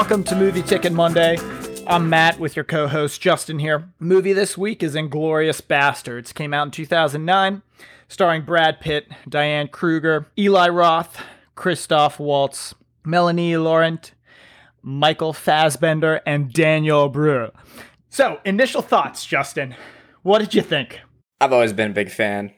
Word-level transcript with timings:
welcome 0.00 0.24
to 0.24 0.34
Movie 0.34 0.62
Ticket 0.62 0.94
Monday. 0.94 1.36
I'm 1.86 2.08
Matt 2.08 2.40
with 2.40 2.56
your 2.56 2.64
co 2.64 2.88
host 2.88 3.20
Justin 3.20 3.58
here. 3.58 3.86
Movie 3.98 4.32
this 4.32 4.56
week 4.56 4.82
is 4.82 4.94
Inglourious 4.94 5.60
Basterds. 5.60 6.32
Came 6.32 6.54
out 6.54 6.64
in 6.64 6.70
2009, 6.70 7.60
starring 8.08 8.46
Brad 8.46 8.80
Pitt, 8.80 9.08
Diane 9.28 9.68
Kruger, 9.68 10.26
Eli 10.38 10.70
Roth, 10.70 11.22
Christoph 11.54 12.18
Waltz, 12.18 12.74
Melanie 13.04 13.58
Laurent, 13.58 14.14
Michael 14.80 15.34
Fassbender, 15.34 16.22
and 16.24 16.50
Daniel 16.50 17.12
Brühl. 17.12 17.52
So, 18.08 18.40
initial 18.46 18.80
thoughts, 18.80 19.26
Justin. 19.26 19.74
What 20.22 20.38
did 20.38 20.54
you 20.54 20.62
think? 20.62 21.00
I've 21.42 21.52
always 21.52 21.74
been 21.74 21.90
a 21.90 21.94
big 21.94 22.10
fan. 22.10 22.54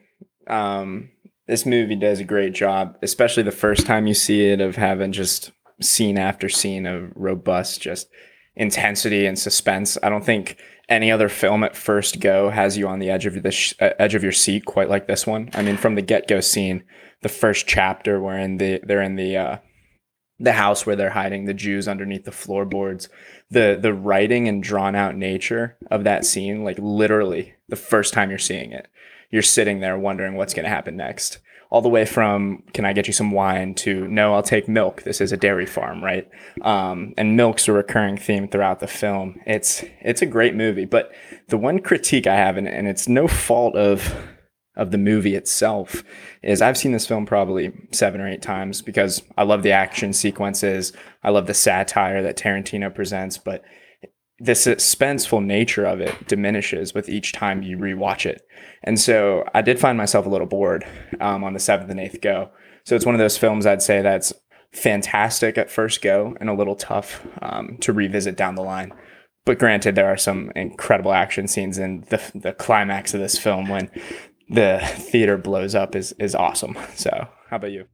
Um, 0.47 1.09
this 1.47 1.65
movie 1.65 1.97
does 1.97 2.21
a 2.21 2.23
great 2.23 2.53
job, 2.53 2.97
especially 3.01 3.43
the 3.43 3.51
first 3.51 3.85
time 3.85 4.07
you 4.07 4.13
see 4.13 4.45
it, 4.45 4.61
of 4.61 4.77
having 4.77 5.11
just 5.11 5.51
scene 5.83 6.17
after 6.17 6.49
scene 6.49 6.85
of 6.85 7.11
robust 7.15 7.81
just 7.81 8.09
intensity 8.55 9.25
and 9.25 9.37
suspense. 9.37 9.97
I 10.03 10.09
don't 10.09 10.25
think 10.25 10.57
any 10.89 11.11
other 11.11 11.29
film 11.29 11.63
at 11.63 11.75
first 11.75 12.19
go 12.19 12.49
has 12.49 12.77
you 12.77 12.87
on 12.87 12.99
the 12.99 13.09
edge 13.09 13.25
of 13.25 13.41
the 13.41 13.51
sh- 13.51 13.73
uh, 13.79 13.91
edge 13.99 14.15
of 14.15 14.23
your 14.23 14.31
seat 14.31 14.65
quite 14.65 14.89
like 14.89 15.07
this 15.07 15.25
one. 15.25 15.49
I 15.53 15.61
mean, 15.61 15.77
from 15.77 15.95
the 15.95 16.01
get 16.01 16.27
go 16.27 16.39
scene, 16.39 16.83
the 17.21 17.29
first 17.29 17.67
chapter 17.67 18.19
wherein 18.19 18.57
the 18.57 18.81
they're 18.83 19.01
in 19.01 19.15
the 19.15 19.37
uh, 19.37 19.57
the 20.39 20.53
house 20.53 20.85
where 20.85 20.95
they're 20.95 21.11
hiding 21.11 21.45
the 21.45 21.53
Jews 21.53 21.87
underneath 21.87 22.25
the 22.25 22.31
floorboards, 22.31 23.07
the 23.49 23.77
the 23.81 23.93
writing 23.93 24.47
and 24.47 24.61
drawn 24.61 24.95
out 24.95 25.15
nature 25.15 25.77
of 25.89 26.03
that 26.03 26.25
scene, 26.25 26.63
like 26.63 26.77
literally 26.79 27.53
the 27.69 27.75
first 27.75 28.13
time 28.13 28.29
you're 28.29 28.39
seeing 28.39 28.71
it, 28.71 28.87
you're 29.31 29.41
sitting 29.41 29.79
there 29.79 29.97
wondering 29.97 30.35
what's 30.35 30.53
going 30.53 30.65
to 30.65 30.69
happen 30.69 30.97
next 30.97 31.39
all 31.73 31.81
the 31.81 31.89
way 31.89 32.05
from 32.05 32.61
can 32.75 32.85
I 32.85 32.93
get 32.93 33.07
you 33.07 33.13
some 33.13 33.31
wine 33.31 33.73
to 33.75 34.07
no, 34.07 34.35
I'll 34.35 34.43
take 34.43 34.67
milk. 34.69 35.01
This 35.01 35.19
is 35.19 35.31
a 35.31 35.37
dairy 35.37 35.65
farm, 35.65 36.03
right? 36.03 36.29
Um, 36.61 37.15
and 37.17 37.35
milk's 37.35 37.67
a 37.67 37.73
recurring 37.73 38.15
theme 38.15 38.47
throughout 38.47 38.79
the 38.79 38.85
film. 38.85 39.41
It's 39.47 39.83
it's 39.99 40.21
a 40.21 40.27
great 40.27 40.53
movie, 40.53 40.85
but 40.85 41.11
the 41.47 41.57
one 41.57 41.79
critique 41.79 42.27
I 42.27 42.35
have, 42.35 42.57
and, 42.57 42.67
and 42.67 42.87
it's 42.87 43.07
no 43.07 43.27
fault 43.27 43.75
of 43.75 44.15
of 44.75 44.91
the 44.91 44.99
movie 44.99 45.35
itself, 45.35 46.03
is 46.43 46.61
I've 46.61 46.77
seen 46.77 46.91
this 46.91 47.07
film 47.07 47.25
probably 47.25 47.73
seven 47.91 48.21
or 48.21 48.27
eight 48.27 48.43
times 48.43 48.83
because 48.83 49.23
I 49.35 49.41
love 49.41 49.63
the 49.63 49.71
action 49.71 50.13
sequences, 50.13 50.93
I 51.23 51.31
love 51.31 51.47
the 51.47 51.55
satire 51.55 52.21
that 52.21 52.37
Tarantino 52.37 52.93
presents, 52.93 53.39
but 53.39 53.63
the 54.43 54.51
suspenseful 54.51 55.43
nature 55.43 55.85
of 55.85 56.01
it 56.01 56.27
diminishes 56.27 56.93
with 56.93 57.07
each 57.07 57.31
time 57.31 57.63
you 57.63 57.77
rewatch 57.77 58.25
it. 58.25 58.45
And 58.83 58.99
so 58.99 59.47
I 59.53 59.61
did 59.61 59.79
find 59.79 59.97
myself 59.97 60.25
a 60.25 60.29
little 60.29 60.47
bored 60.47 60.85
um, 61.21 61.45
on 61.45 61.53
the 61.53 61.61
seventh 61.61 61.89
and 61.89 61.99
eighth 61.99 62.19
go. 62.19 62.49
So 62.83 62.93
it's 62.93 63.05
one 63.05 63.15
of 63.15 63.19
those 63.19 63.37
films 63.37 63.65
I'd 63.65 63.81
say 63.81 64.01
that's 64.01 64.33
fantastic 64.73 65.57
at 65.57 65.71
first 65.71 66.01
go 66.01 66.35
and 66.41 66.49
a 66.49 66.53
little 66.53 66.75
tough 66.75 67.25
um, 67.41 67.77
to 67.79 67.93
revisit 67.93 68.35
down 68.35 68.55
the 68.55 68.63
line. 68.63 68.91
But 69.45 69.59
granted, 69.59 69.95
there 69.95 70.07
are 70.07 70.17
some 70.17 70.51
incredible 70.57 71.13
action 71.13 71.47
scenes, 71.47 71.77
and 71.77 72.03
the 72.05 72.21
the 72.33 72.53
climax 72.53 73.13
of 73.13 73.19
this 73.19 73.37
film 73.37 73.67
when 73.67 73.91
the 74.49 74.79
theater 74.95 75.37
blows 75.37 75.75
up 75.75 75.95
is 75.97 76.13
is 76.13 76.33
awesome. 76.33 76.77
So, 76.95 77.27
how 77.49 77.57
about 77.57 77.71
you? 77.71 77.85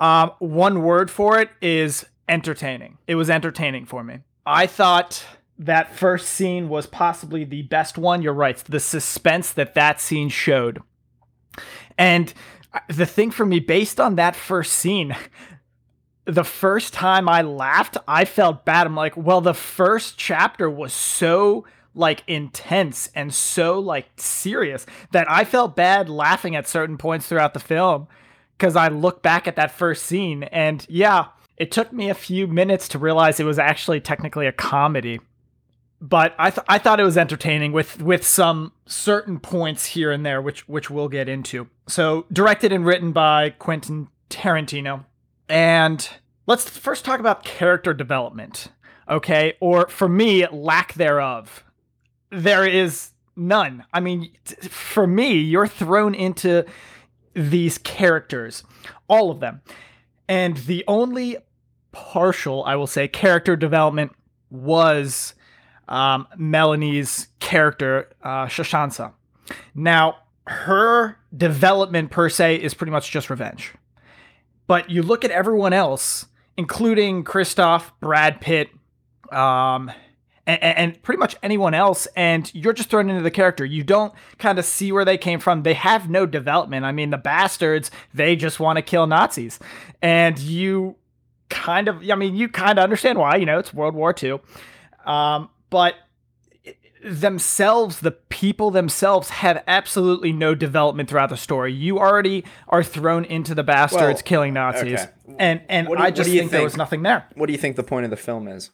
Um, 0.00 0.32
one 0.40 0.82
word 0.82 1.08
for 1.08 1.40
it 1.40 1.50
is 1.60 2.06
entertaining. 2.28 2.98
It 3.06 3.14
was 3.14 3.30
entertaining 3.30 3.86
for 3.86 4.02
me. 4.02 4.18
I 4.44 4.66
thought 4.66 5.24
that 5.60 5.94
first 5.94 6.28
scene 6.30 6.70
was 6.70 6.86
possibly 6.86 7.44
the 7.44 7.62
best 7.62 7.98
one. 7.98 8.22
You're 8.22 8.32
right. 8.32 8.56
The 8.56 8.80
suspense 8.80 9.52
that 9.52 9.74
that 9.74 10.00
scene 10.00 10.30
showed. 10.30 10.80
And 11.98 12.32
the 12.88 13.04
thing 13.04 13.30
for 13.30 13.44
me, 13.44 13.60
based 13.60 14.00
on 14.00 14.14
that 14.14 14.34
first 14.34 14.72
scene, 14.72 15.14
the 16.24 16.44
first 16.44 16.94
time 16.94 17.28
I 17.28 17.42
laughed, 17.42 17.98
I 18.08 18.24
felt 18.24 18.64
bad. 18.64 18.86
I'm 18.86 18.96
like, 18.96 19.18
well, 19.18 19.42
the 19.42 19.52
first 19.52 20.16
chapter 20.16 20.70
was 20.70 20.94
so 20.94 21.66
like 21.94 22.22
intense 22.26 23.10
and 23.14 23.34
so 23.34 23.78
like 23.78 24.08
serious 24.16 24.86
that 25.10 25.30
I 25.30 25.44
felt 25.44 25.76
bad 25.76 26.08
laughing 26.08 26.56
at 26.56 26.68
certain 26.68 26.96
points 26.96 27.26
throughout 27.26 27.52
the 27.52 27.60
film 27.60 28.06
because 28.56 28.76
I 28.76 28.88
look 28.88 29.22
back 29.22 29.46
at 29.46 29.56
that 29.56 29.72
first 29.72 30.04
scene 30.04 30.44
and 30.44 30.86
yeah, 30.88 31.26
it 31.56 31.70
took 31.70 31.92
me 31.92 32.08
a 32.08 32.14
few 32.14 32.46
minutes 32.46 32.88
to 32.88 32.98
realize 32.98 33.40
it 33.40 33.44
was 33.44 33.58
actually 33.58 34.00
technically 34.00 34.46
a 34.46 34.52
comedy 34.52 35.18
but 36.00 36.34
I 36.38 36.50
th- 36.50 36.64
I 36.68 36.78
thought 36.78 36.98
it 36.98 37.04
was 37.04 37.18
entertaining 37.18 37.72
with 37.72 38.00
with 38.00 38.26
some 38.26 38.72
certain 38.86 39.38
points 39.38 39.86
here 39.86 40.10
and 40.10 40.24
there, 40.24 40.40
which 40.40 40.66
which 40.68 40.90
we'll 40.90 41.08
get 41.08 41.28
into. 41.28 41.68
So 41.88 42.26
directed 42.32 42.72
and 42.72 42.86
written 42.86 43.12
by 43.12 43.50
Quentin 43.50 44.08
Tarantino, 44.30 45.04
and 45.48 46.08
let's 46.46 46.68
first 46.68 47.04
talk 47.04 47.20
about 47.20 47.44
character 47.44 47.92
development, 47.92 48.68
okay? 49.08 49.54
Or 49.60 49.88
for 49.88 50.08
me, 50.08 50.46
lack 50.48 50.94
thereof. 50.94 51.64
There 52.30 52.66
is 52.66 53.10
none. 53.36 53.84
I 53.92 54.00
mean, 54.00 54.32
for 54.68 55.06
me, 55.06 55.34
you're 55.34 55.66
thrown 55.66 56.14
into 56.14 56.64
these 57.34 57.76
characters, 57.78 58.64
all 59.06 59.30
of 59.30 59.40
them, 59.40 59.60
and 60.28 60.56
the 60.56 60.82
only 60.88 61.36
partial, 61.92 62.64
I 62.64 62.76
will 62.76 62.86
say, 62.86 63.08
character 63.08 63.56
development 63.56 64.12
was 64.50 65.34
um, 65.90 66.26
Melanie's 66.38 67.28
character, 67.40 68.08
uh. 68.22 68.48
Now, 69.74 70.16
her 70.46 71.18
development 71.36 72.10
per 72.10 72.28
se 72.28 72.56
is 72.56 72.74
pretty 72.74 72.92
much 72.92 73.10
just 73.10 73.28
revenge. 73.28 73.74
But 74.66 74.88
you 74.88 75.02
look 75.02 75.24
at 75.24 75.32
everyone 75.32 75.72
else, 75.72 76.26
including 76.56 77.24
Christoph, 77.24 77.92
Brad 78.00 78.40
Pitt, 78.40 78.70
um, 79.32 79.90
and, 80.46 80.62
and, 80.62 81.02
pretty 81.02 81.18
much 81.18 81.36
anyone 81.42 81.74
else, 81.74 82.06
and 82.16 82.52
you're 82.54 82.72
just 82.72 82.90
thrown 82.90 83.08
into 83.08 83.22
the 83.22 83.30
character. 83.30 83.64
You 83.64 83.84
don't 83.84 84.12
kind 84.38 84.58
of 84.58 84.64
see 84.64 84.90
where 84.90 85.04
they 85.04 85.18
came 85.18 85.38
from. 85.38 85.62
They 85.62 85.74
have 85.74 86.10
no 86.10 86.26
development. 86.26 86.84
I 86.84 86.90
mean, 86.90 87.10
the 87.10 87.18
bastards, 87.18 87.90
they 88.14 88.34
just 88.34 88.58
want 88.58 88.76
to 88.76 88.82
kill 88.82 89.06
Nazis. 89.06 89.60
And 90.02 90.38
you 90.38 90.96
kind 91.48 91.86
of, 91.86 92.02
I 92.10 92.16
mean, 92.16 92.34
you 92.34 92.48
kind 92.48 92.78
of 92.78 92.82
understand 92.82 93.18
why, 93.18 93.36
you 93.36 93.46
know, 93.46 93.58
it's 93.58 93.72
World 93.72 93.94
War 93.94 94.14
II. 94.20 94.40
Um, 95.04 95.50
but 95.70 95.94
themselves, 97.02 98.00
the 98.00 98.10
people 98.10 98.70
themselves, 98.70 99.30
have 99.30 99.62
absolutely 99.66 100.32
no 100.32 100.54
development 100.54 101.08
throughout 101.08 101.30
the 101.30 101.36
story. 101.36 101.72
You 101.72 101.98
already 101.98 102.44
are 102.68 102.82
thrown 102.82 103.24
into 103.24 103.54
the 103.54 103.62
bastards 103.62 104.18
well, 104.18 104.22
killing 104.24 104.54
Nazis, 104.54 105.00
okay. 105.00 105.10
and 105.38 105.62
and 105.68 105.88
you, 105.88 105.96
I 105.96 106.10
just 106.10 106.28
think, 106.28 106.40
think, 106.40 106.50
there 106.50 106.62
was 106.62 106.76
nothing 106.76 107.02
there. 107.02 107.26
What 107.34 107.46
do 107.46 107.52
you 107.52 107.58
think 107.58 107.76
the 107.76 107.82
point 107.82 108.04
of 108.04 108.10
the 108.10 108.16
film 108.16 108.48
is? 108.48 108.70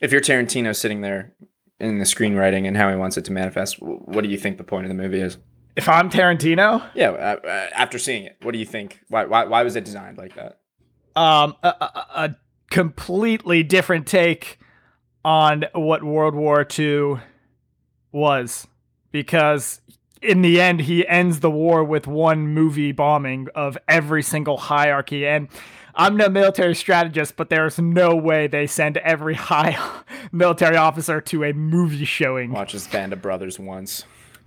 If 0.00 0.12
you're 0.12 0.20
Tarantino 0.20 0.74
sitting 0.74 1.00
there 1.00 1.34
in 1.78 1.98
the 1.98 2.04
screenwriting 2.04 2.66
and 2.66 2.76
how 2.76 2.90
he 2.90 2.96
wants 2.96 3.16
it 3.16 3.24
to 3.26 3.32
manifest, 3.32 3.80
what 3.80 4.22
do 4.22 4.30
you 4.30 4.38
think 4.38 4.58
the 4.58 4.64
point 4.64 4.84
of 4.84 4.88
the 4.88 4.94
movie 4.94 5.20
is? 5.20 5.38
If 5.76 5.88
I'm 5.88 6.10
Tarantino, 6.10 6.90
yeah. 6.94 7.10
Uh, 7.10 7.36
uh, 7.46 7.68
after 7.74 7.98
seeing 7.98 8.24
it, 8.24 8.36
what 8.42 8.52
do 8.52 8.58
you 8.58 8.66
think? 8.66 9.00
Why 9.08 9.24
why 9.24 9.44
why 9.44 9.62
was 9.62 9.76
it 9.76 9.84
designed 9.84 10.18
like 10.18 10.34
that? 10.34 10.60
Um, 11.16 11.56
a, 11.62 11.68
a, 11.68 12.06
a 12.14 12.36
completely 12.70 13.62
different 13.62 14.06
take 14.06 14.59
on 15.24 15.64
what 15.74 16.02
World 16.02 16.34
War 16.34 16.66
II 16.78 17.20
was 18.12 18.66
because 19.12 19.80
in 20.22 20.42
the 20.42 20.60
end 20.60 20.82
he 20.82 21.06
ends 21.06 21.40
the 21.40 21.50
war 21.50 21.84
with 21.84 22.06
one 22.06 22.48
movie 22.48 22.92
bombing 22.92 23.48
of 23.54 23.78
every 23.88 24.22
single 24.22 24.56
hierarchy 24.56 25.26
and 25.26 25.48
I'm 25.94 26.16
no 26.16 26.28
military 26.28 26.74
strategist, 26.74 27.36
but 27.36 27.50
there's 27.50 27.78
no 27.78 28.14
way 28.14 28.46
they 28.46 28.66
send 28.66 28.96
every 28.98 29.34
high 29.50 29.76
military 30.32 30.76
officer 30.76 31.20
to 31.20 31.44
a 31.44 31.52
movie 31.52 32.04
showing. 32.04 32.52
Watch 32.52 32.72
this 32.72 32.86
Band 32.86 33.12
of 33.12 33.20
Brothers 33.20 33.58
once. 33.58 34.04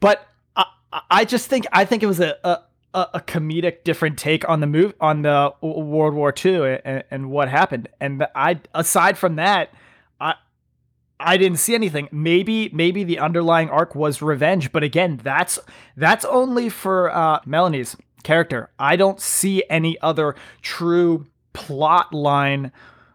but 0.00 0.28
I, 0.56 0.64
I 1.10 1.24
just 1.24 1.48
think 1.48 1.66
I 1.72 1.84
think 1.84 2.02
it 2.02 2.06
was 2.06 2.20
a, 2.20 2.36
a 2.44 2.60
a, 2.94 3.08
a, 3.14 3.20
comedic 3.20 3.84
different 3.84 4.18
take 4.18 4.48
on 4.48 4.60
the 4.60 4.66
move 4.66 4.94
on 5.00 5.22
the 5.22 5.52
World 5.60 6.14
War 6.14 6.34
II 6.44 6.78
and, 6.84 7.04
and 7.10 7.30
what 7.30 7.48
happened. 7.48 7.88
And 8.00 8.26
I 8.34 8.60
aside 8.74 9.18
from 9.18 9.36
that, 9.36 9.70
I 10.20 10.34
I 11.18 11.36
didn't 11.36 11.58
see 11.58 11.74
anything. 11.74 12.08
Maybe 12.12 12.70
maybe 12.72 13.04
the 13.04 13.18
underlying 13.18 13.70
arc 13.70 13.94
was 13.94 14.22
revenge, 14.22 14.72
but 14.72 14.82
again, 14.82 15.20
that's 15.22 15.58
that's 15.96 16.24
only 16.24 16.68
for 16.68 17.14
uh, 17.14 17.40
Melanie's 17.46 17.96
character. 18.22 18.70
I 18.78 18.96
don't 18.96 19.20
see 19.20 19.64
any 19.68 19.98
other 20.00 20.36
true 20.60 21.26
plot 21.52 22.12
line 22.12 22.72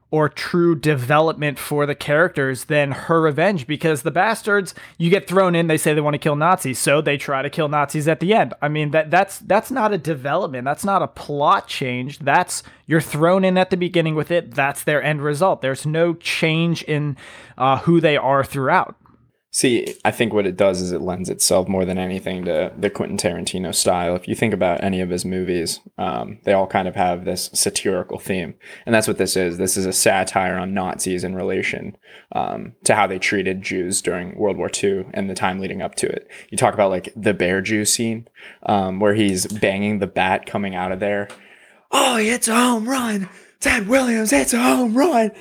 or 0.10 0.30
true 0.30 0.74
development 0.74 1.60
for 1.60 1.86
the 1.86 1.96
characters 1.96 2.66
than 2.66 2.92
her 2.92 3.22
revenge 3.22 3.68
because 3.68 4.04
the 4.04 4.12
bastards 4.12 4.74
you 4.98 5.10
get 5.10 5.28
thrown 5.28 5.54
in 5.54 5.68
they 5.68 5.78
say 5.78 5.94
they 5.94 6.02
want 6.02 6.14
to 6.14 6.20
kill 6.20 6.36
Nazis 6.36 6.80
so 6.80 7.02
they 7.02 7.18
try 7.18 7.42
to 7.42 7.50
kill 7.50 7.68
Nazis 7.68 8.08
at 8.08 8.20
the 8.20 8.34
end. 8.34 8.54
I 8.62 8.70
mean 8.70 8.92
that 8.92 9.12
that's 9.12 9.40
that's 9.40 9.70
not 9.70 9.94
a 9.94 9.98
development. 9.98 10.66
That's 10.66 10.86
not 10.86 11.02
a 11.02 11.08
plot 11.08 11.68
change. 11.68 12.20
That's 12.20 12.64
you're 12.86 13.02
thrown 13.02 13.44
in 13.44 13.58
at 13.58 13.70
the 13.70 13.78
beginning 13.78 14.16
with 14.16 14.32
it. 14.32 14.54
That's 14.54 14.84
their 14.84 15.04
end 15.04 15.22
result. 15.22 15.62
There's 15.62 15.86
no 15.86 16.14
change 16.14 16.84
in 16.84 17.18
uh, 17.58 17.80
who 17.80 18.00
they 18.00 18.16
are 18.16 18.44
throughout. 18.44 18.96
See, 19.50 19.96
I 20.04 20.12
think 20.12 20.34
what 20.34 20.46
it 20.46 20.58
does 20.58 20.82
is 20.82 20.92
it 20.92 21.02
lends 21.02 21.30
itself 21.30 21.70
more 21.70 21.86
than 21.86 21.98
anything 21.98 22.44
to 22.46 22.72
the 22.78 22.90
Quentin 22.90 23.18
Tarantino 23.18 23.74
style. 23.74 24.14
If 24.14 24.28
you 24.28 24.36
think 24.36 24.54
about 24.54 24.84
any 24.84 25.00
of 25.00 25.10
his 25.10 25.24
movies, 25.24 25.80
um, 25.98 26.40
they 26.44 26.52
all 26.52 26.68
kind 26.68 26.88
of 26.88 26.96
have 26.96 27.24
this 27.24 27.50
satirical 27.54 28.20
theme, 28.20 28.56
and 28.86 28.94
that's 28.94 29.08
what 29.08 29.18
this 29.18 29.38
is. 29.38 29.58
This 29.58 29.78
is 29.78 29.86
a 29.86 29.94
satire 29.94 30.58
on 30.58 30.74
Nazis 30.74 31.24
in 31.24 31.34
relation 31.34 31.98
um, 32.34 32.74
to 32.84 32.94
how 32.94 33.08
they 33.08 33.20
treated 33.20 33.62
Jews 33.62 34.02
during 34.02 34.38
World 34.38 34.58
War 34.58 34.70
II 34.72 35.06
and 35.14 35.30
the 35.30 35.34
time 35.34 35.60
leading 35.60 35.82
up 35.82 35.96
to 35.96 36.08
it. 36.08 36.30
You 36.50 36.58
talk 36.58 36.74
about 36.74 36.92
like 36.92 37.14
the 37.16 37.34
bear 37.34 37.62
Jew 37.62 37.86
scene, 37.86 38.28
um, 38.64 39.00
where 39.00 39.14
he's 39.14 39.48
banging 39.48 40.00
the 40.00 40.08
bat 40.08 40.46
coming 40.46 40.76
out 40.76 40.92
of 40.92 41.00
there. 41.00 41.30
Oh, 41.92 42.18
it's 42.18 42.50
a 42.50 42.54
home 42.54 42.88
run, 42.88 43.30
Ted 43.62 43.88
Williams! 43.88 44.34
It's 44.34 44.54
a 44.54 44.62
home 44.62 44.94
run. 44.94 45.32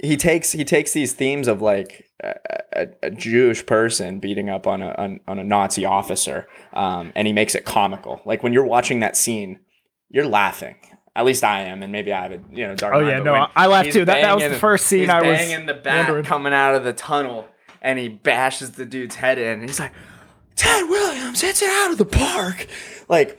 He 0.00 0.16
takes 0.16 0.52
he 0.52 0.64
takes 0.64 0.92
these 0.92 1.12
themes 1.12 1.48
of 1.48 1.60
like 1.60 2.08
a, 2.22 2.88
a, 3.02 3.10
Jewish 3.10 3.64
person 3.66 4.20
beating 4.20 4.48
up 4.48 4.66
on 4.66 4.82
a 4.82 4.94
on, 4.96 5.20
on 5.26 5.38
a 5.38 5.44
Nazi 5.44 5.84
officer, 5.84 6.46
um, 6.72 7.12
and 7.14 7.26
he 7.26 7.32
makes 7.32 7.54
it 7.54 7.64
comical. 7.64 8.20
Like 8.24 8.42
when 8.42 8.52
you're 8.52 8.64
watching 8.64 9.00
that 9.00 9.16
scene, 9.16 9.60
you're 10.08 10.26
laughing. 10.26 10.76
At 11.14 11.24
least 11.26 11.44
I 11.44 11.62
am, 11.62 11.82
and 11.82 11.92
maybe 11.92 12.12
I 12.12 12.22
have 12.22 12.32
a 12.32 12.40
you 12.50 12.66
know 12.66 12.74
dark. 12.74 12.94
Oh 12.94 13.00
yeah, 13.00 13.18
no, 13.18 13.46
I 13.54 13.66
laughed 13.66 13.92
too. 13.92 14.04
That, 14.04 14.22
that 14.22 14.34
was 14.34 14.44
the 14.44 14.58
first 14.58 14.86
scene 14.86 15.10
I 15.10 15.20
was 15.20 15.38
banging 15.38 15.66
the 15.66 15.74
bat 15.74 16.06
wondering. 16.06 16.24
coming 16.24 16.52
out 16.52 16.74
of 16.74 16.84
the 16.84 16.92
tunnel, 16.92 17.46
and 17.82 17.98
he 17.98 18.08
bashes 18.08 18.72
the 18.72 18.86
dude's 18.86 19.16
head 19.16 19.38
in. 19.38 19.60
And 19.60 19.62
he's 19.62 19.80
like, 19.80 19.92
"Ted 20.56 20.88
Williams 20.88 21.40
hits 21.40 21.60
it 21.60 21.68
out 21.68 21.90
of 21.92 21.98
the 21.98 22.06
park." 22.06 22.66
Like, 23.08 23.38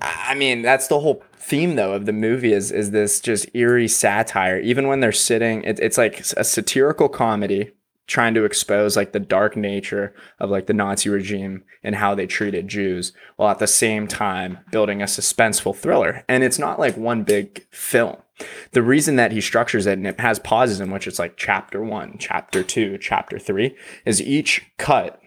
I 0.00 0.34
mean, 0.34 0.60
that's 0.62 0.88
the 0.88 1.00
whole 1.00 1.22
theme 1.50 1.74
though 1.74 1.92
of 1.92 2.06
the 2.06 2.12
movie 2.12 2.52
is 2.52 2.70
is 2.70 2.92
this 2.92 3.20
just 3.20 3.48
eerie 3.54 3.88
satire. 3.88 4.60
Even 4.60 4.86
when 4.86 5.00
they're 5.00 5.10
sitting, 5.10 5.64
it, 5.64 5.80
it's 5.80 5.98
like 5.98 6.20
a 6.36 6.44
satirical 6.44 7.08
comedy 7.08 7.72
trying 8.06 8.34
to 8.34 8.44
expose 8.44 8.96
like 8.96 9.12
the 9.12 9.20
dark 9.20 9.56
nature 9.56 10.14
of 10.38 10.48
like 10.48 10.66
the 10.66 10.74
Nazi 10.74 11.08
regime 11.08 11.64
and 11.82 11.96
how 11.96 12.14
they 12.14 12.26
treated 12.26 12.68
Jews, 12.68 13.12
while 13.36 13.50
at 13.50 13.58
the 13.58 13.66
same 13.66 14.06
time 14.06 14.58
building 14.70 15.02
a 15.02 15.06
suspenseful 15.06 15.76
thriller. 15.76 16.24
And 16.28 16.44
it's 16.44 16.58
not 16.58 16.78
like 16.78 16.96
one 16.96 17.24
big 17.24 17.66
film. 17.70 18.16
The 18.70 18.82
reason 18.82 19.16
that 19.16 19.32
he 19.32 19.40
structures 19.40 19.86
it 19.86 19.98
and 19.98 20.06
it 20.06 20.20
has 20.20 20.38
pauses 20.38 20.80
in 20.80 20.90
which 20.90 21.06
it's 21.06 21.18
like 21.18 21.36
chapter 21.36 21.82
one, 21.82 22.16
chapter 22.18 22.62
two, 22.62 22.96
chapter 22.98 23.38
three, 23.38 23.76
is 24.04 24.22
each 24.22 24.62
cut 24.78 25.20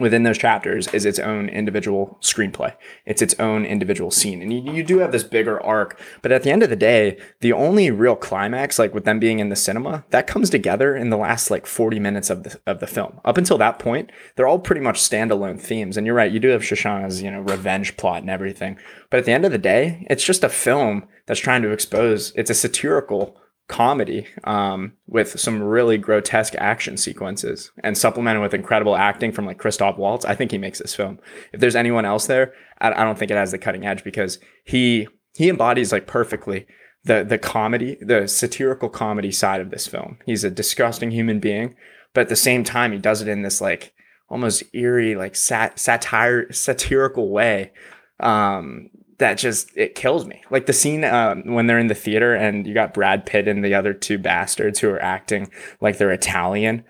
within 0.00 0.22
those 0.22 0.38
chapters 0.38 0.88
is 0.88 1.04
its 1.04 1.18
own 1.18 1.48
individual 1.48 2.18
screenplay. 2.22 2.74
It's 3.04 3.22
its 3.22 3.38
own 3.38 3.64
individual 3.64 4.10
scene. 4.10 4.42
And 4.42 4.52
you, 4.52 4.72
you, 4.72 4.82
do 4.82 4.98
have 4.98 5.12
this 5.12 5.22
bigger 5.22 5.62
arc, 5.62 6.00
but 6.22 6.32
at 6.32 6.42
the 6.42 6.50
end 6.50 6.62
of 6.62 6.70
the 6.70 6.76
day, 6.76 7.18
the 7.40 7.52
only 7.52 7.90
real 7.90 8.16
climax, 8.16 8.78
like 8.78 8.94
with 8.94 9.04
them 9.04 9.20
being 9.20 9.38
in 9.38 9.50
the 9.50 9.56
cinema, 9.56 10.04
that 10.10 10.26
comes 10.26 10.50
together 10.50 10.96
in 10.96 11.10
the 11.10 11.16
last 11.16 11.50
like 11.50 11.66
40 11.66 12.00
minutes 12.00 12.30
of 12.30 12.42
the, 12.42 12.60
of 12.66 12.80
the 12.80 12.86
film. 12.86 13.20
Up 13.24 13.36
until 13.36 13.58
that 13.58 13.78
point, 13.78 14.10
they're 14.34 14.48
all 14.48 14.58
pretty 14.58 14.80
much 14.80 14.98
standalone 14.98 15.60
themes. 15.60 15.96
And 15.96 16.06
you're 16.06 16.16
right, 16.16 16.32
you 16.32 16.40
do 16.40 16.48
have 16.48 16.62
Shosanna's, 16.62 17.22
you 17.22 17.30
know, 17.30 17.40
revenge 17.40 17.96
plot 17.96 18.22
and 18.22 18.30
everything. 18.30 18.78
But 19.10 19.18
at 19.18 19.26
the 19.26 19.32
end 19.32 19.44
of 19.44 19.52
the 19.52 19.58
day, 19.58 20.06
it's 20.08 20.24
just 20.24 20.42
a 20.42 20.48
film 20.48 21.06
that's 21.26 21.40
trying 21.40 21.62
to 21.62 21.70
expose, 21.70 22.32
it's 22.34 22.50
a 22.50 22.54
satirical 22.54 23.36
comedy 23.70 24.26
um, 24.44 24.92
with 25.06 25.38
some 25.38 25.62
really 25.62 25.96
grotesque 25.96 26.54
action 26.58 26.96
sequences 26.96 27.70
and 27.84 27.96
supplemented 27.96 28.42
with 28.42 28.52
incredible 28.52 28.96
acting 28.96 29.30
from 29.30 29.46
like 29.46 29.58
Christoph 29.58 29.96
Waltz. 29.96 30.24
I 30.24 30.34
think 30.34 30.50
he 30.50 30.58
makes 30.58 30.80
this 30.80 30.94
film. 30.94 31.20
If 31.52 31.60
there's 31.60 31.76
anyone 31.76 32.04
else 32.04 32.26
there, 32.26 32.52
I, 32.80 32.90
I 32.90 33.04
don't 33.04 33.16
think 33.16 33.30
it 33.30 33.36
has 33.36 33.52
the 33.52 33.58
cutting 33.58 33.86
edge 33.86 34.02
because 34.02 34.38
he 34.64 35.06
he 35.34 35.48
embodies 35.48 35.92
like 35.92 36.08
perfectly 36.08 36.66
the 37.04 37.22
the 37.22 37.38
comedy, 37.38 37.96
the 38.00 38.26
satirical 38.26 38.88
comedy 38.88 39.30
side 39.30 39.60
of 39.60 39.70
this 39.70 39.86
film. 39.86 40.18
He's 40.26 40.42
a 40.42 40.50
disgusting 40.50 41.12
human 41.12 41.38
being, 41.38 41.76
but 42.12 42.22
at 42.22 42.28
the 42.28 42.36
same 42.36 42.64
time, 42.64 42.90
he 42.92 42.98
does 42.98 43.22
it 43.22 43.28
in 43.28 43.42
this 43.42 43.60
like 43.60 43.94
almost 44.28 44.64
eerie, 44.74 45.14
like 45.14 45.36
sat 45.36 45.78
satire 45.78 46.52
satirical 46.52 47.30
way 47.30 47.70
um, 48.18 48.90
that 49.20 49.38
just 49.38 49.70
it 49.76 49.94
kills 49.94 50.26
me. 50.26 50.42
Like 50.50 50.66
the 50.66 50.72
scene 50.72 51.04
um, 51.04 51.54
when 51.54 51.66
they're 51.66 51.78
in 51.78 51.86
the 51.86 51.94
theater 51.94 52.34
and 52.34 52.66
you 52.66 52.74
got 52.74 52.92
Brad 52.92 53.24
Pitt 53.24 53.46
and 53.46 53.64
the 53.64 53.74
other 53.74 53.94
two 53.94 54.18
bastards 54.18 54.80
who 54.80 54.90
are 54.90 55.00
acting 55.00 55.50
like 55.80 55.98
they're 55.98 56.10
Italian, 56.10 56.84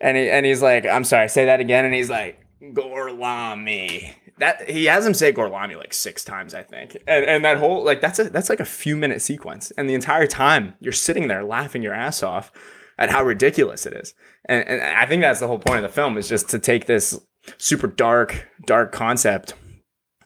and 0.00 0.16
he, 0.16 0.28
and 0.28 0.44
he's 0.44 0.60
like, 0.60 0.84
"I'm 0.84 1.04
sorry, 1.04 1.28
say 1.28 1.44
that 1.44 1.60
again," 1.60 1.84
and 1.84 1.94
he's 1.94 2.10
like, 2.10 2.40
"Gorlami." 2.60 4.14
That 4.38 4.68
he 4.70 4.84
has 4.86 5.04
him 5.04 5.14
say 5.14 5.32
Gorlami 5.32 5.76
like 5.76 5.92
six 5.92 6.24
times, 6.24 6.54
I 6.54 6.62
think, 6.62 6.96
and 7.06 7.24
and 7.24 7.44
that 7.44 7.58
whole 7.58 7.84
like 7.84 8.00
that's 8.00 8.18
a 8.18 8.24
that's 8.24 8.48
like 8.48 8.60
a 8.60 8.64
few 8.64 8.96
minute 8.96 9.22
sequence, 9.22 9.70
and 9.72 9.88
the 9.88 9.94
entire 9.94 10.26
time 10.26 10.74
you're 10.80 10.92
sitting 10.92 11.28
there 11.28 11.44
laughing 11.44 11.82
your 11.82 11.94
ass 11.94 12.22
off 12.22 12.52
at 12.98 13.10
how 13.10 13.22
ridiculous 13.22 13.84
it 13.86 13.92
is, 13.92 14.14
and 14.46 14.66
and 14.66 14.82
I 14.82 15.06
think 15.06 15.22
that's 15.22 15.40
the 15.40 15.48
whole 15.48 15.58
point 15.58 15.84
of 15.84 15.90
the 15.90 15.94
film 15.94 16.16
is 16.16 16.28
just 16.28 16.48
to 16.50 16.58
take 16.58 16.86
this 16.86 17.20
super 17.56 17.88
dark 17.88 18.48
dark 18.64 18.92
concept 18.92 19.54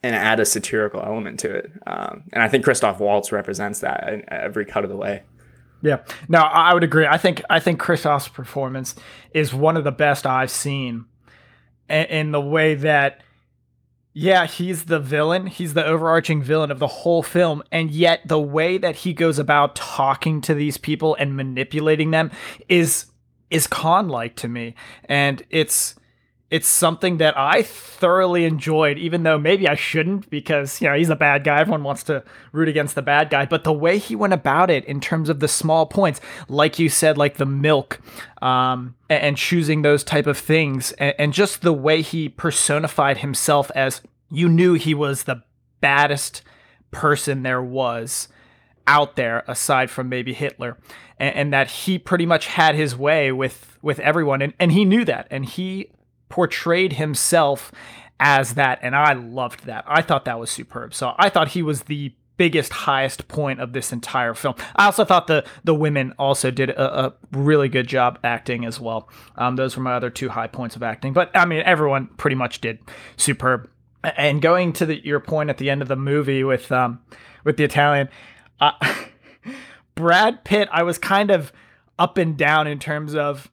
and 0.03 0.17
add 0.17 0.41
a 0.41 0.45
satirical 0.45 1.01
element 1.01 1.41
to 1.41 1.55
it. 1.55 1.71
Um, 1.87 2.25
and 2.33 2.43
I 2.43 2.49
think 2.49 2.65
Christoph 2.65 2.99
Waltz 2.99 3.31
represents 3.31 3.81
that 3.81 4.09
in 4.09 4.25
every 4.29 4.65
cut 4.65 4.85
of 4.85 4.91
the 4.91 4.97
way. 4.97 5.23
Yeah, 5.83 5.99
no, 6.29 6.39
I 6.39 6.75
would 6.75 6.85
agree. 6.85 7.07
I 7.07 7.19
think 7.19 7.43
I 7.51 7.59
think 7.59 7.81
Christoph's 7.81 8.29
performance 8.29 8.95
is 9.35 9.53
one 9.53 9.77
of 9.77 9.83
the 9.83 9.91
best 9.91 10.27
I've 10.27 10.51
seen, 10.51 11.07
in 11.89 12.31
the 12.31 12.41
way 12.41 12.77
that, 12.77 13.21
yeah, 14.13 14.47
he's 14.47 14.85
the 14.85 15.01
villain, 15.01 15.49
he's 15.49 15.75
the 15.75 15.85
overarching 15.85 16.41
villain 16.41 16.71
of 16.71 16.79
the 16.79 16.87
whole 16.87 17.25
film, 17.25 17.65
and 17.73 17.91
yet 17.91 18.21
the 18.27 18.39
way 18.39 18.79
that 18.79 18.95
he 18.97 19.13
goes 19.13 19.41
about 19.41 19.75
talking 19.75 20.41
to 20.43 20.55
these 20.55 20.79
people 20.79 21.17
and 21.17 21.37
manipulating 21.37 22.13
them 22.13 22.31
is 22.69 23.07
is 23.51 23.67
con 23.67 24.09
like 24.09 24.37
to 24.37 24.49
me, 24.49 24.77
and 25.07 25.43
it's 25.51 25.97
it's 26.53 26.69
something 26.69 27.17
that 27.17 27.33
I 27.35 27.63
thoroughly 27.63 28.45
enjoyed, 28.45 28.99
even 28.99 29.23
though 29.23 29.39
maybe 29.39 29.67
I 29.67 29.75
shouldn't 29.75 30.29
because, 30.29 30.83
you 30.83 30.89
know, 30.89 30.95
he's 30.95 31.09
a 31.09 31.17
bad 31.17 31.45
guy. 31.45 31.59
Everyone 31.59 31.83
wants 31.83 32.03
to 32.05 32.23
root 32.53 32.69
against 32.69 32.95
the 32.95 33.01
bad 33.01 33.31
guy. 33.31 33.47
But 33.47 33.65
the 33.65 33.73
way 33.73 33.97
he 33.97 34.15
went 34.15 34.35
about 34.35 34.71
it 34.71 34.85
in 34.85 35.01
terms 35.01 35.31
of 35.31 35.41
the 35.41 35.49
small 35.49 35.87
points, 35.87 36.21
like 36.51 36.79
you 36.79 36.91
said, 36.91 37.17
like 37.17 37.39
the 37.39 37.47
milk 37.47 38.03
um, 38.43 38.97
and 39.09 39.39
choosing 39.39 39.81
those 39.81 40.05
type 40.05 40.27
of 40.27 40.37
things, 40.37 40.93
and, 40.99 41.33
just 41.33 41.63
the 41.63 41.73
way 41.73 42.03
he 42.03 42.29
personified 42.29 43.19
himself 43.19 43.71
as 43.75 44.03
you 44.31 44.47
knew 44.47 44.75
he 44.75 44.93
was 44.93 45.23
the 45.23 45.43
baddest 45.81 46.43
person 46.91 47.45
there 47.45 47.63
was 47.63 48.29
out 48.87 49.17
there 49.17 49.43
aside 49.49 49.89
from 49.89 50.11
maybe 50.11 50.35
Hitler 50.35 50.77
and, 51.17 51.35
and, 51.35 51.53
that 51.55 51.71
he 51.71 51.99
pretty 51.99 52.27
much 52.27 52.45
had 52.45 52.75
his 52.75 52.95
way 52.95 53.33
with 53.33 53.79
with 53.81 53.99
everyone 54.01 54.43
and, 54.43 54.53
and 54.59 54.73
he 54.73 54.85
knew 54.85 55.05
that 55.07 55.27
and 55.31 55.47
he 55.47 55.89
portrayed 56.33 56.95
himself 56.95 57.71
as 58.19 58.55
that, 58.55 58.79
and 58.81 58.97
I 58.97 59.13
loved 59.13 59.67
that. 59.67 59.85
I 59.87 60.01
thought 60.01 60.25
that 60.25 60.41
was 60.41 60.51
superb. 60.51 60.95
So 60.95 61.15
I 61.19 61.29
thought 61.29 61.49
he 61.49 61.63
was 61.63 61.83
the 61.83 62.15
biggest 62.39 62.73
highest 62.73 63.29
point 63.29 63.61
of 63.61 63.75
this 63.75 63.93
entire 63.93 64.33
film. 64.33 64.55
I 64.75 64.87
also 64.87 65.05
thought 65.05 65.27
the 65.27 65.45
the 65.63 65.75
women 65.75 66.15
also 66.19 66.51
did 66.51 66.71
a, 66.71 67.07
a 67.07 67.15
really 67.33 67.69
good 67.69 67.87
job 67.87 68.19
acting 68.25 68.65
as 68.65 68.81
well. 68.81 69.11
Um, 69.37 69.57
those 69.57 69.77
were 69.77 69.83
my 69.83 69.93
other 69.93 70.09
two 70.09 70.31
high 70.31 70.47
points 70.47 70.75
of 70.75 70.83
acting. 70.83 71.13
But 71.13 71.31
I 71.35 71.45
mean, 71.45 71.63
everyone 71.67 72.07
pretty 72.17 72.37
much 72.37 72.63
did 72.63 72.79
superb. 73.19 73.69
And 74.17 74.41
going 74.41 74.73
to 74.75 74.87
the, 74.87 75.05
your 75.05 75.21
point 75.21 75.51
at 75.51 75.59
the 75.59 75.69
end 75.69 75.83
of 75.83 75.89
the 75.89 75.97
movie 75.97 76.43
with 76.45 76.73
um, 76.73 77.01
with 77.45 77.59
the 77.59 77.65
Italian, 77.65 78.09
uh, 78.59 78.73
Brad 79.95 80.45
Pitt, 80.45 80.71
I 80.73 80.83
was 80.83 80.97
kind 80.97 81.31
of 81.31 81.53
up 81.99 82.17
and 82.17 82.39
down 82.39 82.67
in 82.67 82.79
terms 82.79 83.15
of 83.15 83.52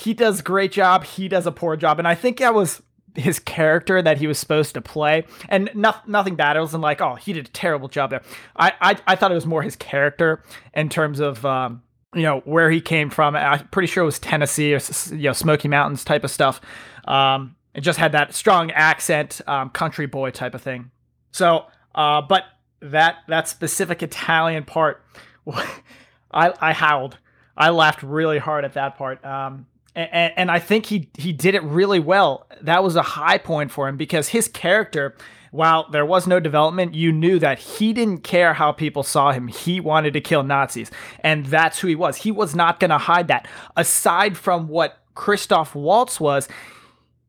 he 0.00 0.14
does 0.14 0.42
great 0.42 0.72
job, 0.72 1.04
he 1.04 1.28
does 1.28 1.46
a 1.46 1.52
poor 1.52 1.76
job, 1.76 1.98
and 1.98 2.08
I 2.08 2.14
think 2.14 2.38
that 2.38 2.54
was 2.54 2.82
his 3.16 3.38
character 3.38 4.00
that 4.00 4.18
he 4.18 4.26
was 4.26 4.38
supposed 4.38 4.74
to 4.74 4.80
play, 4.80 5.24
and 5.48 5.70
no, 5.74 5.94
nothing 6.06 6.36
bad. 6.36 6.56
It 6.56 6.60
wasn't 6.60 6.82
like, 6.82 7.00
oh, 7.00 7.16
he 7.16 7.32
did 7.32 7.46
a 7.46 7.50
terrible 7.50 7.88
job 7.88 8.10
there. 8.10 8.22
I, 8.56 8.72
I, 8.80 8.96
I 9.06 9.16
thought 9.16 9.30
it 9.30 9.34
was 9.34 9.46
more 9.46 9.62
his 9.62 9.76
character 9.76 10.42
in 10.74 10.88
terms 10.88 11.20
of. 11.20 11.44
Um, 11.44 11.82
you 12.12 12.22
know 12.22 12.40
where 12.40 12.70
he 12.70 12.80
came 12.80 13.08
from. 13.08 13.36
I'm 13.36 13.68
pretty 13.68 13.86
sure 13.86 14.02
it 14.02 14.06
was 14.06 14.18
Tennessee 14.18 14.74
or 14.74 14.80
you 15.10 15.28
know 15.28 15.32
Smoky 15.32 15.68
Mountains 15.68 16.04
type 16.04 16.24
of 16.24 16.30
stuff. 16.32 16.60
Um, 17.06 17.54
it 17.74 17.82
just 17.82 17.98
had 17.98 18.12
that 18.12 18.34
strong 18.34 18.70
accent, 18.72 19.40
um, 19.46 19.70
country 19.70 20.06
boy 20.06 20.30
type 20.30 20.54
of 20.54 20.62
thing. 20.62 20.90
So, 21.30 21.66
uh, 21.94 22.22
but 22.22 22.44
that 22.80 23.18
that 23.28 23.46
specific 23.46 24.02
Italian 24.02 24.64
part, 24.64 25.04
I 26.32 26.52
I 26.60 26.72
howled. 26.72 27.18
I 27.56 27.70
laughed 27.70 28.02
really 28.02 28.38
hard 28.38 28.64
at 28.64 28.72
that 28.74 28.96
part. 28.96 29.24
Um, 29.24 29.66
and, 29.94 30.32
and 30.36 30.50
I 30.50 30.58
think 30.58 30.86
he 30.86 31.08
he 31.16 31.32
did 31.32 31.54
it 31.54 31.62
really 31.62 32.00
well. 32.00 32.46
That 32.62 32.82
was 32.82 32.96
a 32.96 33.02
high 33.02 33.38
point 33.38 33.70
for 33.70 33.88
him 33.88 33.96
because 33.96 34.28
his 34.28 34.48
character, 34.48 35.16
while 35.50 35.88
there 35.90 36.06
was 36.06 36.26
no 36.26 36.40
development, 36.40 36.94
you 36.94 37.12
knew 37.12 37.38
that 37.38 37.58
he 37.58 37.92
didn't 37.92 38.22
care 38.22 38.54
how 38.54 38.72
people 38.72 39.02
saw 39.02 39.32
him. 39.32 39.48
He 39.48 39.80
wanted 39.80 40.12
to 40.14 40.20
kill 40.20 40.42
Nazis, 40.42 40.90
and 41.20 41.46
that's 41.46 41.80
who 41.80 41.88
he 41.88 41.96
was. 41.96 42.18
He 42.18 42.30
was 42.30 42.54
not 42.54 42.80
going 42.80 42.90
to 42.90 42.98
hide 42.98 43.28
that. 43.28 43.48
Aside 43.76 44.36
from 44.36 44.68
what 44.68 44.98
Christoph 45.14 45.74
Waltz 45.74 46.20
was, 46.20 46.48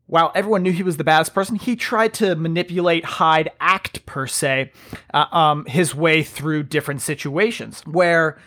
while 0.06 0.32
everyone 0.36 0.62
knew 0.62 0.72
he 0.72 0.84
was 0.84 0.98
the 0.98 1.04
baddest 1.04 1.34
person, 1.34 1.56
he 1.56 1.76
tried 1.76 2.14
to 2.16 2.36
manipulate, 2.36 3.06
hide, 3.06 3.50
act 3.60 4.06
per 4.06 4.28
se, 4.28 4.72
uh, 5.14 5.26
um, 5.32 5.66
his 5.66 5.96
way 5.96 6.22
through 6.22 6.64
different 6.64 7.02
situations. 7.02 7.82
Where 7.86 8.38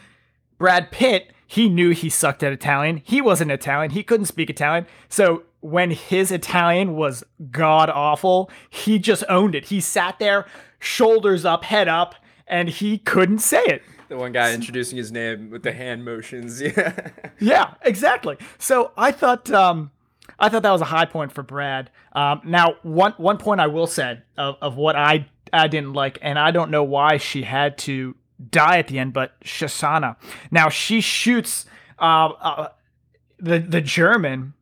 Brad 0.58 0.92
Pitt 0.92 1.32
he 1.46 1.68
knew 1.68 1.90
he 1.90 2.08
sucked 2.08 2.42
at 2.42 2.52
Italian. 2.52 3.02
He 3.04 3.20
wasn't 3.20 3.50
Italian. 3.50 3.90
He 3.90 4.02
couldn't 4.02 4.26
speak 4.26 4.50
Italian. 4.50 4.86
So 5.08 5.42
when 5.60 5.90
his 5.90 6.30
Italian 6.30 6.94
was 6.94 7.24
god 7.50 7.90
awful, 7.90 8.50
he 8.70 8.98
just 8.98 9.24
owned 9.28 9.54
it. 9.54 9.66
He 9.66 9.80
sat 9.80 10.18
there, 10.18 10.46
shoulders 10.78 11.44
up, 11.44 11.64
head 11.64 11.88
up, 11.88 12.14
and 12.46 12.68
he 12.68 12.98
couldn't 12.98 13.38
say 13.38 13.62
it. 13.64 13.82
The 14.08 14.16
one 14.18 14.32
guy 14.32 14.52
introducing 14.52 14.98
his 14.98 15.10
name 15.10 15.50
with 15.50 15.62
the 15.62 15.72
hand 15.72 16.04
motions. 16.04 16.60
Yeah. 16.76 17.10
Yeah, 17.40 17.74
exactly. 17.82 18.36
So 18.58 18.92
I 18.96 19.10
thought 19.10 19.50
um, 19.50 19.90
I 20.38 20.48
thought 20.48 20.62
that 20.62 20.70
was 20.70 20.80
a 20.80 20.86
high 20.86 21.06
point 21.06 21.32
for 21.32 21.42
Brad. 21.42 21.90
Um, 22.12 22.40
now, 22.44 22.76
one 22.82 23.12
one 23.16 23.38
point 23.38 23.60
I 23.60 23.66
will 23.66 23.86
say 23.86 24.20
of, 24.36 24.56
of 24.60 24.76
what 24.76 24.96
I 24.96 25.26
I 25.52 25.68
didn't 25.68 25.94
like, 25.94 26.18
and 26.20 26.38
I 26.38 26.50
don't 26.50 26.70
know 26.70 26.84
why 26.84 27.16
she 27.16 27.42
had 27.42 27.78
to 27.78 28.14
die 28.50 28.78
at 28.78 28.88
the 28.88 28.98
end, 28.98 29.12
but 29.12 29.38
Shosanna. 29.42 30.16
Now 30.50 30.68
she 30.68 31.00
shoots 31.00 31.66
uh, 31.98 32.28
uh, 32.28 32.68
the 33.38 33.58
the 33.58 33.80
German 33.80 34.54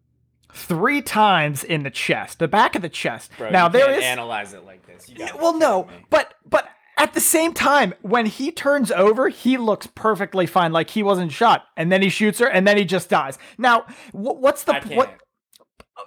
three 0.53 1.01
times 1.03 1.65
in 1.65 1.83
the 1.83 1.91
chest, 1.91 2.39
the 2.39 2.49
back 2.49 2.75
of 2.75 2.83
the 2.83 2.89
chest. 2.89 3.31
Bro, 3.39 3.51
now 3.51 3.67
you 3.67 3.73
there 3.73 3.87
can't 3.87 3.99
is 3.99 4.05
analyze 4.05 4.53
it 4.55 4.65
like 4.65 4.87
this. 4.87 5.09
You 5.09 5.27
well, 5.41 5.57
no, 5.59 5.85
me. 5.85 5.95
but 6.11 6.35
but 6.45 6.69
at 6.99 7.15
the 7.15 7.21
same 7.21 7.53
time, 7.53 7.95
when 8.03 8.27
he 8.27 8.53
turns 8.53 8.93
over, 8.93 9.29
he 9.29 9.57
looks 9.57 9.87
perfectly 9.89 10.47
fine, 10.47 10.73
like 10.73 10.91
he 10.91 11.03
wasn't 11.03 11.33
shot, 11.33 11.65
and 11.77 11.91
then 11.91 12.03
he 12.03 12.09
shoots 12.09 12.39
her, 12.39 12.47
and 12.47 12.67
then 12.67 12.77
he 12.77 12.85
just 12.85 13.09
dies. 13.09 13.39
Now, 13.59 13.83
wh- 14.13 14.39
what's 14.41 14.65
the 14.65 14.75
what? 14.95 15.19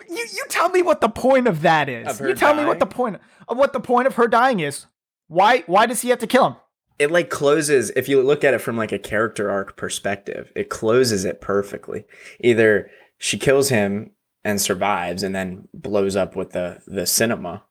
You 0.10 0.18
you 0.18 0.46
tell 0.50 0.70
me 0.70 0.82
what 0.82 1.02
the 1.02 1.10
point 1.10 1.48
of 1.48 1.62
that 1.62 1.90
is. 1.90 2.20
Of 2.20 2.28
you 2.28 2.36
tell 2.36 2.54
me 2.54 2.66
what 2.66 2.80
the 2.80 2.86
point 2.86 3.20
of 3.48 3.58
what 3.58 3.74
the 3.74 3.80
point 3.80 4.08
of 4.08 4.16
her 4.16 4.28
dying 4.28 4.60
is. 4.60 4.86
Why 5.28 5.64
why 5.68 5.86
does 5.86 6.02
he 6.02 6.10
have 6.10 6.20
to 6.20 6.28
kill 6.28 6.48
him? 6.48 6.56
It 7.00 7.12
like 7.12 7.30
closes 7.30 7.92
if 7.92 8.08
you 8.08 8.22
look 8.22 8.44
at 8.44 8.54
it 8.54 8.60
from 8.60 8.78
like 8.78 8.92
a 8.92 9.00
character 9.00 9.50
arc 9.50 9.76
perspective 9.76 10.52
it 10.56 10.70
closes 10.70 11.26
it 11.26 11.42
perfectly. 11.42 12.06
Either 12.40 12.90
she 13.18 13.38
kills 13.38 13.70
him 13.70 14.12
and 14.44 14.62
survives 14.62 15.24
and 15.24 15.36
then 15.36 15.68
blows 15.74 16.16
up 16.16 16.36
with 16.36 16.52
the 16.52 16.82
the 16.88 17.06
cinema. 17.06 17.64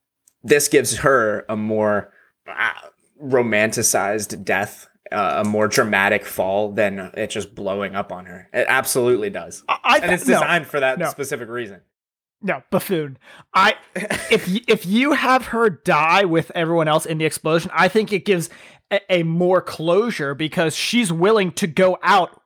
This 0.42 0.68
gives 0.68 0.98
her 0.98 1.44
a 1.48 1.56
more 1.56 2.12
ah, 2.48 2.90
romanticized 3.22 4.44
death 4.44 4.88
uh, 5.12 5.42
a 5.44 5.48
more 5.48 5.68
dramatic 5.68 6.24
fall 6.24 6.72
than 6.72 7.10
it 7.14 7.30
just 7.30 7.54
blowing 7.54 7.94
up 7.94 8.12
on 8.12 8.26
her. 8.26 8.48
It 8.52 8.66
absolutely 8.68 9.30
does. 9.30 9.62
I, 9.68 9.78
I 9.84 9.98
and 9.98 10.12
it's 10.12 10.26
no, 10.26 10.34
designed 10.34 10.66
for 10.66 10.80
that 10.80 10.98
no. 10.98 11.08
specific 11.08 11.48
reason. 11.48 11.80
No 12.42 12.62
buffoon. 12.70 13.18
I 13.54 13.74
if 14.30 14.48
if 14.68 14.84
you 14.84 15.12
have 15.12 15.46
her 15.46 15.70
die 15.70 16.24
with 16.24 16.50
everyone 16.54 16.88
else 16.88 17.06
in 17.06 17.18
the 17.18 17.24
explosion, 17.24 17.70
I 17.74 17.88
think 17.88 18.12
it 18.12 18.24
gives 18.24 18.50
a, 18.90 19.00
a 19.10 19.22
more 19.22 19.60
closure 19.60 20.34
because 20.34 20.76
she's 20.76 21.12
willing 21.12 21.52
to 21.52 21.66
go 21.66 21.98
out 22.02 22.40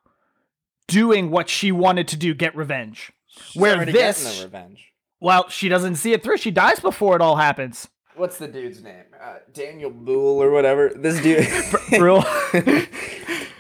doing 0.87 1.31
what 1.31 1.49
she 1.49 1.71
wanted 1.73 2.09
to 2.09 2.17
do, 2.17 2.35
get 2.35 2.57
revenge. 2.57 3.13
She's 3.27 3.61
Where 3.61 3.85
this- 3.85 4.43
revenge 4.43 4.93
Well, 5.21 5.49
she 5.49 5.69
doesn't 5.69 5.97
see 5.97 6.13
it 6.13 6.23
through. 6.23 6.39
She 6.39 6.51
dies 6.51 6.81
before 6.81 7.15
it 7.17 7.23
all 7.23 7.37
happens. 7.37 7.89
what's 8.17 8.39
the 8.39 8.49
dude's 8.49 8.83
name 8.83 9.05
uh, 9.23 9.37
daniel 9.53 9.91
boole 9.91 10.43
or 10.43 10.51
whatever 10.51 10.91
this 10.95 11.21
dude 11.93 12.01
Rule. 12.01 12.25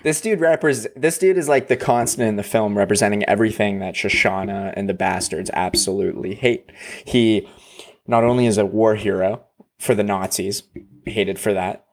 This 0.04 0.20
dude 0.20 0.40
represents. 0.40 0.94
This 0.96 1.18
dude 1.18 1.36
is 1.36 1.48
like 1.48 1.66
the 1.66 1.76
constant 1.76 2.28
in 2.28 2.36
the 2.36 2.44
film, 2.44 2.78
representing 2.78 3.24
everything 3.24 3.80
that 3.80 3.94
Shoshana 3.94 4.72
and 4.76 4.88
the 4.88 4.94
bastards 4.94 5.50
absolutely 5.52 6.36
hate. 6.36 6.70
He 7.04 7.48
not 8.06 8.22
only 8.22 8.46
is 8.46 8.58
a 8.58 8.64
war 8.64 8.94
hero 8.94 9.44
for 9.76 9.96
the 9.96 10.04
Nazis, 10.04 10.62
hated 11.04 11.40
for 11.40 11.52
that. 11.52 11.84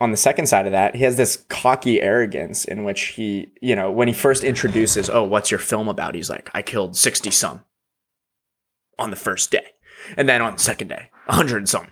On 0.00 0.10
the 0.10 0.16
second 0.16 0.46
side 0.46 0.66
of 0.66 0.72
that, 0.72 0.96
he 0.96 1.04
has 1.04 1.16
this 1.16 1.44
cocky 1.48 2.00
arrogance 2.00 2.64
in 2.64 2.84
which 2.84 3.08
he, 3.08 3.52
you 3.60 3.76
know, 3.76 3.90
when 3.90 4.08
he 4.08 4.14
first 4.14 4.42
introduces, 4.42 5.10
"Oh, 5.10 5.24
what's 5.24 5.50
your 5.50 5.60
film 5.60 5.88
about?" 5.88 6.14
He's 6.14 6.30
like, 6.30 6.50
"I 6.54 6.62
killed 6.62 6.96
sixty 6.96 7.30
some 7.30 7.64
on 8.98 9.10
the 9.10 9.16
first 9.16 9.50
day, 9.50 9.66
and 10.16 10.28
then 10.28 10.40
on 10.40 10.54
the 10.54 10.58
second 10.58 10.88
day, 10.88 11.10
hundred 11.28 11.68
some, 11.68 11.88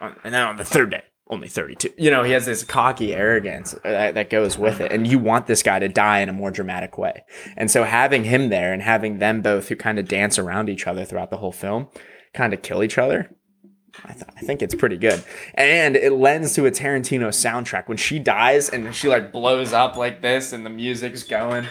and 0.00 0.34
then 0.34 0.42
on 0.42 0.56
the 0.56 0.64
third 0.64 0.90
day." 0.90 1.02
Only 1.28 1.46
32. 1.46 1.90
You 1.96 2.10
know, 2.10 2.24
he 2.24 2.32
has 2.32 2.44
this 2.44 2.64
cocky 2.64 3.14
arrogance 3.14 3.76
that, 3.84 4.14
that 4.14 4.30
goes 4.30 4.58
with 4.58 4.80
it. 4.80 4.90
And 4.90 5.06
you 5.06 5.20
want 5.20 5.46
this 5.46 5.62
guy 5.62 5.78
to 5.78 5.86
die 5.86 6.18
in 6.18 6.28
a 6.28 6.32
more 6.32 6.50
dramatic 6.50 6.98
way. 6.98 7.22
And 7.56 7.70
so 7.70 7.84
having 7.84 8.24
him 8.24 8.48
there 8.48 8.72
and 8.72 8.82
having 8.82 9.18
them 9.18 9.40
both 9.40 9.68
who 9.68 9.76
kind 9.76 10.00
of 10.00 10.08
dance 10.08 10.40
around 10.40 10.68
each 10.68 10.88
other 10.88 11.04
throughout 11.04 11.30
the 11.30 11.36
whole 11.36 11.52
film 11.52 11.86
kind 12.34 12.52
of 12.52 12.62
kill 12.62 12.82
each 12.82 12.98
other, 12.98 13.30
I, 14.04 14.12
th- 14.12 14.24
I 14.36 14.40
think 14.40 14.62
it's 14.62 14.74
pretty 14.74 14.96
good. 14.96 15.22
And 15.54 15.96
it 15.96 16.12
lends 16.12 16.54
to 16.54 16.66
a 16.66 16.70
Tarantino 16.70 17.28
soundtrack. 17.28 17.88
When 17.88 17.96
she 17.98 18.18
dies 18.18 18.68
and 18.68 18.94
she 18.94 19.08
like 19.08 19.32
blows 19.32 19.72
up 19.72 19.96
like 19.96 20.22
this 20.22 20.52
and 20.52 20.64
the 20.64 20.70
music's 20.70 21.22
going, 21.22 21.66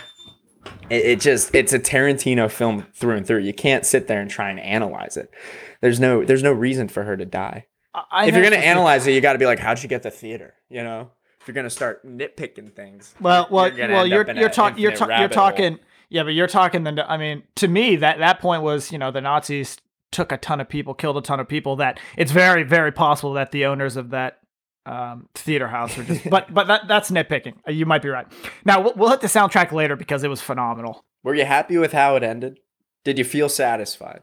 it, 0.90 1.06
it 1.06 1.20
just 1.20 1.54
it's 1.54 1.74
a 1.74 1.80
Tarantino 1.80 2.50
film 2.50 2.86
through 2.94 3.18
and 3.18 3.26
through. 3.28 3.40
You 3.40 3.54
can't 3.54 3.86
sit 3.86 4.08
there 4.08 4.22
and 4.22 4.30
try 4.30 4.50
and 4.50 4.60
analyze 4.60 5.18
it. 5.18 5.32
There's 5.82 6.00
no 6.00 6.24
there's 6.24 6.44
no 6.44 6.52
reason 6.52 6.88
for 6.88 7.04
her 7.04 7.18
to 7.18 7.26
die. 7.26 7.66
I 7.94 8.28
if 8.28 8.36
you're 8.36 8.44
gonna 8.44 8.58
analyze 8.58 9.08
it, 9.08 9.14
you 9.14 9.22
got 9.22 9.34
to 9.34 9.40
be 9.40 9.46
like, 9.46 9.60
how'd 9.60 9.82
you 9.82 9.90
get 9.90 10.04
the 10.04 10.12
theater? 10.12 10.54
You 10.70 10.84
know, 10.84 11.12
if 11.42 11.48
you're 11.48 11.56
gonna 11.56 11.70
start 11.70 12.06
nitpicking 12.06 12.76
things. 12.76 13.16
Well, 13.20 13.48
well, 13.50 13.70
gonna 13.72 13.94
well, 13.94 14.06
you're 14.06 14.30
you're 14.32 14.48
a 14.48 14.52
talking 14.52 14.82
you're 14.82 14.92
ta- 14.92 15.06
you're 15.06 15.10
rabbit 15.10 15.36
hole. 15.36 15.50
talking 15.50 15.80
yeah, 16.10 16.24
but 16.24 16.34
you're 16.34 16.48
talking 16.48 16.84
the 16.84 17.10
I 17.10 17.18
mean, 17.18 17.44
to 17.56 17.68
me 17.68 17.96
that 17.98 18.20
that 18.20 18.40
point 18.40 18.62
was, 18.62 18.92
you 18.92 18.98
know, 18.98 19.12
the 19.12 19.22
Nazis 19.22 19.78
took 20.12 20.32
a 20.32 20.38
ton 20.38 20.60
of 20.60 20.68
people, 20.70 20.94
killed 20.94 21.18
a 21.18 21.22
ton 21.22 21.40
of 21.40 21.48
people 21.48 21.76
that 21.78 22.00
it's 22.18 22.32
very 22.32 22.64
very 22.64 22.92
possible 22.92 23.34
that 23.34 23.52
the 23.52 23.66
owners 23.66 23.96
of 23.98 24.10
that 24.12 24.40
um, 24.86 25.28
theater 25.36 25.68
house 25.68 25.98
are 25.98 26.04
just 26.04 26.30
but 26.30 26.54
but 26.54 26.68
that 26.68 26.88
that's 26.88 27.12
nitpicking. 27.12 27.56
Uh, 27.68 27.72
You 27.72 27.86
might 27.86 28.02
be 28.02 28.10
right. 28.10 28.28
Now 28.66 28.82
we'll, 28.82 28.94
we'll 28.96 29.10
hit 29.10 29.22
the 29.22 29.28
soundtrack 29.28 29.72
later 29.72 29.96
because 29.96 30.24
it 30.24 30.30
was 30.30 30.42
phenomenal. 30.42 31.04
Were 31.24 31.36
you 31.36 31.46
happy 31.46 31.78
with 31.78 31.92
how 31.94 32.16
it 32.16 32.24
ended? 32.24 32.60
Did 33.04 33.18
you 33.18 33.24
feel 33.26 33.50
satisfied? 33.50 34.22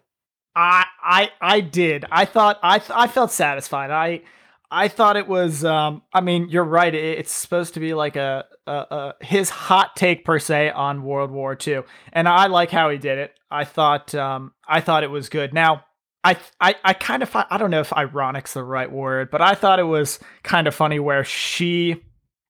I 0.54 0.86
I 1.02 1.30
I 1.40 1.60
did. 1.60 2.04
I 2.10 2.24
thought 2.24 2.58
I 2.62 2.78
th- 2.78 2.90
I 2.94 3.06
felt 3.06 3.30
satisfied. 3.30 3.90
I 3.90 4.22
I 4.70 4.88
thought 4.88 5.16
it 5.16 5.28
was. 5.28 5.64
Um, 5.64 6.02
I 6.12 6.20
mean, 6.20 6.48
you're 6.48 6.64
right. 6.64 6.92
It, 6.92 7.18
it's 7.20 7.32
supposed 7.32 7.74
to 7.74 7.80
be 7.80 7.94
like 7.94 8.16
a, 8.16 8.44
a, 8.66 8.72
a 8.72 9.14
his 9.24 9.48
hot 9.50 9.94
take 9.94 10.24
per 10.24 10.38
se 10.38 10.70
on 10.70 11.04
World 11.04 11.30
War 11.30 11.56
II, 11.64 11.82
and 12.12 12.26
I 12.26 12.46
like 12.46 12.70
how 12.70 12.90
he 12.90 12.98
did 12.98 13.18
it. 13.18 13.32
I 13.56 13.64
thought 13.64 14.14
um, 14.14 14.52
I 14.68 14.80
thought 14.80 15.04
it 15.04 15.10
was 15.10 15.28
good. 15.28 15.52
Now. 15.52 15.84
I, 16.24 16.36
I, 16.60 16.74
I 16.82 16.92
kind 16.92 17.22
of 17.22 17.30
I 17.36 17.56
don't 17.56 17.70
know 17.70 17.78
if 17.78 17.92
ironic's 17.92 18.54
the 18.54 18.64
right 18.64 18.90
word, 18.90 19.30
but 19.30 19.40
I 19.40 19.54
thought 19.54 19.78
it 19.78 19.84
was 19.84 20.18
kind 20.42 20.66
of 20.66 20.74
funny 20.74 20.98
where 20.98 21.22
she 21.22 22.02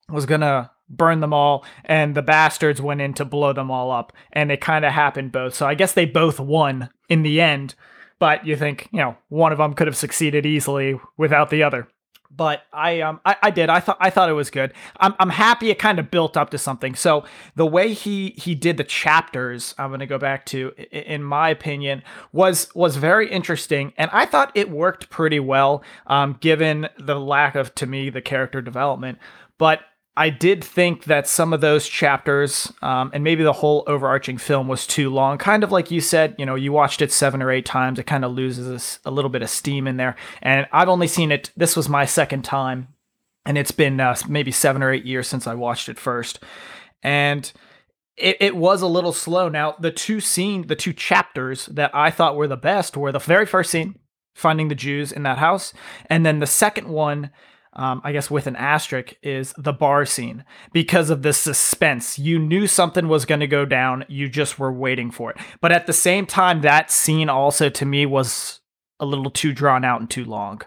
was 0.08 0.24
gonna 0.24 0.70
burn 0.88 1.20
them 1.20 1.34
all 1.34 1.62
and 1.84 2.14
the 2.14 2.22
bastards 2.22 2.80
went 2.80 3.02
in 3.02 3.12
to 3.14 3.26
blow 3.26 3.52
them 3.52 3.70
all 3.70 3.90
up 3.90 4.14
and 4.32 4.50
it 4.50 4.62
kind 4.62 4.86
of 4.86 4.92
happened 4.92 5.30
both. 5.30 5.54
So 5.54 5.66
I 5.66 5.74
guess 5.74 5.92
they 5.92 6.06
both 6.06 6.40
won 6.40 6.88
in 7.10 7.22
the 7.22 7.38
end 7.38 7.74
but 8.18 8.46
you 8.46 8.56
think 8.56 8.88
you 8.92 8.98
know 8.98 9.16
one 9.28 9.52
of 9.52 9.58
them 9.58 9.74
could 9.74 9.86
have 9.86 9.96
succeeded 9.96 10.46
easily 10.46 10.98
without 11.16 11.50
the 11.50 11.62
other 11.62 11.88
but 12.36 12.62
I 12.72 13.00
um 13.00 13.20
I, 13.24 13.36
I 13.42 13.50
did 13.50 13.70
I 13.70 13.80
thought 13.80 13.96
I 14.00 14.10
thought 14.10 14.28
it 14.28 14.34
was 14.34 14.50
good. 14.50 14.72
I'm 14.98 15.14
I'm 15.18 15.30
happy 15.30 15.70
it 15.70 15.78
kind 15.78 15.98
of 15.98 16.10
built 16.10 16.36
up 16.36 16.50
to 16.50 16.58
something. 16.58 16.94
So 16.94 17.24
the 17.54 17.66
way 17.66 17.92
he 17.92 18.34
he 18.36 18.54
did 18.54 18.76
the 18.76 18.84
chapters, 18.84 19.74
I'm 19.78 19.90
going 19.90 20.00
to 20.00 20.06
go 20.06 20.18
back 20.18 20.46
to 20.46 20.72
in 20.90 21.22
my 21.22 21.48
opinion 21.48 22.02
was 22.32 22.68
was 22.74 22.96
very 22.96 23.30
interesting 23.30 23.92
and 23.96 24.10
I 24.12 24.26
thought 24.26 24.52
it 24.54 24.70
worked 24.70 25.10
pretty 25.10 25.40
well 25.40 25.82
um 26.06 26.36
given 26.40 26.88
the 26.98 27.18
lack 27.18 27.54
of 27.54 27.74
to 27.76 27.86
me 27.86 28.10
the 28.10 28.22
character 28.22 28.60
development. 28.60 29.18
But 29.58 29.80
I 30.18 30.30
did 30.30 30.64
think 30.64 31.04
that 31.04 31.28
some 31.28 31.52
of 31.52 31.60
those 31.60 31.86
chapters, 31.86 32.72
um, 32.80 33.10
and 33.12 33.22
maybe 33.22 33.42
the 33.42 33.52
whole 33.52 33.84
overarching 33.86 34.38
film 34.38 34.66
was 34.66 34.86
too 34.86 35.10
long. 35.10 35.36
Kind 35.36 35.62
of 35.62 35.70
like 35.70 35.90
you 35.90 36.00
said, 36.00 36.34
you 36.38 36.46
know, 36.46 36.54
you 36.54 36.72
watched 36.72 37.02
it 37.02 37.12
seven 37.12 37.42
or 37.42 37.50
eight 37.50 37.66
times, 37.66 37.98
it 37.98 38.06
kind 38.06 38.24
of 38.24 38.32
loses 38.32 38.98
a 39.04 39.10
little 39.10 39.28
bit 39.28 39.42
of 39.42 39.50
steam 39.50 39.86
in 39.86 39.98
there. 39.98 40.16
And 40.40 40.66
I've 40.72 40.88
only 40.88 41.06
seen 41.06 41.30
it, 41.30 41.50
this 41.54 41.76
was 41.76 41.88
my 41.88 42.06
second 42.06 42.44
time, 42.44 42.88
and 43.44 43.58
it's 43.58 43.72
been 43.72 44.00
uh, 44.00 44.16
maybe 44.26 44.50
seven 44.50 44.82
or 44.82 44.90
eight 44.90 45.04
years 45.04 45.28
since 45.28 45.46
I 45.46 45.54
watched 45.54 45.90
it 45.90 45.98
first. 45.98 46.42
And 47.02 47.52
it, 48.16 48.38
it 48.40 48.56
was 48.56 48.80
a 48.80 48.86
little 48.86 49.12
slow. 49.12 49.50
Now, 49.50 49.76
the 49.78 49.92
two 49.92 50.20
scene, 50.20 50.66
the 50.66 50.76
two 50.76 50.94
chapters 50.94 51.66
that 51.66 51.94
I 51.94 52.10
thought 52.10 52.36
were 52.36 52.48
the 52.48 52.56
best 52.56 52.96
were 52.96 53.12
the 53.12 53.18
very 53.18 53.44
first 53.44 53.70
scene, 53.70 53.98
finding 54.34 54.68
the 54.68 54.74
Jews 54.74 55.12
in 55.12 55.24
that 55.24 55.36
house, 55.38 55.74
and 56.06 56.24
then 56.24 56.38
the 56.38 56.46
second 56.46 56.88
one 56.88 57.30
um, 57.76 58.00
I 58.04 58.12
guess 58.12 58.30
with 58.30 58.46
an 58.46 58.56
asterisk, 58.56 59.14
is 59.22 59.54
the 59.56 59.72
bar 59.72 60.04
scene 60.06 60.44
because 60.72 61.10
of 61.10 61.22
the 61.22 61.32
suspense. 61.32 62.18
You 62.18 62.38
knew 62.38 62.66
something 62.66 63.06
was 63.06 63.24
going 63.24 63.40
to 63.40 63.46
go 63.46 63.64
down, 63.64 64.04
you 64.08 64.28
just 64.28 64.58
were 64.58 64.72
waiting 64.72 65.10
for 65.10 65.30
it. 65.30 65.36
But 65.60 65.72
at 65.72 65.86
the 65.86 65.92
same 65.92 66.26
time, 66.26 66.62
that 66.62 66.90
scene 66.90 67.28
also 67.28 67.68
to 67.68 67.84
me 67.86 68.06
was 68.06 68.60
a 68.98 69.04
little 69.06 69.30
too 69.30 69.52
drawn 69.52 69.84
out 69.84 70.00
and 70.00 70.08
too 70.10 70.24
long. 70.24 70.62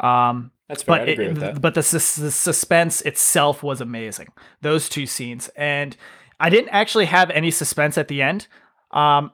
Um, 0.00 0.50
That's 0.68 0.82
fair. 0.82 0.98
but 0.98 1.08
it- 1.08 1.18
with 1.18 1.38
that. 1.38 1.60
but 1.60 1.74
the, 1.74 1.82
sus- 1.82 2.16
the 2.16 2.30
suspense 2.30 3.00
itself 3.02 3.62
was 3.62 3.80
amazing. 3.80 4.28
Those 4.60 4.88
two 4.88 5.06
scenes, 5.06 5.48
and 5.56 5.96
I 6.40 6.50
didn't 6.50 6.70
actually 6.70 7.06
have 7.06 7.30
any 7.30 7.50
suspense 7.52 7.96
at 7.96 8.08
the 8.08 8.22
end. 8.22 8.48
Um, 8.90 9.30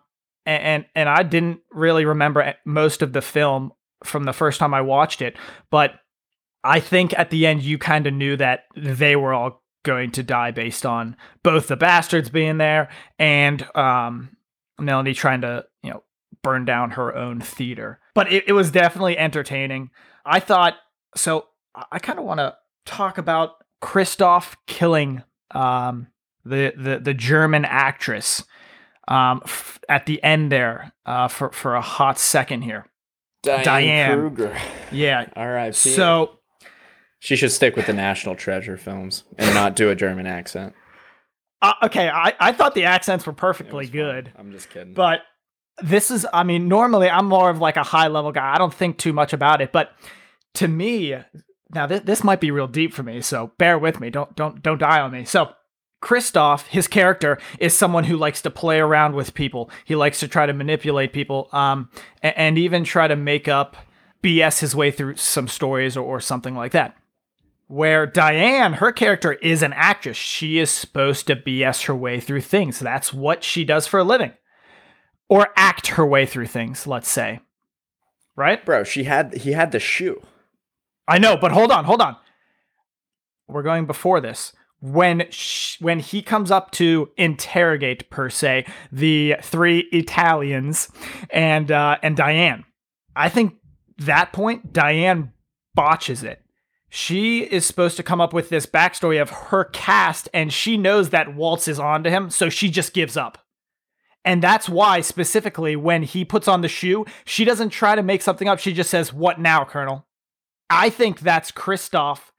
and 0.46 0.62
and, 0.62 0.84
and 0.94 1.08
I 1.08 1.22
didn't 1.22 1.60
really 1.70 2.04
remember 2.04 2.54
most 2.64 3.02
of 3.02 3.12
the 3.12 3.22
film 3.22 3.72
from 4.04 4.24
the 4.24 4.32
first 4.32 4.58
time 4.58 4.74
I 4.74 4.80
watched 4.80 5.22
it, 5.22 5.36
but 5.70 5.94
I 6.62 6.80
think 6.80 7.18
at 7.18 7.30
the 7.30 7.46
end 7.46 7.62
you 7.62 7.78
kind 7.78 8.06
of 8.06 8.14
knew 8.14 8.36
that 8.36 8.64
they 8.76 9.16
were 9.16 9.32
all 9.32 9.62
going 9.82 10.10
to 10.12 10.22
die 10.22 10.50
based 10.50 10.84
on 10.84 11.16
both 11.42 11.68
the 11.68 11.76
bastards 11.76 12.28
being 12.28 12.58
there 12.58 12.90
and 13.18 13.64
um, 13.74 14.36
Melanie 14.78 15.14
trying 15.14 15.40
to, 15.40 15.64
you 15.82 15.90
know, 15.90 16.02
burn 16.42 16.64
down 16.64 16.92
her 16.92 17.14
own 17.14 17.40
theater. 17.40 17.98
But 18.14 18.32
it, 18.32 18.44
it 18.48 18.52
was 18.52 18.70
definitely 18.70 19.16
entertaining. 19.16 19.90
I 20.24 20.40
thought 20.40 20.76
so. 21.16 21.46
I 21.92 21.98
kind 21.98 22.18
of 22.18 22.24
want 22.24 22.38
to 22.38 22.56
talk 22.84 23.16
about 23.16 23.52
Christoph 23.80 24.56
killing 24.66 25.22
um, 25.52 26.08
the, 26.44 26.72
the 26.76 26.98
the 26.98 27.14
German 27.14 27.64
actress 27.64 28.44
um, 29.08 29.40
f- 29.44 29.80
at 29.88 30.06
the 30.06 30.22
end 30.22 30.50
there 30.50 30.92
uh, 31.06 31.28
for 31.28 31.52
for 31.52 31.74
a 31.74 31.80
hot 31.80 32.18
second 32.18 32.62
here. 32.62 32.86
Diane, 33.42 33.64
Diane. 33.64 34.18
Kruger. 34.18 34.58
Yeah. 34.92 35.26
All 35.36 35.48
right. 35.48 35.74
So 35.74 36.39
she 37.20 37.36
should 37.36 37.52
stick 37.52 37.76
with 37.76 37.86
the 37.86 37.92
National 37.92 38.34
Treasure 38.34 38.76
films 38.76 39.22
and 39.38 39.54
not 39.54 39.76
do 39.76 39.88
a 39.90 39.94
German 39.94 40.26
accent. 40.26 40.74
uh, 41.62 41.74
okay, 41.84 42.08
I, 42.08 42.34
I 42.40 42.52
thought 42.52 42.74
the 42.74 42.84
accents 42.84 43.24
were 43.26 43.32
perfectly 43.32 43.84
fine. 43.86 43.92
good, 43.92 44.32
I'm 44.36 44.50
just 44.50 44.68
kidding. 44.70 44.94
but 44.94 45.20
this 45.82 46.10
is 46.10 46.26
I 46.32 46.42
mean 46.42 46.68
normally 46.68 47.08
I'm 47.08 47.26
more 47.26 47.48
of 47.48 47.58
like 47.58 47.76
a 47.76 47.82
high 47.84 48.08
level 48.08 48.32
guy. 48.32 48.52
I 48.54 48.58
don't 48.58 48.74
think 48.74 48.98
too 48.98 49.12
much 49.12 49.32
about 49.32 49.60
it, 49.62 49.70
but 49.72 49.92
to 50.54 50.66
me 50.68 51.16
now 51.72 51.86
this, 51.86 52.00
this 52.00 52.24
might 52.24 52.40
be 52.40 52.50
real 52.50 52.66
deep 52.66 52.92
for 52.92 53.02
me, 53.02 53.20
so 53.20 53.52
bear 53.56 53.78
with 53.78 54.00
me. 54.00 54.10
Don't 54.10 54.34
don't 54.34 54.62
don't 54.62 54.78
die 54.78 55.00
on 55.00 55.12
me. 55.12 55.24
So 55.24 55.52
Christoph, 56.02 56.66
his 56.68 56.88
character 56.88 57.38
is 57.58 57.74
someone 57.76 58.04
who 58.04 58.16
likes 58.16 58.40
to 58.42 58.50
play 58.50 58.80
around 58.80 59.14
with 59.14 59.34
people. 59.34 59.70
He 59.84 59.94
likes 59.94 60.20
to 60.20 60.28
try 60.28 60.46
to 60.46 60.52
manipulate 60.54 61.12
people, 61.12 61.50
um, 61.52 61.90
a- 62.22 62.38
and, 62.38 62.56
even 62.56 62.84
try 62.84 63.06
to 63.06 63.16
make 63.16 63.48
up 63.48 63.76
BS 64.22 64.60
his 64.60 64.74
way 64.74 64.90
through 64.90 65.16
some 65.16 65.46
stories 65.46 65.98
or, 65.98 66.02
or 66.02 66.18
something 66.18 66.54
like 66.54 66.72
that. 66.72 66.96
Where 67.70 68.04
Diane, 68.04 68.72
her 68.74 68.90
character 68.90 69.34
is 69.34 69.62
an 69.62 69.72
actress. 69.74 70.16
She 70.16 70.58
is 70.58 70.70
supposed 70.70 71.28
to 71.28 71.36
BS 71.36 71.84
her 71.84 71.94
way 71.94 72.18
through 72.18 72.40
things. 72.40 72.80
That's 72.80 73.14
what 73.14 73.44
she 73.44 73.64
does 73.64 73.86
for 73.86 74.00
a 74.00 74.04
living. 74.04 74.32
Or 75.28 75.50
act 75.56 75.86
her 75.86 76.04
way 76.04 76.26
through 76.26 76.48
things, 76.48 76.88
let's 76.88 77.08
say. 77.08 77.38
Right? 78.34 78.64
bro, 78.66 78.82
she 78.82 79.04
had 79.04 79.34
he 79.34 79.52
had 79.52 79.70
the 79.70 79.78
shoe. 79.78 80.20
I 81.06 81.18
know, 81.18 81.36
but 81.36 81.52
hold 81.52 81.70
on, 81.70 81.84
hold 81.84 82.00
on. 82.02 82.16
We're 83.46 83.62
going 83.62 83.86
before 83.86 84.20
this. 84.20 84.52
When 84.80 85.30
sh- 85.30 85.80
when 85.80 86.00
he 86.00 86.22
comes 86.22 86.50
up 86.50 86.72
to 86.72 87.10
interrogate 87.16 88.10
per 88.10 88.30
se 88.30 88.66
the 88.90 89.36
three 89.42 89.86
Italians 89.92 90.88
and 91.30 91.70
uh, 91.70 91.98
and 92.02 92.16
Diane, 92.16 92.64
I 93.14 93.28
think 93.28 93.54
that 93.98 94.32
point 94.32 94.72
Diane 94.72 95.34
botches 95.76 96.24
it. 96.24 96.42
She 96.92 97.42
is 97.44 97.64
supposed 97.64 97.96
to 97.98 98.02
come 98.02 98.20
up 98.20 98.32
with 98.32 98.48
this 98.48 98.66
backstory 98.66 99.22
of 99.22 99.30
her 99.30 99.64
cast, 99.64 100.28
and 100.34 100.52
she 100.52 100.76
knows 100.76 101.10
that 101.10 101.34
Waltz 101.36 101.68
is 101.68 101.78
onto 101.78 102.10
him, 102.10 102.30
so 102.30 102.48
she 102.48 102.68
just 102.68 102.92
gives 102.92 103.16
up. 103.16 103.38
And 104.24 104.42
that's 104.42 104.68
why, 104.68 105.00
specifically, 105.00 105.76
when 105.76 106.02
he 106.02 106.24
puts 106.24 106.48
on 106.48 106.60
the 106.60 106.68
shoe, 106.68 107.06
she 107.24 107.44
doesn't 107.44 107.70
try 107.70 107.94
to 107.94 108.02
make 108.02 108.22
something 108.22 108.48
up. 108.48 108.58
She 108.58 108.72
just 108.72 108.90
says, 108.90 109.12
"What 109.12 109.40
now, 109.40 109.64
Colonel?" 109.64 110.06
I 110.68 110.90
think 110.90 111.20
that's 111.20 111.50
Christoph. 111.52 112.32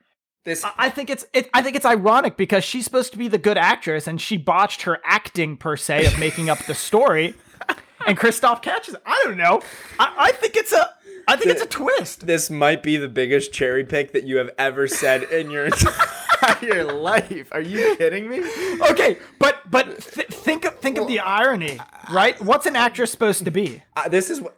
This 0.43 0.63
I- 0.77 0.89
think 0.89 1.09
it's 1.09 1.25
it, 1.33 1.49
I 1.53 1.61
think 1.61 1.75
it's 1.75 1.85
ironic 1.85 2.35
because 2.35 2.63
she's 2.63 2.83
supposed 2.83 3.11
to 3.13 3.17
be 3.17 3.27
the 3.27 3.37
good 3.37 3.57
actress 3.57 4.05
and 4.07 4.19
she 4.19 4.37
botched 4.37 4.81
her 4.83 4.99
acting 5.05 5.55
per 5.55 5.77
se 5.77 6.05
of 6.07 6.19
making 6.19 6.49
up 6.49 6.59
the 6.65 6.75
story, 6.75 7.35
and 8.05 8.17
Christoph 8.17 8.61
catches. 8.61 8.95
it. 8.95 9.01
I 9.05 9.21
don't 9.25 9.37
know. 9.37 9.61
I, 9.99 10.15
I 10.17 10.31
think 10.33 10.55
it's 10.57 10.73
a 10.73 10.89
I 11.31 11.35
think 11.37 11.51
it's 11.51 11.61
a 11.61 11.65
twist. 11.67 12.27
this 12.27 12.49
might 12.49 12.83
be 12.83 12.97
the 12.97 13.07
biggest 13.07 13.51
cherry 13.53 13.83
pick 13.83 14.11
that 14.13 14.23
you 14.25 14.37
have 14.37 14.49
ever 14.57 14.87
said 14.87 15.23
in 15.23 15.49
your 15.51 15.65
entire 16.41 16.83
life. 16.85 17.47
Are 17.51 17.61
you 17.61 17.95
kidding 17.97 18.29
me? 18.29 18.41
Okay, 18.91 19.17
but 19.39 19.69
but 19.69 19.85
th- 20.01 20.27
think 20.27 20.65
of 20.65 20.75
think 20.79 20.97
of 20.97 21.07
the 21.07 21.19
irony, 21.19 21.79
right? 22.11 22.39
What's 22.41 22.65
an 22.65 22.75
actress 22.75 23.11
supposed 23.11 23.45
to 23.45 23.51
be? 23.51 23.81
Uh, 23.95 24.09
this 24.09 24.29
is 24.29 24.41
what 24.41 24.57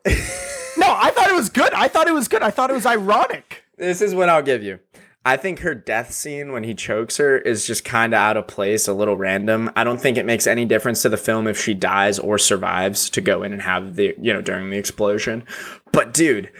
No, 0.77 0.87
I 0.87 1.11
thought 1.11 1.29
it 1.29 1.35
was 1.35 1.49
good. 1.49 1.71
I 1.73 1.87
thought 1.87 2.07
it 2.07 2.13
was 2.13 2.27
good. 2.27 2.41
I 2.41 2.49
thought 2.49 2.69
it 2.69 2.73
was 2.73 2.85
ironic. 2.85 3.63
this 3.77 4.01
is 4.01 4.15
what 4.15 4.27
I'll 4.29 4.41
give 4.41 4.63
you. 4.63 4.79
I 5.25 5.37
think 5.37 5.59
her 5.59 5.73
death 5.73 6.11
scene 6.11 6.51
when 6.51 6.63
he 6.65 6.73
chokes 6.75 7.15
her 7.17 7.37
is 7.37 7.65
just 7.65 7.85
kind 7.85 8.13
of 8.13 8.17
out 8.19 8.35
of 8.35 8.47
place, 8.47 8.87
a 8.89 8.93
little 8.93 9.15
random. 9.15 9.71
I 9.75 9.83
don't 9.85 10.01
think 10.01 10.17
it 10.17 10.25
makes 10.25 10.47
any 10.47 10.65
difference 10.65 11.01
to 11.03 11.09
the 11.09 11.15
film 11.17 11.47
if 11.47 11.57
she 11.57 11.73
dies 11.73 12.19
or 12.19 12.37
survives 12.37 13.09
to 13.11 13.21
go 13.21 13.41
in 13.43 13.53
and 13.53 13.61
have 13.61 13.95
the, 13.95 14.13
you 14.19 14.33
know, 14.33 14.41
during 14.41 14.69
the 14.69 14.77
explosion. 14.77 15.45
But 15.93 16.13
dude, 16.13 16.51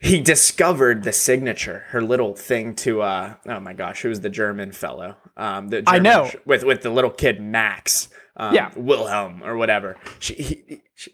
he 0.00 0.20
discovered 0.20 1.04
the 1.04 1.12
signature, 1.12 1.84
her 1.90 2.02
little 2.02 2.34
thing 2.34 2.74
to 2.76 3.02
uh 3.02 3.34
oh 3.46 3.60
my 3.60 3.74
gosh, 3.74 4.02
who 4.02 4.08
was 4.08 4.20
the 4.22 4.30
German 4.30 4.72
fellow? 4.72 5.16
Um 5.36 5.68
the 5.68 5.84
I 5.86 5.98
know. 6.00 6.28
sh- 6.30 6.36
with 6.44 6.64
with 6.64 6.82
the 6.82 6.90
little 6.90 7.10
kid 7.10 7.40
Max. 7.40 8.08
Um, 8.36 8.54
Yeah. 8.54 8.70
Wilhelm 8.74 9.42
or 9.44 9.56
whatever. 9.56 9.96
She 10.18 10.34
he, 10.34 10.82
she, 10.96 11.12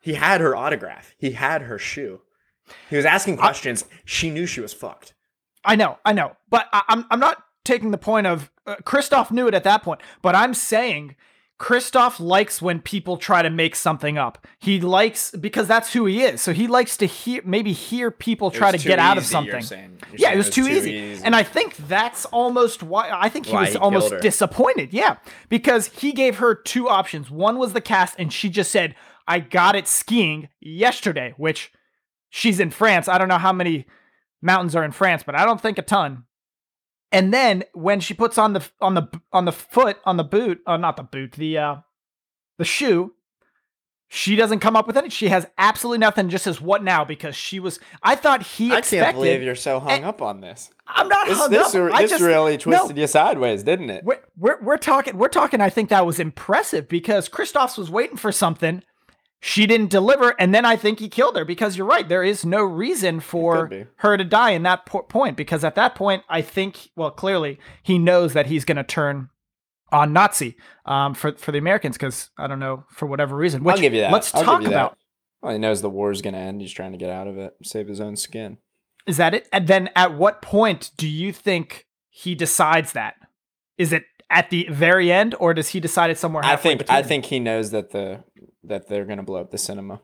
he 0.00 0.14
had 0.14 0.40
her 0.40 0.54
autograph. 0.54 1.14
He 1.18 1.32
had 1.32 1.62
her 1.62 1.78
shoe. 1.78 2.20
He 2.90 2.96
was 2.96 3.06
asking 3.06 3.38
questions. 3.38 3.84
she 4.04 4.30
knew 4.30 4.46
she 4.46 4.60
was 4.60 4.72
fucked. 4.74 5.14
I 5.68 5.76
know, 5.76 5.98
I 6.04 6.14
know, 6.14 6.34
but 6.48 6.66
I, 6.72 6.82
I'm 6.88 7.04
I'm 7.10 7.20
not 7.20 7.44
taking 7.64 7.90
the 7.90 7.98
point 7.98 8.26
of 8.26 8.50
uh, 8.66 8.76
Christoph 8.84 9.30
knew 9.30 9.46
it 9.46 9.54
at 9.54 9.64
that 9.64 9.82
point, 9.82 10.00
but 10.22 10.34
I'm 10.34 10.54
saying 10.54 11.14
Christoph 11.58 12.18
likes 12.18 12.62
when 12.62 12.80
people 12.80 13.18
try 13.18 13.42
to 13.42 13.50
make 13.50 13.76
something 13.76 14.16
up. 14.16 14.46
He 14.58 14.80
likes 14.80 15.32
because 15.32 15.68
that's 15.68 15.92
who 15.92 16.06
he 16.06 16.22
is. 16.22 16.40
So 16.40 16.54
he 16.54 16.68
likes 16.68 16.96
to 16.96 17.06
hear 17.06 17.42
maybe 17.44 17.72
hear 17.72 18.10
people 18.10 18.50
try 18.50 18.72
to 18.72 18.78
get 18.78 18.98
out 18.98 19.18
of 19.18 19.26
something. 19.26 19.62
Yeah, 20.16 20.32
it 20.32 20.38
was 20.38 20.48
too, 20.48 20.66
easy. 20.66 21.20
And 21.22 21.36
I 21.36 21.42
think 21.42 21.76
that's 21.76 22.24
almost 22.26 22.82
why 22.82 23.10
I 23.12 23.28
think 23.28 23.46
he 23.46 23.52
Why 23.52 23.62
was 23.62 23.72
he 23.72 23.76
almost 23.76 24.20
disappointed. 24.20 24.94
Yeah, 24.94 25.16
because 25.50 25.88
he 25.88 26.12
gave 26.12 26.38
her 26.38 26.54
two 26.54 26.88
options. 26.88 27.30
One 27.30 27.58
was 27.58 27.74
the 27.74 27.82
cast, 27.82 28.14
and 28.18 28.32
she 28.32 28.48
just 28.48 28.70
said, 28.70 28.94
"I 29.26 29.40
got 29.40 29.76
it 29.76 29.86
skiing 29.86 30.48
yesterday," 30.60 31.34
which 31.36 31.72
she's 32.30 32.58
in 32.58 32.70
France. 32.70 33.08
I 33.08 33.18
don't 33.18 33.28
know 33.28 33.36
how 33.38 33.52
many 33.52 33.84
mountains 34.42 34.74
are 34.76 34.84
in 34.84 34.92
France, 34.92 35.22
but 35.24 35.34
I 35.34 35.44
don't 35.44 35.60
think 35.60 35.78
a 35.78 35.82
ton. 35.82 36.24
And 37.10 37.32
then 37.32 37.64
when 37.72 38.00
she 38.00 38.12
puts 38.14 38.36
on 38.38 38.52
the 38.52 38.68
on 38.80 38.94
the 38.94 39.08
on 39.32 39.44
the 39.46 39.52
foot 39.52 39.98
on 40.04 40.16
the 40.18 40.24
boot, 40.24 40.60
uh, 40.66 40.76
not 40.76 40.96
the 40.96 41.02
boot, 41.02 41.32
the 41.32 41.56
uh, 41.58 41.76
the 42.58 42.64
shoe, 42.66 43.14
she 44.08 44.36
doesn't 44.36 44.60
come 44.60 44.76
up 44.76 44.86
with 44.86 44.96
any. 44.96 45.08
She 45.08 45.28
has 45.28 45.46
absolutely 45.56 45.98
nothing. 45.98 46.28
Just 46.28 46.44
says 46.44 46.60
what 46.60 46.84
now 46.84 47.04
because 47.06 47.34
she 47.34 47.60
was. 47.60 47.80
I 48.02 48.14
thought 48.14 48.42
he 48.42 48.72
I 48.72 48.78
expected. 48.78 49.04
can't 49.04 49.16
believe 49.16 49.42
you're 49.42 49.54
so 49.54 49.80
hung 49.80 50.04
up 50.04 50.20
on 50.20 50.42
this. 50.42 50.70
I'm 50.86 51.08
not 51.08 51.26
This, 51.28 51.38
hung 51.38 51.50
this, 51.50 51.74
up. 51.74 51.98
This 51.98 52.10
just, 52.10 52.22
really 52.22 52.52
no, 52.52 52.58
twisted 52.58 52.96
you 52.98 53.06
sideways, 53.06 53.62
didn't 53.62 53.90
it? 53.90 54.04
we're, 54.04 54.20
we're, 54.38 54.60
we're 54.62 54.76
talking 54.78 55.18
we're 55.18 55.28
talking 55.28 55.60
i 55.60 55.68
think 55.68 55.90
that 55.90 56.06
was 56.06 56.18
impressive 56.18 56.88
because 56.88 57.28
christophs 57.28 57.76
was 57.76 57.90
waiting 57.90 58.16
for 58.16 58.32
something 58.32 58.82
she 59.40 59.66
didn't 59.66 59.90
deliver 59.90 60.34
and 60.40 60.54
then 60.54 60.64
i 60.64 60.74
think 60.76 60.98
he 60.98 61.08
killed 61.08 61.36
her 61.36 61.44
because 61.44 61.76
you're 61.76 61.86
right 61.86 62.08
there 62.08 62.24
is 62.24 62.44
no 62.44 62.62
reason 62.62 63.20
for 63.20 63.70
her 63.96 64.16
to 64.16 64.24
die 64.24 64.50
in 64.50 64.62
that 64.64 64.84
po- 64.86 65.02
point 65.02 65.36
because 65.36 65.62
at 65.64 65.74
that 65.76 65.94
point 65.94 66.22
i 66.28 66.42
think 66.42 66.90
well 66.96 67.10
clearly 67.10 67.58
he 67.82 67.98
knows 67.98 68.32
that 68.32 68.46
he's 68.46 68.64
going 68.64 68.76
to 68.76 68.84
turn 68.84 69.28
on 69.92 70.12
nazi 70.12 70.56
um, 70.86 71.14
for, 71.14 71.32
for 71.32 71.52
the 71.52 71.58
americans 71.58 71.96
because 71.96 72.30
i 72.36 72.46
don't 72.46 72.58
know 72.58 72.84
for 72.90 73.06
whatever 73.06 73.36
reason 73.36 73.62
which 73.62 73.76
I'll 73.76 73.80
give 73.80 73.94
you 73.94 74.00
that. 74.00 74.12
let's 74.12 74.34
I'll 74.34 74.42
talk 74.44 74.62
you 74.62 74.68
that. 74.68 74.74
about 74.74 74.98
Well, 75.40 75.52
he 75.52 75.58
knows 75.58 75.82
the 75.82 75.90
war's 75.90 76.20
gonna 76.20 76.38
end. 76.38 76.60
He's 76.60 76.72
trying 76.72 76.92
to 76.92 76.98
get 76.98 77.10
out 77.10 77.28
of 77.28 77.38
it, 77.38 77.54
save 77.62 77.86
his 77.86 78.00
own 78.00 78.16
skin. 78.16 78.58
is 79.06 79.18
that 79.18 79.34
it 79.34 79.48
and 79.52 79.68
then 79.68 79.88
at 79.94 80.14
what 80.14 80.42
point 80.42 80.90
do 80.96 81.06
you 81.08 81.32
think 81.32 81.86
he 82.10 82.34
decides 82.34 82.92
that 82.92 83.14
is 83.78 83.92
it 83.92 84.02
at 84.30 84.50
the 84.50 84.66
very 84.70 85.10
end 85.12 85.34
or 85.38 85.54
does 85.54 85.68
he 85.68 85.78
decide 85.80 86.10
it 86.10 86.18
somewhere 86.18 86.44
I 86.44 86.56
think 86.56 86.90
I 86.90 87.02
think 87.02 87.26
he 87.26 87.38
knows 87.38 87.70
that 87.70 87.92
the 87.92 88.24
that 88.64 88.88
they're 88.88 89.04
gonna 89.04 89.22
blow 89.22 89.40
up 89.40 89.50
the 89.50 89.58
cinema. 89.58 90.00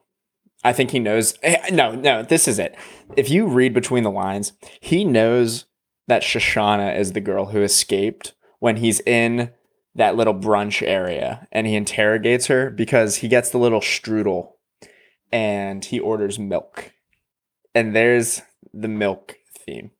I 0.63 0.73
think 0.73 0.91
he 0.93 0.99
knows. 0.99 1.35
eh, 1.43 1.69
No, 1.73 1.93
no, 1.95 2.23
this 2.23 2.49
is 2.49 2.59
it. 2.59 2.75
If 3.17 3.29
you 3.31 3.47
read 3.47 3.75
between 3.75 4.03
the 4.03 4.11
lines, 4.11 4.53
he 4.81 5.05
knows 5.05 5.67
that 6.09 6.23
Shoshana 6.23 6.99
is 6.99 7.13
the 7.13 7.21
girl 7.21 7.47
who 7.47 7.63
escaped 7.63 8.35
when 8.61 8.77
he's 8.77 9.01
in 9.01 9.51
that 9.95 10.17
little 10.17 10.35
brunch 10.35 10.83
area 10.87 11.47
and 11.53 11.67
he 11.67 11.77
interrogates 11.77 12.47
her 12.47 12.71
because 12.71 13.17
he 13.17 13.29
gets 13.29 13.51
the 13.51 13.59
little 13.59 13.81
strudel 13.81 14.53
and 15.33 15.85
he 15.85 16.01
orders 16.01 16.39
milk. 16.39 16.93
And 17.75 17.95
there's 17.95 18.43
the 18.73 18.89
milk 18.89 19.37
theme. 19.67 19.91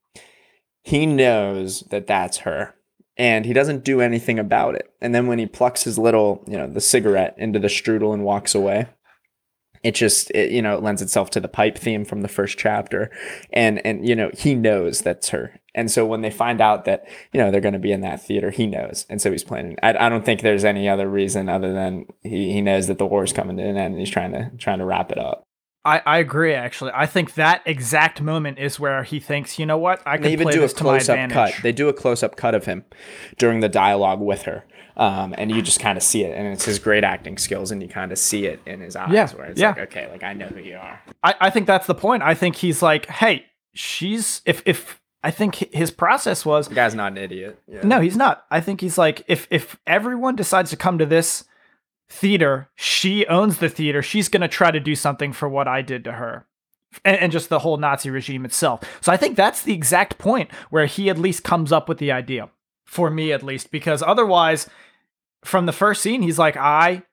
He 0.83 1.05
knows 1.05 1.81
that 1.91 2.07
that's 2.07 2.39
her 2.39 2.75
and 3.17 3.45
he 3.45 3.53
doesn't 3.53 3.83
do 3.83 4.01
anything 4.01 4.39
about 4.39 4.75
it. 4.75 4.91
And 5.01 5.15
then 5.15 5.27
when 5.27 5.39
he 5.39 5.45
plucks 5.45 5.83
his 5.83 5.97
little, 5.97 6.43
you 6.47 6.57
know, 6.57 6.67
the 6.67 6.81
cigarette 6.81 7.35
into 7.37 7.59
the 7.59 7.67
strudel 7.67 8.13
and 8.13 8.23
walks 8.23 8.53
away, 8.53 8.87
it 9.83 9.93
just, 9.93 10.31
it, 10.31 10.51
you 10.51 10.61
know, 10.61 10.75
it 10.75 10.83
lends 10.83 11.01
itself 11.01 11.29
to 11.31 11.39
the 11.39 11.47
pipe 11.47 11.77
theme 11.77 12.05
from 12.05 12.21
the 12.21 12.27
first 12.27 12.57
chapter. 12.57 13.11
And, 13.53 13.85
and, 13.85 14.07
you 14.07 14.15
know, 14.15 14.31
he 14.33 14.55
knows 14.55 15.01
that's 15.01 15.29
her. 15.29 15.59
And 15.75 15.91
so 15.91 16.05
when 16.05 16.21
they 16.21 16.31
find 16.31 16.59
out 16.59 16.85
that, 16.85 17.07
you 17.31 17.39
know, 17.39 17.51
they're 17.51 17.61
going 17.61 17.73
to 17.73 17.79
be 17.79 17.91
in 17.91 18.01
that 18.01 18.25
theater, 18.25 18.49
he 18.49 18.65
knows. 18.65 19.05
And 19.09 19.21
so 19.21 19.31
he's 19.31 19.43
planning. 19.43 19.77
I, 19.83 20.07
I 20.07 20.09
don't 20.09 20.25
think 20.25 20.41
there's 20.41 20.65
any 20.65 20.89
other 20.89 21.07
reason 21.07 21.49
other 21.49 21.71
than 21.71 22.07
he, 22.23 22.53
he 22.53 22.61
knows 22.61 22.87
that 22.87 22.97
the 22.97 23.05
war 23.05 23.23
is 23.23 23.33
coming 23.33 23.57
to 23.57 23.63
an 23.63 23.77
end 23.77 23.93
and 23.93 23.99
he's 23.99 24.09
trying 24.09 24.31
to, 24.31 24.51
trying 24.57 24.79
to 24.79 24.85
wrap 24.85 25.11
it 25.11 25.19
up. 25.19 25.43
I, 25.85 26.01
I 26.05 26.17
agree. 26.17 26.53
Actually, 26.53 26.91
I 26.95 27.05
think 27.05 27.35
that 27.35 27.61
exact 27.65 28.19
moment 28.21 28.57
is 28.57 28.79
where 28.79 29.03
he 29.03 29.19
thinks, 29.19 29.59
you 29.59 29.65
know 29.67 29.77
what, 29.77 30.01
I 30.05 30.15
can 30.17 30.23
they 30.23 30.33
even 30.33 30.47
do 30.47 30.63
a 30.63 30.69
close 30.69 31.07
up 31.09 31.13
advantage. 31.17 31.53
cut. 31.55 31.63
They 31.63 31.71
do 31.71 31.87
a 31.89 31.93
close 31.93 32.23
up 32.23 32.35
cut 32.35 32.55
of 32.55 32.65
him 32.65 32.83
during 33.37 33.59
the 33.59 33.69
dialogue 33.69 34.19
with 34.19 34.41
her, 34.43 34.65
um, 34.97 35.35
and 35.37 35.51
you 35.51 35.61
just 35.61 35.79
kind 35.79 35.95
of 35.97 36.03
see 36.03 36.23
it, 36.23 36.35
and 36.35 36.47
it's 36.47 36.65
his 36.65 36.79
great 36.79 37.03
acting 37.03 37.37
skills, 37.37 37.69
and 37.71 37.81
you 37.83 37.87
kind 37.87 38.11
of 38.11 38.17
see 38.17 38.47
it 38.47 38.59
in 38.65 38.79
his 38.81 38.95
eyes, 38.95 39.11
Yeah, 39.11 39.29
where 39.33 39.45
it's 39.45 39.61
yeah. 39.61 39.69
like, 39.69 39.77
okay, 39.95 40.09
like 40.11 40.23
I 40.23 40.33
know 40.33 40.47
who 40.47 40.59
you 40.59 40.75
are. 40.77 40.99
I, 41.23 41.35
I 41.39 41.49
think 41.51 41.67
that's 41.67 41.85
the 41.87 41.95
point. 41.95 42.23
I 42.23 42.33
think 42.33 42.55
he's 42.55 42.81
like, 42.81 43.05
hey, 43.07 43.45
she's 43.73 44.41
if 44.45 44.63
if 44.65 44.99
I 45.23 45.31
think 45.31 45.55
his 45.73 45.91
process 45.91 46.45
was 46.45 46.67
The 46.67 46.75
guy's 46.75 46.95
not 46.95 47.11
an 47.11 47.17
idiot. 47.17 47.59
Yeah. 47.67 47.81
no, 47.83 47.99
he's 47.99 48.15
not. 48.17 48.45
I 48.51 48.59
think 48.61 48.81
he's 48.81 48.97
like, 48.97 49.23
if 49.27 49.47
if 49.51 49.77
everyone 49.85 50.35
decides 50.35 50.69
to 50.71 50.77
come 50.77 50.97
to 50.97 51.05
this 51.05 51.45
theater, 52.09 52.69
she 52.75 53.25
owns 53.27 53.57
the 53.59 53.69
theater. 53.69 54.01
She's 54.01 54.29
gonna 54.29 54.47
try 54.47 54.71
to 54.71 54.79
do 54.79 54.95
something 54.95 55.33
for 55.33 55.49
what 55.49 55.67
I 55.67 55.81
did 55.81 56.03
to 56.05 56.13
her. 56.13 56.45
And, 57.03 57.17
and 57.17 57.31
just 57.31 57.49
the 57.49 57.59
whole 57.59 57.77
Nazi 57.77 58.09
regime 58.09 58.45
itself. 58.45 58.81
So 59.01 59.11
I 59.11 59.17
think 59.17 59.35
that's 59.35 59.61
the 59.63 59.73
exact 59.73 60.17
point 60.17 60.49
where 60.69 60.85
he 60.85 61.09
at 61.09 61.17
least 61.17 61.43
comes 61.43 61.71
up 61.71 61.89
with 61.89 61.97
the 61.97 62.11
idea, 62.11 62.49
for 62.85 63.09
me 63.09 63.33
at 63.33 63.43
least, 63.43 63.69
because 63.69 64.01
otherwise, 64.01 64.69
from 65.43 65.65
the 65.65 65.73
first 65.73 66.01
scene, 66.01 66.21
he's 66.21 66.39
like, 66.39 66.55
I 66.55 67.03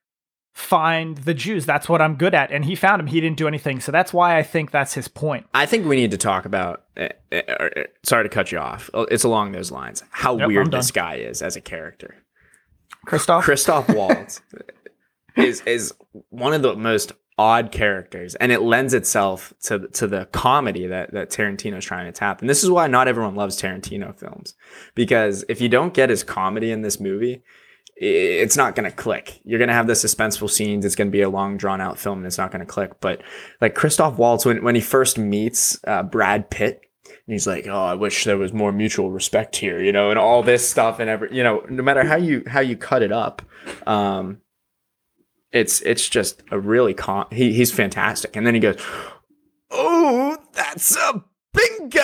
find 0.55 1.18
the 1.18 1.35
Jews. 1.35 1.66
That's 1.66 1.88
what 1.88 2.02
I'm 2.02 2.16
good 2.16 2.35
at. 2.35 2.50
And 2.50 2.64
he 2.64 2.74
found 2.74 3.00
him. 3.00 3.07
He 3.07 3.20
didn't 3.20 3.38
do 3.38 3.48
anything. 3.48 3.81
So 3.81 3.90
that's 3.90 4.12
why 4.12 4.38
I 4.38 4.42
think 4.42 4.70
that's 4.70 4.94
his 4.94 5.09
point. 5.09 5.46
I 5.55 5.66
think 5.66 5.87
we 5.87 5.96
need 5.96 6.11
to 6.11 6.18
talk 6.18 6.44
about. 6.44 6.85
Uh, 6.96 7.09
uh, 7.33 7.37
uh, 7.37 7.68
sorry 8.02 8.24
to 8.24 8.28
cut 8.28 8.52
you 8.52 8.59
off. 8.59 8.90
Oh, 8.94 9.02
It's 9.05 9.24
along 9.24 9.52
those 9.52 9.70
lines. 9.70 10.05
How 10.11 10.37
Yep, 10.37 10.48
weird 10.48 10.70
this 10.70 10.90
guy 10.90 11.16
is 11.16 11.42
as 11.42 11.57
a 11.57 11.61
character. 11.61 12.16
Christoph? 13.07 13.44
Christoph 13.44 13.88
Waltz 13.88 14.42
is 15.37 15.62
is 15.62 15.92
one 16.31 16.53
of 16.53 16.62
the 16.62 16.77
most 16.77 17.12
odd 17.38 17.73
characters, 17.73 18.35
and 18.37 18.53
it 18.53 18.61
lends 18.62 18.95
itself 18.95 19.53
to 19.62 19.88
to 19.88 20.07
the 20.07 20.27
comedy 20.27 20.87
that 20.87 21.12
that 21.12 21.31
Tarantino's 21.31 21.85
trying 21.85 22.07
to 22.07 22.12
tap. 22.12 22.40
And 22.40 22.51
this 22.51 22.62
is 22.62 22.71
why 22.71 22.87
not 22.87 23.09
everyone 23.09 23.35
loves 23.35 23.61
Tarantino 23.61 24.16
films 24.16 24.55
because 24.95 25.45
if 25.49 25.61
you 25.61 25.68
don't 25.68 25.95
get 25.95 26.11
his 26.11 26.23
comedy 26.23 26.71
in 26.71 26.83
this 26.83 27.01
movie, 27.01 27.42
it's 27.97 28.57
not 28.57 28.75
going 28.75 28.90
to 28.90 28.97
click. 28.97 29.40
You're 29.45 29.59
going 29.59 29.68
to 29.68 29.75
have 29.75 29.87
the 29.87 29.92
suspenseful 29.92 30.51
scenes. 30.51 30.85
It's 30.85 30.95
going 30.95 31.09
to 31.09 31.12
be 31.12 31.23
a 31.23 31.31
long, 31.31 31.57
drawn 31.57 31.81
out 31.81 31.99
film, 31.99 32.18
and 32.18 32.27
it's 32.27 32.38
not 32.38 32.51
going 32.51 32.64
to 32.64 32.73
click. 32.73 33.01
But 33.01 33.23
like 33.61 33.75
Christoph 33.75 34.18
Waltz, 34.18 34.45
when 34.45 34.62
when 34.62 34.75
he 34.75 34.81
first 34.81 35.18
meets 35.18 35.79
uh, 35.87 36.03
Brad 36.03 36.51
Pitt. 36.51 36.81
And 37.27 37.35
he's 37.35 37.47
like, 37.47 37.68
"Oh, 37.68 37.85
I 37.85 37.95
wish 37.95 38.25
there 38.25 38.38
was 38.38 38.53
more 38.53 38.73
mutual 38.73 39.11
respect 39.11 39.55
here, 39.57 39.81
you 39.81 39.92
know, 39.92 40.11
and 40.11 40.18
all 40.18 40.42
this 40.42 40.68
stuff, 40.68 40.99
and 40.99 41.09
every, 41.09 41.35
you 41.35 41.45
know, 41.45 41.64
no 41.68 41.83
matter 41.83 42.05
how 42.05 42.16
you 42.16 42.42
how 42.49 42.61
you 42.61 42.77
cut 42.77 43.03
it 43.03 43.12
up, 43.12 43.42
um, 43.87 44.38
it's 45.52 45.80
it's 45.82 46.08
just 46.08 46.42
a 46.50 46.58
really 46.58 46.94
con. 46.94 47.26
He 47.30 47.52
he's 47.52 47.70
fantastic, 47.72 48.36
and 48.36 48.46
then 48.46 48.54
he 48.54 48.60
goes, 48.60 48.76
"Oh, 49.70 50.36
that's 50.52 50.96
a 50.96 51.22
bingo!" 51.52 52.02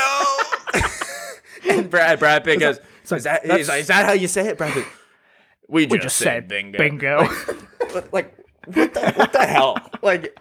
and 1.68 1.90
Brad 1.90 2.18
Brad 2.18 2.44
Pitt 2.44 2.60
goes, 2.60 2.78
so 3.04 3.16
"Is 3.16 3.24
that 3.24 3.44
is, 3.44 3.66
that 3.68 4.04
how 4.06 4.12
you 4.12 4.28
say 4.28 4.48
it, 4.48 4.58
Brad 4.58 4.72
Pitt?" 4.72 4.84
We 5.68 5.84
just, 5.84 5.92
We 5.92 5.98
just 5.98 6.16
said 6.16 6.24
said 6.24 6.48
bingo. 6.48 6.78
bingo. 6.78 7.28
But, 7.92 8.12
like 8.12 8.34
what 8.74 8.94
the, 8.94 9.12
what 9.16 9.32
the 9.32 9.46
hell? 9.46 9.76
Like 10.00 10.38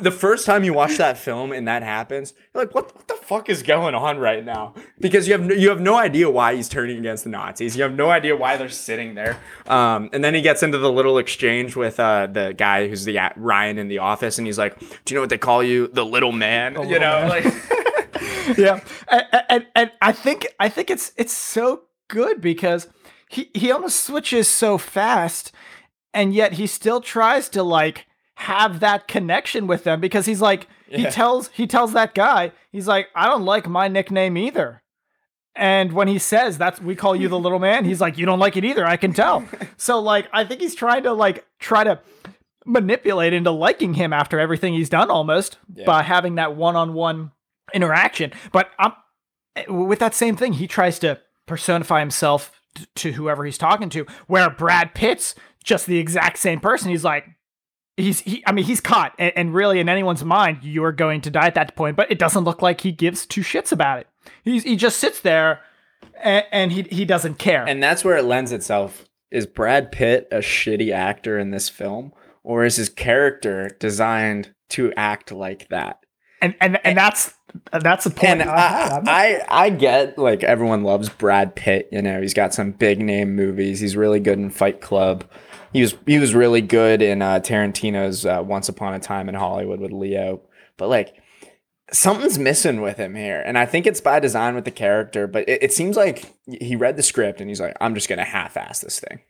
the 0.00 0.10
first 0.10 0.46
time 0.46 0.64
you 0.64 0.72
watch 0.72 0.96
that 0.96 1.18
film 1.18 1.52
and 1.52 1.68
that 1.68 1.82
happens, 1.82 2.32
you're 2.54 2.64
like, 2.64 2.74
what, 2.74 2.96
what 2.96 3.08
the 3.08 3.14
fuck 3.14 3.50
is 3.50 3.62
going 3.62 3.94
on 3.94 4.16
right 4.16 4.42
now? 4.42 4.74
Because 4.98 5.28
you 5.28 5.34
have 5.34 5.42
no, 5.42 5.54
you 5.54 5.68
have 5.68 5.82
no 5.82 5.96
idea 5.96 6.30
why 6.30 6.56
he's 6.56 6.66
turning 6.66 6.96
against 6.96 7.24
the 7.24 7.30
Nazis. 7.30 7.76
You 7.76 7.82
have 7.82 7.92
no 7.92 8.10
idea 8.10 8.36
why 8.36 8.56
they're 8.56 8.70
sitting 8.70 9.14
there. 9.14 9.38
Um, 9.66 10.08
and 10.14 10.24
then 10.24 10.34
he 10.34 10.40
gets 10.40 10.62
into 10.62 10.78
the 10.78 10.90
little 10.90 11.18
exchange 11.18 11.76
with 11.76 12.00
uh, 12.00 12.26
the 12.26 12.54
guy 12.56 12.88
who's 12.88 13.04
the 13.04 13.18
uh, 13.18 13.28
Ryan 13.36 13.76
in 13.76 13.88
the 13.88 13.98
office, 13.98 14.38
and 14.38 14.46
he's 14.46 14.58
like, 14.58 14.78
"Do 14.78 14.86
you 15.08 15.16
know 15.16 15.20
what 15.20 15.30
they 15.30 15.38
call 15.38 15.62
you? 15.62 15.88
The 15.88 16.04
little 16.04 16.32
man." 16.32 16.72
you 16.72 16.80
little 16.80 17.00
know, 17.00 17.28
man. 17.28 17.28
like 17.28 17.44
yeah, 18.58 18.80
and, 19.08 19.44
and 19.50 19.66
and 19.76 19.92
I 20.00 20.12
think 20.12 20.46
I 20.58 20.70
think 20.70 20.88
it's 20.88 21.12
it's 21.16 21.34
so 21.34 21.82
good 22.08 22.40
because 22.40 22.88
he 23.28 23.50
he 23.54 23.70
almost 23.70 24.04
switches 24.04 24.48
so 24.48 24.76
fast, 24.76 25.52
and 26.14 26.34
yet 26.34 26.54
he 26.54 26.66
still 26.66 27.00
tries 27.00 27.48
to 27.50 27.62
like 27.62 28.06
have 28.36 28.80
that 28.80 29.06
connection 29.06 29.66
with 29.66 29.84
them 29.84 30.00
because 30.00 30.26
he's 30.26 30.40
like 30.40 30.66
he 30.88 31.04
tells 31.04 31.48
he 31.48 31.66
tells 31.66 31.92
that 31.92 32.14
guy 32.14 32.52
he's 32.72 32.88
like 32.88 33.08
I 33.14 33.26
don't 33.26 33.44
like 33.44 33.68
my 33.68 33.86
nickname 33.88 34.36
either. 34.36 34.82
And 35.56 35.92
when 35.92 36.08
he 36.08 36.18
says 36.18 36.56
that's 36.58 36.80
we 36.80 36.94
call 36.96 37.14
you 37.14 37.28
the 37.28 37.38
little 37.46 37.58
man, 37.58 37.84
he's 37.84 38.00
like, 38.00 38.16
You 38.18 38.24
don't 38.26 38.38
like 38.38 38.56
it 38.56 38.64
either, 38.64 38.86
I 38.86 38.96
can 38.96 39.12
tell. 39.12 39.44
so 39.76 40.00
like 40.00 40.28
I 40.32 40.44
think 40.44 40.60
he's 40.60 40.74
trying 40.74 41.02
to 41.04 41.12
like 41.12 41.44
try 41.58 41.84
to 41.84 42.00
manipulate 42.66 43.32
into 43.32 43.50
liking 43.50 43.94
him 43.94 44.12
after 44.12 44.38
everything 44.38 44.74
he's 44.74 44.88
done 44.88 45.10
almost 45.10 45.58
Yeah. 45.74 45.84
by 45.86 46.02
having 46.02 46.34
that 46.36 46.54
one-on-one 46.56 47.32
interaction. 47.72 48.32
But 48.52 48.70
I'm 48.78 48.92
with 49.68 49.98
that 49.98 50.14
same 50.14 50.36
thing, 50.36 50.54
he 50.54 50.66
tries 50.66 50.98
to 51.00 51.20
personify 51.46 52.00
himself 52.00 52.52
to 52.94 53.12
whoever 53.12 53.44
he's 53.44 53.58
talking 53.58 53.88
to. 53.90 54.06
Where 54.28 54.48
Brad 54.48 54.94
Pitt's 54.94 55.34
just 55.64 55.86
the 55.86 55.98
exact 55.98 56.38
same 56.38 56.60
person. 56.60 56.90
He's 56.90 57.04
like, 57.04 57.26
he's 57.96 58.20
he. 58.20 58.42
I 58.46 58.52
mean, 58.52 58.64
he's 58.64 58.80
caught, 58.80 59.14
and, 59.18 59.32
and 59.36 59.54
really, 59.54 59.80
in 59.80 59.88
anyone's 59.88 60.24
mind, 60.24 60.58
you're 60.62 60.92
going 60.92 61.20
to 61.22 61.30
die 61.30 61.46
at 61.46 61.54
that 61.54 61.76
point. 61.76 61.96
But 61.96 62.10
it 62.10 62.18
doesn't 62.18 62.44
look 62.44 62.62
like 62.62 62.80
he 62.80 62.92
gives 62.92 63.26
two 63.26 63.42
shits 63.42 63.72
about 63.72 64.00
it. 64.00 64.06
He's 64.42 64.64
he 64.64 64.76
just 64.76 64.98
sits 64.98 65.20
there, 65.20 65.60
and, 66.22 66.44
and 66.52 66.72
he 66.72 66.82
he 66.82 67.04
doesn't 67.04 67.38
care. 67.38 67.64
And 67.66 67.82
that's 67.82 68.04
where 68.04 68.16
it 68.16 68.24
lends 68.24 68.52
itself. 68.52 69.06
Is 69.30 69.46
Brad 69.46 69.92
Pitt 69.92 70.26
a 70.32 70.38
shitty 70.38 70.92
actor 70.92 71.38
in 71.38 71.50
this 71.50 71.68
film, 71.68 72.12
or 72.42 72.64
is 72.64 72.76
his 72.76 72.88
character 72.88 73.70
designed 73.78 74.54
to 74.70 74.92
act 74.96 75.30
like 75.30 75.68
that? 75.68 76.00
and 76.40 76.54
and, 76.60 76.78
and 76.84 76.96
that's 76.96 77.34
that's 77.72 78.04
the 78.04 78.10
point. 78.10 78.40
And. 78.40 78.50
I, 78.50 79.02
I, 79.06 79.44
I 79.48 79.70
get 79.70 80.18
like 80.18 80.44
everyone 80.44 80.84
loves 80.84 81.08
Brad 81.08 81.54
Pitt. 81.54 81.88
You 81.92 82.02
know, 82.02 82.20
he's 82.20 82.34
got 82.34 82.54
some 82.54 82.72
big 82.72 83.00
name 83.00 83.34
movies. 83.34 83.80
He's 83.80 83.96
really 83.96 84.20
good 84.20 84.38
in 84.38 84.50
Fight 84.50 84.80
Club. 84.80 85.24
He 85.72 85.82
was 85.82 85.94
he 86.06 86.18
was 86.18 86.34
really 86.34 86.60
good 86.60 87.00
in 87.00 87.22
uh, 87.22 87.40
Tarantino's 87.40 88.26
uh, 88.26 88.42
Once 88.44 88.68
Upon 88.68 88.94
a 88.94 88.98
Time 88.98 89.28
in 89.28 89.34
Hollywood 89.34 89.80
with 89.80 89.92
Leo. 89.92 90.40
But 90.76 90.88
like 90.88 91.14
something's 91.92 92.38
missing 92.38 92.80
with 92.80 92.96
him 92.96 93.14
here, 93.14 93.40
and 93.40 93.56
I 93.56 93.66
think 93.66 93.86
it's 93.86 94.00
by 94.00 94.18
design 94.20 94.54
with 94.54 94.64
the 94.64 94.70
character. 94.70 95.26
But 95.26 95.48
it, 95.48 95.62
it 95.64 95.72
seems 95.72 95.96
like 95.96 96.34
he 96.46 96.76
read 96.76 96.96
the 96.96 97.02
script 97.02 97.40
and 97.40 97.48
he's 97.48 97.60
like, 97.60 97.76
I'm 97.80 97.94
just 97.94 98.08
gonna 98.08 98.24
half-ass 98.24 98.80
this 98.80 99.00
thing, 99.00 99.20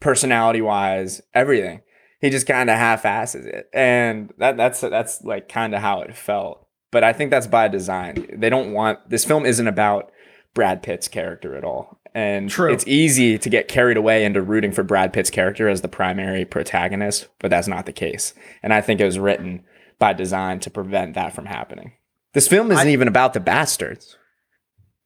personality 0.00 0.60
wise, 0.60 1.22
everything. 1.32 1.82
He 2.20 2.30
just 2.30 2.46
kind 2.46 2.70
of 2.70 2.76
half-asses 2.76 3.46
it, 3.46 3.68
and 3.72 4.32
that 4.38 4.56
that's 4.56 4.80
that's 4.80 5.22
like 5.22 5.48
kind 5.48 5.74
of 5.74 5.80
how 5.80 6.00
it 6.00 6.16
felt. 6.16 6.66
But 6.90 7.04
I 7.04 7.12
think 7.12 7.30
that's 7.30 7.46
by 7.46 7.68
design. 7.68 8.26
They 8.32 8.50
don't 8.50 8.72
want 8.72 9.10
this 9.10 9.24
film 9.24 9.44
isn't 9.44 9.68
about 9.68 10.10
Brad 10.54 10.82
Pitt's 10.82 11.08
character 11.08 11.56
at 11.56 11.64
all. 11.64 12.00
And 12.14 12.48
True. 12.48 12.72
it's 12.72 12.86
easy 12.86 13.38
to 13.38 13.48
get 13.50 13.66
carried 13.66 13.96
away 13.96 14.24
into 14.24 14.40
rooting 14.40 14.70
for 14.70 14.84
Brad 14.84 15.12
Pitt's 15.12 15.30
character 15.30 15.68
as 15.68 15.80
the 15.80 15.88
primary 15.88 16.44
protagonist, 16.44 17.26
but 17.40 17.50
that's 17.50 17.66
not 17.66 17.86
the 17.86 17.92
case. 17.92 18.34
And 18.62 18.72
I 18.72 18.80
think 18.80 19.00
it 19.00 19.04
was 19.04 19.18
written 19.18 19.64
by 19.98 20.12
design 20.12 20.60
to 20.60 20.70
prevent 20.70 21.14
that 21.14 21.32
from 21.32 21.46
happening. 21.46 21.92
This 22.32 22.46
film 22.46 22.70
isn't 22.70 22.86
I- 22.86 22.90
even 22.92 23.08
about 23.08 23.32
the 23.34 23.40
bastards. 23.40 24.16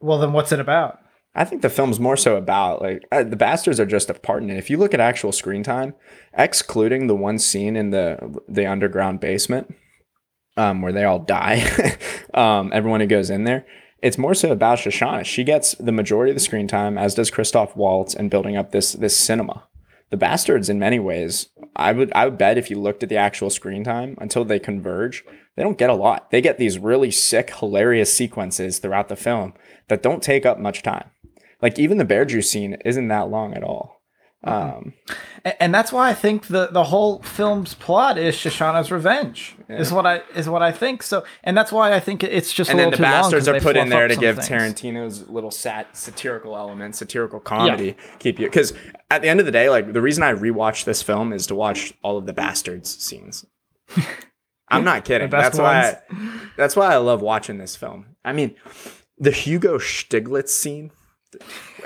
well, 0.01 0.18
then 0.18 0.33
what's 0.33 0.53
it 0.53 0.61
about? 0.61 0.99
I 1.35 1.44
think 1.44 1.62
the 1.62 1.71
film's 1.71 2.01
more 2.01 2.16
so 2.16 2.37
about 2.37 2.83
like 2.83 3.05
uh, 3.12 3.23
the 3.23 3.37
bastards 3.37 3.79
are 3.79 3.87
just 3.87 4.11
a 4.11 4.14
part 4.14 4.42
in 4.42 4.51
it. 4.51 4.57
If 4.57 4.71
you 4.71 4.77
look 4.77 4.92
at 4.92 4.99
actual 5.01 5.31
screen 5.31 5.62
time, 5.62 5.94
excluding 6.37 7.07
the 7.07 7.14
one 7.14 7.38
scene 7.38 7.77
in 7.77 7.90
the 7.90 8.40
the 8.49 8.66
underground 8.66 9.21
basement, 9.21 9.73
um, 10.57 10.83
where 10.83 10.92
they 10.92 11.05
all 11.05 11.21
die, 11.21 11.97
um, 12.35 12.71
everyone 12.75 13.01
who 13.01 13.07
goes 13.07 13.31
in 13.31 13.44
there, 13.44 13.64
it's 14.00 14.18
more 14.18 14.34
so 14.34 14.52
about 14.52 14.78
Shoshana. 14.78 15.24
She 15.24 15.44
gets 15.44 15.74
the 15.74 15.92
majority 15.92 16.30
of 16.30 16.37
the 16.37 16.40
screen 16.40 16.68
time, 16.68 16.96
as 16.96 17.14
does 17.14 17.30
Christoph 17.30 17.76
Waltz, 17.76 18.14
and 18.14 18.30
building 18.30 18.56
up 18.56 18.70
this 18.70 18.92
this 18.92 19.16
cinema. 19.16 19.64
The 20.11 20.16
bastards, 20.16 20.70
in 20.70 20.78
many 20.78 20.98
ways, 20.98 21.48
I 21.76 21.92
would 21.92 22.12
I 22.14 22.24
would 22.24 22.38
bet 22.38 22.58
if 22.58 22.70
you 22.70 22.78
looked 22.78 23.02
at 23.02 23.08
the 23.08 23.16
actual 23.16 23.50
screen 23.50 23.84
time 23.84 24.16
until 24.20 24.44
they 24.44 24.58
converge, 24.58 25.24
they 25.56 25.62
don't 25.62 25.78
get 25.78 25.90
a 25.90 25.94
lot. 25.94 26.30
They 26.30 26.40
get 26.40 26.58
these 26.58 26.78
really 26.78 27.11
sick, 27.11 27.50
hilarious 27.50 28.12
sequences 28.12 28.78
throughout 28.78 29.08
the 29.08 29.16
film 29.16 29.54
that 29.88 30.02
don't 30.02 30.22
take 30.22 30.46
up 30.46 30.58
much 30.58 30.82
time. 30.82 31.11
Like 31.61 31.78
even 31.78 31.98
the 31.98 32.04
bear 32.04 32.24
Jew's 32.24 32.50
scene 32.50 32.74
isn't 32.84 33.08
that 33.08 33.28
long 33.28 33.54
at 33.54 33.64
all. 33.64 33.97
Um, 34.44 34.92
A- 35.44 35.61
and 35.61 35.74
that's 35.74 35.92
why 35.92 36.09
I 36.11 36.14
think 36.14 36.46
the 36.46 36.68
the 36.68 36.85
whole 36.85 37.20
film's 37.22 37.74
plot 37.74 38.18
is 38.18 38.37
Shoshana's 38.37 38.92
revenge. 38.92 39.57
Is 39.68 39.92
what 39.92 40.07
I 40.07 40.22
is 40.35 40.48
what 40.48 40.62
I 40.62 40.70
think. 40.70 41.03
So, 41.03 41.24
and 41.42 41.57
that's 41.57 41.72
why 41.72 41.92
I 41.92 42.01
think 42.01 42.22
it's 42.22 42.53
just 42.53 42.70
and 42.70 42.79
a 42.79 42.83
then 42.85 42.90
the 42.92 42.98
bastards 42.98 43.48
are 43.48 43.61
put 43.61 43.77
in 43.77 43.88
there 43.88 44.07
to 44.07 44.16
give 44.16 44.37
things. 44.37 44.48
Tarantino's 44.48 45.29
little 45.29 45.51
sat 45.51 45.96
satirical 45.96 46.57
elements, 46.57 46.98
satirical 46.98 47.40
comedy 47.40 47.96
keep 48.20 48.38
you. 48.38 48.46
Because 48.46 48.72
at 49.11 49.22
the 49.22 49.29
end 49.29 49.40
of 49.40 49.46
the 49.46 49.53
day, 49.53 49.68
like 49.70 49.92
the 49.92 50.01
reason 50.01 50.22
I 50.22 50.33
rewatched 50.33 50.85
this 50.85 51.03
film 51.03 51.33
is 51.33 51.46
to 51.48 51.55
watch 51.55 51.92
all 52.03 52.16
of 52.16 52.27
the 52.27 52.33
bastards 52.33 52.96
scenes. 53.03 53.44
I'm 54.70 54.85
not 54.85 55.05
kidding. 55.05 55.31
That's 55.31 55.59
why. 55.59 55.98
that's 56.57 56.77
why 56.77 56.92
I 56.92 56.98
love 56.98 57.22
watching 57.22 57.59
this 57.59 57.74
film. 57.74 58.16
I 58.24 58.33
mean, 58.33 58.55
the 59.18 59.31
Hugo 59.31 59.79
Stiglitz 59.79 60.51
scene, 60.51 60.90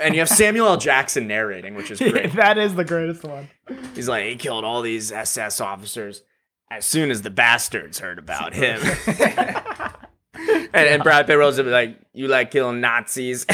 and 0.01 0.13
you 0.15 0.19
have 0.21 0.29
Samuel 0.29 0.67
L. 0.67 0.77
Jackson 0.77 1.27
narrating, 1.27 1.75
which 1.75 1.91
is 1.91 1.99
great. 2.11 2.33
that 2.33 2.57
is 2.57 2.75
the 2.75 2.85
greatest 2.85 3.23
one. 3.23 3.49
He's 3.95 4.07
like, 4.07 4.25
he 4.25 4.35
killed 4.35 4.63
all 4.63 4.81
these 4.81 5.11
SS 5.11 5.59
officers. 5.61 6.23
as 6.71 6.85
soon 6.85 7.11
as 7.11 7.21
the 7.21 7.29
bastards 7.29 7.99
heard 7.99 8.19
about 8.19 8.53
him. 8.53 8.81
and, 10.73 10.87
and 10.87 11.03
Brad 11.03 11.27
Pitt 11.27 11.37
rolls 11.37 11.59
up 11.59 11.67
like, 11.67 11.97
"You 12.13 12.27
like 12.27 12.49
killing 12.49 12.81
Nazis?" 12.81 13.45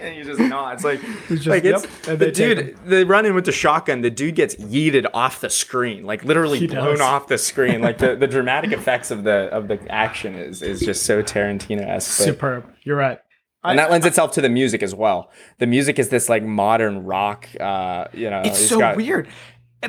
and 0.00 0.14
you 0.16 0.24
just 0.24 0.38
nods 0.38 0.84
like, 0.84 1.00
just, 1.28 1.46
like 1.46 1.64
it's 1.64 1.86
yep, 2.06 2.18
the 2.18 2.30
dude. 2.30 2.76
They 2.84 3.04
run 3.04 3.24
in 3.24 3.34
with 3.34 3.46
the 3.46 3.52
shotgun. 3.52 4.02
The 4.02 4.10
dude 4.10 4.34
gets 4.34 4.54
yeeted 4.56 5.06
off 5.14 5.40
the 5.40 5.48
screen, 5.48 6.04
like 6.04 6.22
literally 6.22 6.58
He 6.58 6.66
blown 6.66 6.98
does. 6.98 7.00
off 7.00 7.26
the 7.28 7.38
screen. 7.38 7.80
Like 7.80 7.98
the, 7.98 8.16
the 8.16 8.26
dramatic 8.26 8.72
effects 8.72 9.10
of 9.10 9.24
the 9.24 9.48
of 9.50 9.68
the 9.68 9.80
action 9.90 10.34
is 10.34 10.60
is 10.60 10.80
just 10.80 11.04
so 11.04 11.22
Tarantino 11.22 11.88
esque. 11.88 12.10
Superb. 12.10 12.70
You're 12.82 12.96
right. 12.96 13.18
And 13.62 13.78
that 13.78 13.90
lends 13.90 14.06
itself 14.06 14.32
to 14.32 14.40
the 14.40 14.48
music 14.48 14.82
as 14.82 14.94
well. 14.94 15.30
The 15.58 15.66
music 15.66 15.98
is 15.98 16.08
this 16.08 16.28
like 16.28 16.42
modern 16.42 17.04
rock. 17.04 17.46
Uh, 17.60 18.06
you 18.12 18.30
know, 18.30 18.42
It's 18.44 18.68
so 18.68 18.94
weird. 18.96 19.28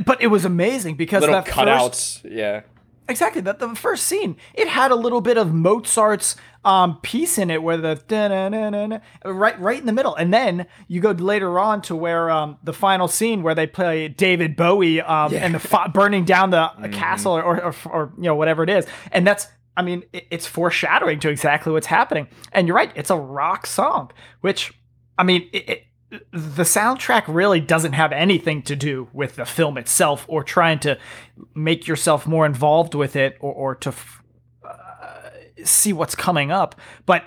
But 0.05 0.21
it 0.21 0.27
was 0.27 0.45
amazing 0.45 0.95
because 0.95 1.21
Little 1.21 1.35
that 1.41 1.45
cutouts. 1.45 2.21
First, 2.21 2.25
yeah. 2.25 2.61
exactly 3.09 3.41
that 3.41 3.59
the 3.59 3.75
first 3.75 4.03
scene 4.07 4.37
it 4.53 4.67
had 4.69 4.89
a 4.91 4.95
little 4.95 5.19
bit 5.21 5.37
of 5.37 5.53
Mozart's 5.53 6.35
um 6.63 6.99
piece 7.01 7.37
in 7.37 7.49
it 7.49 7.61
where 7.63 7.75
the 7.77 9.01
right 9.25 9.59
right 9.59 9.79
in 9.79 9.85
the 9.85 9.91
middle 9.91 10.15
and 10.15 10.33
then 10.33 10.65
you 10.87 11.01
go 11.01 11.11
later 11.11 11.59
on 11.59 11.81
to 11.81 11.95
where 11.95 12.29
um 12.29 12.57
the 12.63 12.71
final 12.73 13.07
scene 13.07 13.41
where 13.43 13.55
they 13.55 13.67
play 13.67 14.07
David 14.07 14.55
Bowie 14.55 15.01
um 15.01 15.33
and 15.33 15.55
the 15.55 15.59
fi- 15.59 15.87
burning 15.87 16.23
down 16.25 16.51
the 16.51 16.57
Mm-hmm. 16.81 16.93
castle 16.93 17.33
or, 17.33 17.61
or 17.63 17.75
or 17.85 18.13
you 18.17 18.23
know 18.23 18.35
whatever 18.35 18.63
it 18.63 18.69
is 18.69 18.85
and 19.11 19.25
that's 19.27 19.47
I 19.77 19.81
mean 19.81 20.03
it's 20.13 20.45
foreshadowing 20.45 21.19
to 21.21 21.29
exactly 21.29 21.71
what's 21.71 21.87
happening 21.87 22.27
and 22.51 22.67
you're 22.67 22.75
right 22.75 22.91
it's 22.95 23.09
a 23.09 23.17
rock 23.17 23.65
song 23.65 24.11
which 24.41 24.73
I 25.17 25.23
mean 25.23 25.49
it, 25.53 25.69
it 25.69 25.83
the 26.31 26.63
soundtrack 26.63 27.23
really 27.27 27.61
doesn't 27.61 27.93
have 27.93 28.11
anything 28.11 28.61
to 28.63 28.75
do 28.75 29.07
with 29.13 29.37
the 29.37 29.45
film 29.45 29.77
itself 29.77 30.25
or 30.27 30.43
trying 30.43 30.79
to 30.79 30.97
make 31.55 31.87
yourself 31.87 32.27
more 32.27 32.45
involved 32.45 32.93
with 32.93 33.15
it 33.15 33.37
or, 33.39 33.53
or 33.53 33.75
to 33.75 33.89
f- 33.89 34.21
uh, 34.67 35.29
see 35.63 35.93
what's 35.93 36.15
coming 36.15 36.51
up. 36.51 36.75
But 37.05 37.23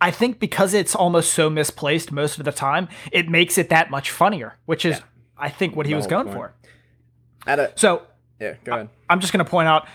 I 0.00 0.12
think 0.12 0.38
because 0.38 0.72
it's 0.72 0.94
almost 0.94 1.32
so 1.32 1.50
misplaced 1.50 2.12
most 2.12 2.38
of 2.38 2.44
the 2.44 2.52
time, 2.52 2.88
it 3.10 3.28
makes 3.28 3.58
it 3.58 3.70
that 3.70 3.90
much 3.90 4.10
funnier, 4.10 4.56
which 4.66 4.84
is, 4.84 5.00
I 5.36 5.48
think, 5.48 5.74
what 5.74 5.86
he 5.86 5.94
was 5.94 6.06
going 6.06 6.26
point. 6.26 6.36
for. 6.36 6.54
A, 7.46 7.72
So 7.74 8.02
yeah, 8.40 8.54
go 8.64 8.72
ahead. 8.72 8.88
I'm 9.08 9.20
just 9.20 9.32
going 9.32 9.44
to 9.44 9.50
point 9.50 9.68
out, 9.68 9.86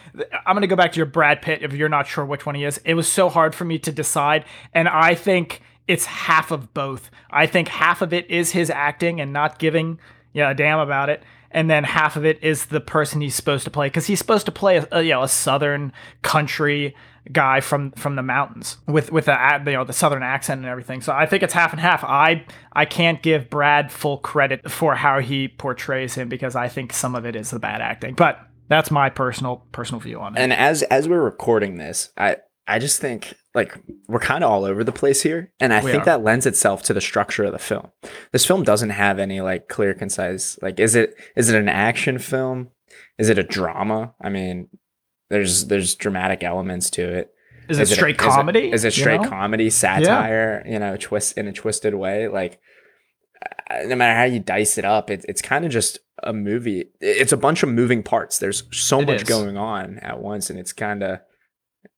I'm 0.45 0.55
going 0.55 0.61
to 0.61 0.67
go 0.67 0.75
back 0.75 0.93
to 0.93 0.97
your 0.97 1.05
Brad 1.05 1.41
Pitt 1.41 1.61
if 1.61 1.73
you're 1.73 1.89
not 1.89 2.07
sure 2.07 2.25
which 2.25 2.45
one 2.45 2.55
he 2.55 2.63
is. 2.63 2.79
It 2.85 2.93
was 2.93 3.07
so 3.07 3.29
hard 3.29 3.53
for 3.53 3.65
me 3.65 3.79
to 3.79 3.91
decide. 3.91 4.45
And 4.73 4.87
I 4.87 5.15
think 5.15 5.61
it's 5.87 6.05
half 6.05 6.51
of 6.51 6.73
both. 6.73 7.11
I 7.29 7.47
think 7.47 7.67
half 7.67 8.01
of 8.01 8.13
it 8.13 8.29
is 8.29 8.51
his 8.51 8.69
acting 8.69 9.19
and 9.19 9.33
not 9.33 9.59
giving 9.59 9.99
you 10.33 10.43
know, 10.43 10.51
a 10.51 10.53
damn 10.53 10.79
about 10.79 11.09
it. 11.09 11.23
And 11.51 11.69
then 11.69 11.83
half 11.83 12.15
of 12.15 12.25
it 12.25 12.43
is 12.43 12.67
the 12.67 12.79
person 12.79 13.21
he's 13.21 13.35
supposed 13.35 13.63
to 13.63 13.71
play 13.71 13.87
because 13.87 14.05
he's 14.05 14.19
supposed 14.19 14.45
to 14.45 14.51
play 14.51 14.77
a, 14.77 14.87
a, 14.91 15.01
you 15.01 15.11
know 15.11 15.23
a 15.23 15.27
southern 15.27 15.91
country 16.21 16.95
guy 17.31 17.59
from 17.61 17.91
from 17.91 18.15
the 18.15 18.23
mountains 18.23 18.77
with 18.87 19.11
with 19.11 19.25
the 19.25 19.61
you 19.65 19.73
know 19.73 19.83
the 19.83 19.93
southern 19.93 20.23
accent 20.23 20.59
and 20.59 20.67
everything. 20.69 21.01
So 21.01 21.13
I 21.13 21.25
think 21.25 21.43
it's 21.43 21.53
half 21.53 21.71
and 21.71 21.79
half. 21.81 22.03
I 22.03 22.45
I 22.73 22.85
can't 22.85 23.21
give 23.21 23.49
Brad 23.49 23.91
full 23.91 24.17
credit 24.17 24.69
for 24.69 24.95
how 24.95 25.19
he 25.19 25.47
portrays 25.47 26.15
him 26.15 26.29
because 26.29 26.55
I 26.55 26.67
think 26.67 26.93
some 26.93 27.15
of 27.15 27.25
it 27.25 27.35
is 27.35 27.51
the 27.51 27.59
bad 27.59 27.81
acting. 27.81 28.15
But 28.15 28.39
that's 28.67 28.91
my 28.91 29.09
personal 29.09 29.65
personal 29.71 29.99
view 29.99 30.19
on 30.19 30.35
it. 30.35 30.39
And 30.39 30.53
as 30.53 30.83
as 30.83 31.07
we're 31.07 31.21
recording 31.21 31.77
this, 31.77 32.11
I 32.17 32.37
I 32.67 32.77
just 32.79 33.01
think 33.01 33.33
like 33.55 33.75
we're 34.07 34.19
kind 34.19 34.43
of 34.43 34.51
all 34.51 34.63
over 34.63 34.83
the 34.83 34.91
place 34.91 35.23
here, 35.23 35.51
and 35.59 35.73
I 35.73 35.83
We 35.83 35.91
think 35.91 36.03
are. 36.03 36.05
that 36.05 36.23
lends 36.23 36.45
itself 36.45 36.83
to 36.83 36.93
the 36.93 37.01
structure 37.01 37.43
of 37.43 37.51
the 37.51 37.57
film. 37.59 37.87
This 38.31 38.45
film 38.45 38.63
doesn't 38.63 38.91
have 38.91 39.17
any 39.17 39.41
like 39.41 39.67
clear, 39.69 39.93
concise. 39.95 40.57
Like, 40.61 40.79
is 40.79 40.95
it 40.95 41.15
is 41.35 41.49
it 41.49 41.59
an 41.59 41.67
action 41.69 42.19
film? 42.19 42.69
Is 43.17 43.27
it 43.29 43.39
a 43.39 43.43
drama? 43.43 44.13
I 44.21 44.29
mean, 44.29 44.67
there's 45.29 45.65
there's 45.67 45.95
dramatic 45.95 46.43
elements 46.43 46.89
to 46.91 47.01
it. 47.07 47.33
is 47.69 47.79
it 47.79 47.87
straight 47.87 48.15
a- 48.15 48.17
comedy? 48.17 48.71
Is 48.71 48.83
it, 48.83 48.87
is 48.89 48.95
it 48.95 48.97
you 48.97 49.03
straight 49.03 49.21
know? 49.21 49.29
comedy, 49.29 49.69
satire? 49.69 50.63
You 50.67 50.79
know, 50.79 50.97
twist 50.97 51.37
in 51.37 51.47
a 51.47 51.53
twisted 51.53 51.93
way. 51.95 52.27
Like, 52.27 52.59
no 53.85 53.95
matter 53.95 54.17
how 54.17 54.23
you 54.25 54.39
dice 54.39 54.77
it 54.77 54.85
up, 54.85 55.09
it, 55.09 55.25
it's 55.27 55.41
kind 55.41 55.65
of 55.65 55.71
just 55.71 55.99
a 56.23 56.33
movie. 56.33 56.85
It's 56.99 57.31
a 57.31 57.37
bunch 57.37 57.63
of 57.63 57.69
moving 57.69 58.03
parts. 58.03 58.39
There's 58.39 58.63
so 58.71 58.99
It 59.01 59.07
much 59.07 59.21
is. 59.21 59.29
going 59.29 59.57
on 59.57 59.99
at 59.99 60.19
once, 60.19 60.49
and 60.49 60.57
it's 60.59 60.73
kind 60.73 61.03
of, 61.03 61.19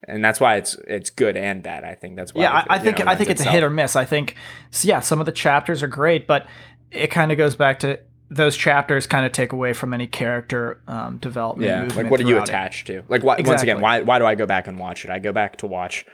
and 0.07 0.23
that's 0.23 0.39
why 0.39 0.57
it's 0.57 0.75
it's 0.87 1.09
good 1.09 1.37
and 1.37 1.63
bad. 1.63 1.83
I 1.83 1.95
think 1.95 2.17
that's 2.17 2.33
why. 2.33 2.43
Yeah, 2.43 2.59
it, 2.61 2.65
I, 2.69 2.75
I 2.75 2.79
think 2.79 2.99
know, 2.99 3.05
I 3.07 3.15
think 3.15 3.29
it's 3.29 3.41
a 3.41 3.49
hit 3.49 3.63
or 3.63 3.69
miss. 3.69 3.95
I 3.95 4.05
think 4.05 4.35
yeah, 4.81 4.99
some 4.99 5.19
of 5.19 5.25
the 5.25 5.31
chapters 5.31 5.81
are 5.81 5.87
great, 5.87 6.27
but 6.27 6.47
it 6.91 7.07
kind 7.07 7.31
of 7.31 7.37
goes 7.37 7.55
back 7.55 7.79
to 7.79 7.99
those 8.31 8.55
chapters 8.55 9.05
kind 9.05 9.25
of 9.25 9.33
take 9.33 9.51
away 9.51 9.73
from 9.73 9.93
any 9.93 10.07
character 10.07 10.81
um, 10.87 11.17
development. 11.17 11.69
Yeah, 11.69 11.95
like 12.01 12.09
what 12.09 12.19
are 12.19 12.23
you 12.23 12.29
throughout 12.29 12.47
it. 12.47 12.49
attached 12.49 12.87
to? 12.87 13.03
Like, 13.09 13.23
why, 13.23 13.39
once 13.41 13.61
again, 13.61 13.81
why 13.81 14.01
why 14.01 14.17
do 14.19 14.25
I 14.25 14.35
go 14.35 14.45
back 14.45 14.67
and 14.67 14.79
watch 14.79 15.03
it? 15.05 15.11
I 15.11 15.19
go 15.19 15.31
back 15.33 15.57
to 15.57 15.67
watch 15.67 16.05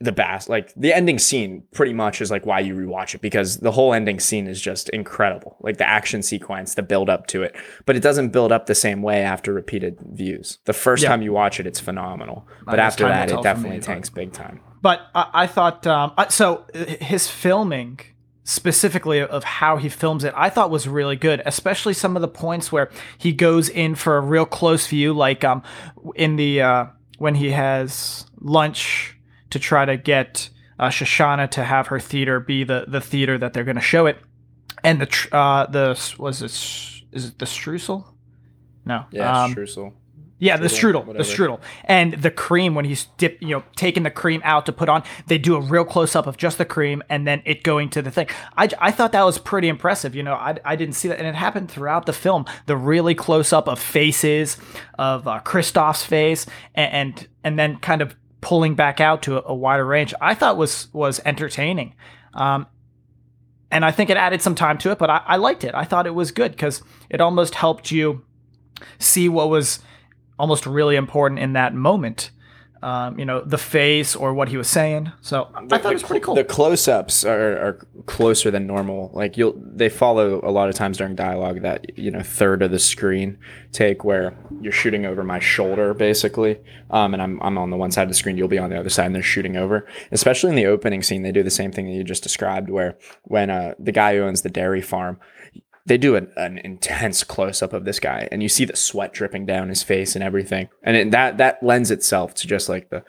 the 0.00 0.12
bass. 0.12 0.48
Like 0.48 0.74
the 0.74 0.92
ending 0.92 1.18
scene, 1.18 1.62
pretty 1.72 1.94
much 1.94 2.20
is 2.20 2.30
like 2.30 2.44
why 2.44 2.60
you 2.60 2.74
rewatch 2.74 3.14
it 3.14 3.20
because 3.22 3.58
the 3.58 3.70
whole 3.70 3.94
ending 3.94 4.20
scene 4.20 4.46
is 4.46 4.60
just 4.60 4.88
incredible. 4.90 5.56
Like 5.60 5.78
the 5.78 5.88
action 5.88 6.22
sequence, 6.22 6.74
the 6.74 6.82
build 6.82 7.08
up 7.08 7.28
to 7.28 7.42
it, 7.42 7.54
but 7.86 7.96
it 7.96 8.00
doesn't 8.00 8.30
build 8.30 8.52
up 8.52 8.66
the 8.66 8.74
same 8.74 9.00
way 9.00 9.22
after 9.22 9.54
repeated 9.54 9.98
views. 10.00 10.58
The 10.64 10.72
first 10.72 11.02
Yeah. 11.04 11.10
time 11.10 11.22
you 11.22 11.32
watch 11.32 11.60
it, 11.60 11.66
it's 11.66 11.80
phenomenal, 11.80 12.46
but 12.64 12.78
after 12.78 13.06
that, 13.08 13.30
it 13.30 13.42
definitely 13.42 13.70
me, 13.70 13.78
but- 13.78 13.86
tanks 13.86 14.10
big 14.10 14.32
time. 14.32 14.60
But 14.82 15.00
I, 15.14 15.30
I 15.32 15.46
thought 15.46 15.86
um, 15.86 16.12
so. 16.28 16.64
His 16.74 17.28
filming, 17.28 17.98
specifically 18.46 19.20
of 19.20 19.42
how 19.44 19.76
he 19.76 19.88
films 19.88 20.24
it, 20.24 20.32
I 20.36 20.48
thought 20.48 20.70
was 20.70 20.88
really 20.88 21.16
good. 21.16 21.42
Especially 21.44 21.92
some 21.92 22.16
of 22.16 22.22
the 22.22 22.28
points 22.28 22.72
where 22.72 22.90
he 23.18 23.32
goes 23.32 23.68
in 23.68 23.94
for 23.96 24.16
a 24.16 24.20
real 24.20 24.46
close 24.46 24.86
view, 24.86 25.12
like 25.12 25.44
um, 25.44 25.62
in 26.14 26.36
the 26.36 26.62
uh, 26.62 26.86
when 27.18 27.34
he 27.34 27.50
has 27.50 28.24
lunch 28.40 29.18
to 29.50 29.58
try 29.58 29.84
to 29.84 29.96
get 29.96 30.48
uh, 30.78 30.88
Shoshana 30.88 31.50
to 31.50 31.64
have 31.64 31.88
her 31.88 32.00
theater 32.00 32.40
be 32.40 32.64
the 32.64 32.86
the 32.88 33.00
theater 33.00 33.36
that 33.36 33.52
they're 33.52 33.64
going 33.64 33.76
to 33.76 33.82
show 33.82 34.06
it, 34.06 34.18
and 34.82 35.00
the 35.00 35.06
tr- 35.06 35.34
uh, 35.34 35.66
the 35.66 36.14
was 36.18 36.40
it 36.40 36.52
is 37.12 37.26
it 37.26 37.38
the 37.38 37.46
streusel? 37.46 38.06
No, 38.84 39.06
Yeah, 39.10 39.44
um, 39.44 39.54
streusel. 39.54 39.92
Yeah, 40.38 40.58
the 40.58 40.66
Strudel, 40.66 41.06
strudel, 41.06 41.16
the 41.16 41.22
strudel, 41.22 41.60
and 41.84 42.12
the 42.12 42.30
cream 42.30 42.74
when 42.74 42.84
he's 42.84 43.06
dip, 43.16 43.38
you 43.40 43.48
know, 43.48 43.64
taking 43.74 44.02
the 44.02 44.10
cream 44.10 44.42
out 44.44 44.66
to 44.66 44.72
put 44.72 44.90
on. 44.90 45.02
They 45.28 45.38
do 45.38 45.56
a 45.56 45.60
real 45.60 45.86
close 45.86 46.14
up 46.14 46.26
of 46.26 46.36
just 46.36 46.58
the 46.58 46.66
cream 46.66 47.02
and 47.08 47.26
then 47.26 47.40
it 47.46 47.62
going 47.62 47.88
to 47.90 48.02
the 48.02 48.10
thing. 48.10 48.28
I, 48.54 48.68
I 48.78 48.90
thought 48.90 49.12
that 49.12 49.24
was 49.24 49.38
pretty 49.38 49.68
impressive. 49.68 50.14
You 50.14 50.22
know, 50.22 50.34
I, 50.34 50.56
I 50.62 50.76
didn't 50.76 50.94
see 50.94 51.08
that, 51.08 51.18
and 51.18 51.26
it 51.26 51.34
happened 51.34 51.70
throughout 51.70 52.04
the 52.04 52.12
film. 52.12 52.44
The 52.66 52.76
really 52.76 53.14
close 53.14 53.54
up 53.54 53.66
of 53.66 53.78
faces 53.78 54.58
of 54.98 55.26
uh, 55.26 55.40
Christoph's 55.40 56.04
face, 56.04 56.44
and, 56.74 56.92
and 56.92 57.28
and 57.42 57.58
then 57.58 57.78
kind 57.78 58.02
of 58.02 58.14
pulling 58.42 58.74
back 58.74 59.00
out 59.00 59.22
to 59.22 59.38
a, 59.38 59.52
a 59.52 59.54
wider 59.54 59.86
range. 59.86 60.12
I 60.20 60.34
thought 60.34 60.58
was 60.58 60.88
was 60.92 61.18
entertaining. 61.24 61.94
Um, 62.34 62.66
and 63.70 63.84
I 63.84 63.90
think 63.90 64.10
it 64.10 64.16
added 64.16 64.42
some 64.42 64.54
time 64.54 64.78
to 64.78 64.90
it, 64.90 64.98
but 64.98 65.10
I, 65.10 65.22
I 65.26 65.36
liked 65.36 65.64
it. 65.64 65.74
I 65.74 65.84
thought 65.84 66.06
it 66.06 66.14
was 66.14 66.30
good 66.30 66.52
because 66.52 66.82
it 67.10 67.20
almost 67.20 67.54
helped 67.54 67.90
you 67.90 68.24
see 68.98 69.28
what 69.28 69.48
was 69.48 69.80
almost 70.38 70.66
really 70.66 70.96
important 70.96 71.40
in 71.40 71.54
that 71.54 71.74
moment. 71.74 72.30
Um, 72.82 73.18
you 73.18 73.24
know, 73.24 73.40
the 73.40 73.58
face 73.58 74.14
or 74.14 74.34
what 74.34 74.48
he 74.48 74.58
was 74.58 74.68
saying. 74.68 75.10
So 75.22 75.50
I 75.56 75.78
thought 75.78 75.92
it 75.92 75.94
was 75.94 76.02
pretty 76.02 76.20
cool. 76.20 76.34
The 76.34 76.44
close-ups 76.44 77.24
are, 77.24 77.56
are 77.56 77.86
closer 78.04 78.50
than 78.50 78.66
normal. 78.66 79.10
Like 79.14 79.38
you'll, 79.38 79.54
they 79.56 79.88
follow 79.88 80.40
a 80.44 80.52
lot 80.52 80.68
of 80.68 80.74
times 80.74 80.98
during 80.98 81.16
dialogue 81.16 81.62
that 81.62 81.98
you 81.98 82.10
know 82.10 82.20
third 82.20 82.62
of 82.62 82.70
the 82.70 82.78
screen 82.78 83.38
take 83.72 84.04
where 84.04 84.36
you're 84.60 84.72
shooting 84.72 85.06
over 85.06 85.24
my 85.24 85.40
shoulder 85.40 85.94
basically, 85.94 86.58
um, 86.90 87.14
and 87.14 87.22
I'm 87.22 87.42
I'm 87.42 87.56
on 87.56 87.70
the 87.70 87.78
one 87.78 87.90
side 87.90 88.04
of 88.04 88.08
the 88.08 88.14
screen, 88.14 88.36
you'll 88.36 88.46
be 88.46 88.58
on 88.58 88.68
the 88.68 88.78
other 88.78 88.90
side, 88.90 89.06
and 89.06 89.14
they're 89.14 89.22
shooting 89.22 89.56
over. 89.56 89.88
Especially 90.12 90.50
in 90.50 90.56
the 90.56 90.66
opening 90.66 91.02
scene, 91.02 91.22
they 91.22 91.32
do 91.32 91.42
the 91.42 91.50
same 91.50 91.72
thing 91.72 91.86
that 91.86 91.92
you 91.92 92.04
just 92.04 92.22
described, 92.22 92.68
where 92.68 92.98
when 93.22 93.48
uh, 93.48 93.74
the 93.78 93.90
guy 93.90 94.14
who 94.14 94.22
owns 94.22 94.42
the 94.42 94.50
dairy 94.50 94.82
farm. 94.82 95.18
They 95.86 95.98
do 95.98 96.16
an, 96.16 96.32
an 96.36 96.58
intense 96.58 97.22
close 97.24 97.62
up 97.62 97.72
of 97.72 97.84
this 97.84 98.00
guy, 98.00 98.28
and 98.32 98.42
you 98.42 98.48
see 98.48 98.64
the 98.64 98.76
sweat 98.76 99.12
dripping 99.12 99.46
down 99.46 99.68
his 99.68 99.82
face 99.82 100.14
and 100.14 100.22
everything, 100.24 100.68
and 100.82 100.96
it, 100.96 101.10
that 101.12 101.38
that 101.38 101.62
lends 101.62 101.90
itself 101.90 102.34
to 102.34 102.46
just 102.46 102.68
like 102.68 102.90
the 102.90 103.04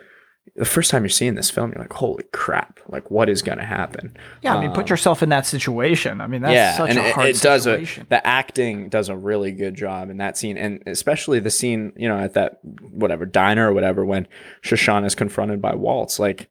the 0.56 0.66
first 0.66 0.90
time 0.90 1.04
you're 1.04 1.10
seeing 1.10 1.36
this 1.36 1.52
film, 1.52 1.72
you're 1.72 1.82
like, 1.82 1.94
holy 1.94 2.24
crap, 2.34 2.80
like 2.88 3.12
what 3.12 3.30
is 3.30 3.42
going 3.42 3.60
to 3.60 3.66
happen? 3.66 4.18
yeah, 4.42 4.56
I 4.56 4.62
mean, 4.62 4.72
put 4.72 4.86
um, 4.86 4.88
yourself 4.88 5.22
in 5.22 5.30
that 5.30 5.46
situation. 5.46 6.20
I 6.20 6.28
mean, 6.28 6.42
that's 6.42 6.78
such 6.78 6.90
and 6.90 7.00
a 7.00 7.08
it, 7.08 7.14
hard 7.14 7.28
it 7.28 7.42
does 7.42 7.68
a, 7.68 7.74
situation. 7.74 8.08
the 8.10 8.26
acting 8.26 8.90
does 8.90 9.10
a 9.10 9.16
really 9.16 9.52
good 9.52 9.76
job 9.76 10.10
in 10.10 10.18
that 10.18 10.38
scene, 10.38 10.58
and 10.58 10.82
especially 10.88 11.40
the 11.40 11.52
scene, 11.52 11.94
you 11.96 12.08
know, 12.08 12.18
at 12.18 12.34
that 12.34 12.60
whatever 12.82 13.26
diner 13.26 13.70
or 13.70 13.74
whatever 13.74 14.04
when 14.04 14.28
Shoshana 14.64 15.06
is 15.06 15.16
confronted 15.16 15.62
by 15.62 15.76
Waltz, 15.76 16.20
like 16.20 16.50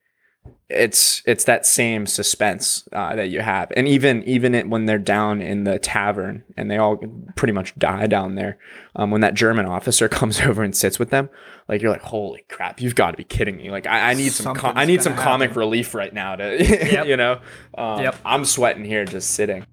it's 0.69 1.23
it's 1.27 1.45
that 1.45 1.65
same 1.65 2.07
suspense 2.07 2.89
uh, 2.93 3.15
that 3.15 3.29
you 3.29 3.41
have, 3.41 3.73
and 3.77 3.87
even 3.87 4.23
even 4.25 4.55
it, 4.55 4.69
when 4.69 4.87
they're 4.87 4.99
down 4.99 5.41
in 5.41 5.63
the 5.65 5.79
tavern 5.79 6.43
and 6.57 6.69
they 6.71 6.77
all 6.77 6.97
pretty 7.37 7.53
much 7.53 7.73
die 7.79 8.07
down 8.09 8.35
there, 8.35 8.59
um, 8.97 9.11
when 9.13 9.21
that 9.21 9.35
German 9.35 9.67
officer 9.67 10.09
comes 10.19 10.41
over 10.41 10.65
and 10.65 10.77
sits 10.77 10.99
with 10.99 11.11
them, 11.11 11.29
like 11.69 11.83
you're 11.83 11.93
like, 11.93 12.03
holy 12.03 12.45
crap, 12.49 12.81
you've 12.81 12.97
got 12.97 13.13
to 13.13 13.17
be 13.17 13.23
kidding 13.25 13.57
me! 13.59 13.71
Like 13.71 13.87
I, 13.87 14.11
I 14.11 14.15
need 14.15 14.33
some 14.33 14.57
com- 14.57 14.77
I 14.77 14.85
need 14.87 15.03
some 15.03 15.15
comic 15.15 15.51
happen. 15.51 15.61
relief 15.61 15.95
right 15.95 16.13
now 16.13 16.35
to 16.35 16.57
Yep. 16.65 17.07
you 17.07 17.17
know, 17.17 17.41
um, 17.79 18.03
Yep. 18.03 18.17
I'm 18.25 18.45
sweating 18.45 18.85
here 18.85 19.05
just 19.05 19.31
sitting, 19.31 19.67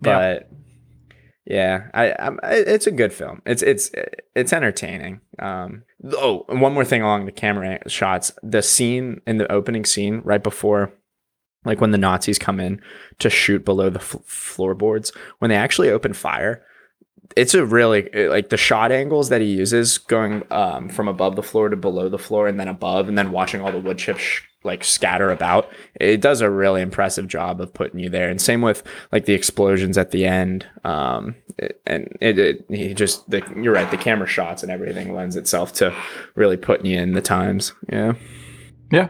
but 0.00 0.48
Yeah, 1.44 1.88
I, 1.92 2.12
I, 2.12 2.36
it's 2.52 2.86
a 2.86 2.92
good 2.92 3.12
film. 3.12 3.42
It's 3.44 3.62
it's 3.62 3.90
it's 4.36 4.52
entertaining. 4.52 5.20
Um, 5.40 5.82
oh, 6.12 6.44
one 6.48 6.72
more 6.72 6.84
thing 6.84 7.02
along 7.02 7.26
the 7.26 7.32
camera 7.32 7.80
shots. 7.88 8.32
The 8.42 8.62
scene 8.62 9.20
in 9.26 9.38
the 9.38 9.50
opening 9.50 9.84
scene 9.84 10.20
right 10.24 10.42
before, 10.42 10.92
like 11.64 11.80
when 11.80 11.90
the 11.90 11.98
Nazis 11.98 12.38
come 12.38 12.60
in 12.60 12.80
to 13.18 13.28
shoot 13.28 13.64
below 13.64 13.90
the 13.90 13.98
f- 13.98 14.16
floorboards, 14.24 15.12
when 15.40 15.48
they 15.48 15.56
actually 15.56 15.90
open 15.90 16.12
fire, 16.12 16.64
it's 17.36 17.54
a 17.54 17.66
really 17.66 18.08
like 18.28 18.50
the 18.50 18.56
shot 18.56 18.92
angles 18.92 19.28
that 19.30 19.40
he 19.40 19.48
uses 19.48 19.98
going 19.98 20.44
um, 20.52 20.88
from 20.88 21.08
above 21.08 21.34
the 21.34 21.42
floor 21.42 21.68
to 21.68 21.76
below 21.76 22.08
the 22.08 22.18
floor 22.18 22.46
and 22.46 22.60
then 22.60 22.68
above 22.68 23.08
and 23.08 23.18
then 23.18 23.32
watching 23.32 23.60
all 23.60 23.72
the 23.72 23.80
wood 23.80 23.98
chips 23.98 24.40
like 24.64 24.84
scatter 24.84 25.30
about 25.30 25.70
it 26.00 26.20
does 26.20 26.40
a 26.40 26.50
really 26.50 26.82
impressive 26.82 27.28
job 27.28 27.60
of 27.60 27.72
putting 27.72 28.00
you 28.00 28.08
there. 28.08 28.28
And 28.28 28.40
same 28.40 28.62
with 28.62 28.82
like 29.10 29.24
the 29.24 29.34
explosions 29.34 29.98
at 29.98 30.10
the 30.10 30.24
end. 30.24 30.66
Um, 30.84 31.34
it, 31.58 31.80
and 31.86 32.08
it, 32.20 32.64
it 32.68 32.94
just 32.94 33.28
the, 33.30 33.42
you're 33.56 33.74
right 33.74 33.90
the 33.90 33.96
camera 33.96 34.26
shots 34.26 34.62
and 34.62 34.70
everything 34.70 35.14
lends 35.14 35.36
itself 35.36 35.72
to 35.74 35.94
really 36.34 36.56
putting 36.56 36.86
you 36.86 37.00
in 37.00 37.12
the 37.12 37.22
times. 37.22 37.72
Yeah. 37.90 38.14
Yeah. 38.90 39.08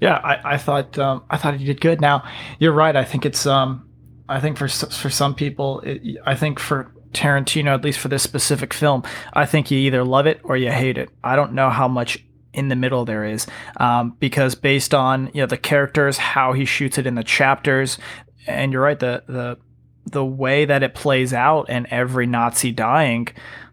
Yeah 0.00 0.20
i, 0.22 0.54
I 0.54 0.58
thought 0.58 0.96
um, 0.98 1.24
i 1.28 1.36
thought 1.36 1.54
he 1.54 1.64
did 1.64 1.80
good. 1.80 2.00
Now 2.00 2.28
you're 2.58 2.72
right. 2.72 2.94
I 2.94 3.04
think 3.04 3.26
it's 3.26 3.46
um 3.46 3.88
I 4.28 4.40
think 4.40 4.58
for 4.58 4.68
for 4.68 5.10
some 5.10 5.34
people, 5.34 5.80
it, 5.80 6.02
I 6.26 6.34
think 6.34 6.58
for 6.58 6.92
Tarantino, 7.12 7.74
at 7.74 7.82
least 7.82 7.98
for 7.98 8.08
this 8.08 8.22
specific 8.22 8.74
film, 8.74 9.02
I 9.32 9.46
think 9.46 9.70
you 9.70 9.78
either 9.78 10.04
love 10.04 10.26
it 10.26 10.40
or 10.44 10.56
you 10.56 10.70
hate 10.70 10.98
it. 10.98 11.10
I 11.24 11.36
don't 11.36 11.54
know 11.54 11.70
how 11.70 11.88
much 11.88 12.24
in 12.52 12.68
the 12.68 12.76
middle 12.76 13.04
there 13.04 13.24
is, 13.24 13.46
um, 13.78 14.16
because 14.18 14.54
based 14.54 14.94
on 14.94 15.30
you 15.34 15.42
know 15.42 15.46
the 15.46 15.56
characters, 15.56 16.18
how 16.18 16.52
he 16.52 16.64
shoots 16.64 16.98
it 16.98 17.06
in 17.06 17.14
the 17.14 17.24
chapters, 17.24 17.98
and 18.46 18.72
you're 18.72 18.82
right, 18.82 18.98
the 18.98 19.22
the 19.26 19.58
the 20.06 20.24
way 20.24 20.64
that 20.64 20.82
it 20.82 20.94
plays 20.94 21.32
out 21.34 21.66
and 21.68 21.86
every 21.90 22.26
Nazi 22.26 22.72
dying, 22.72 23.28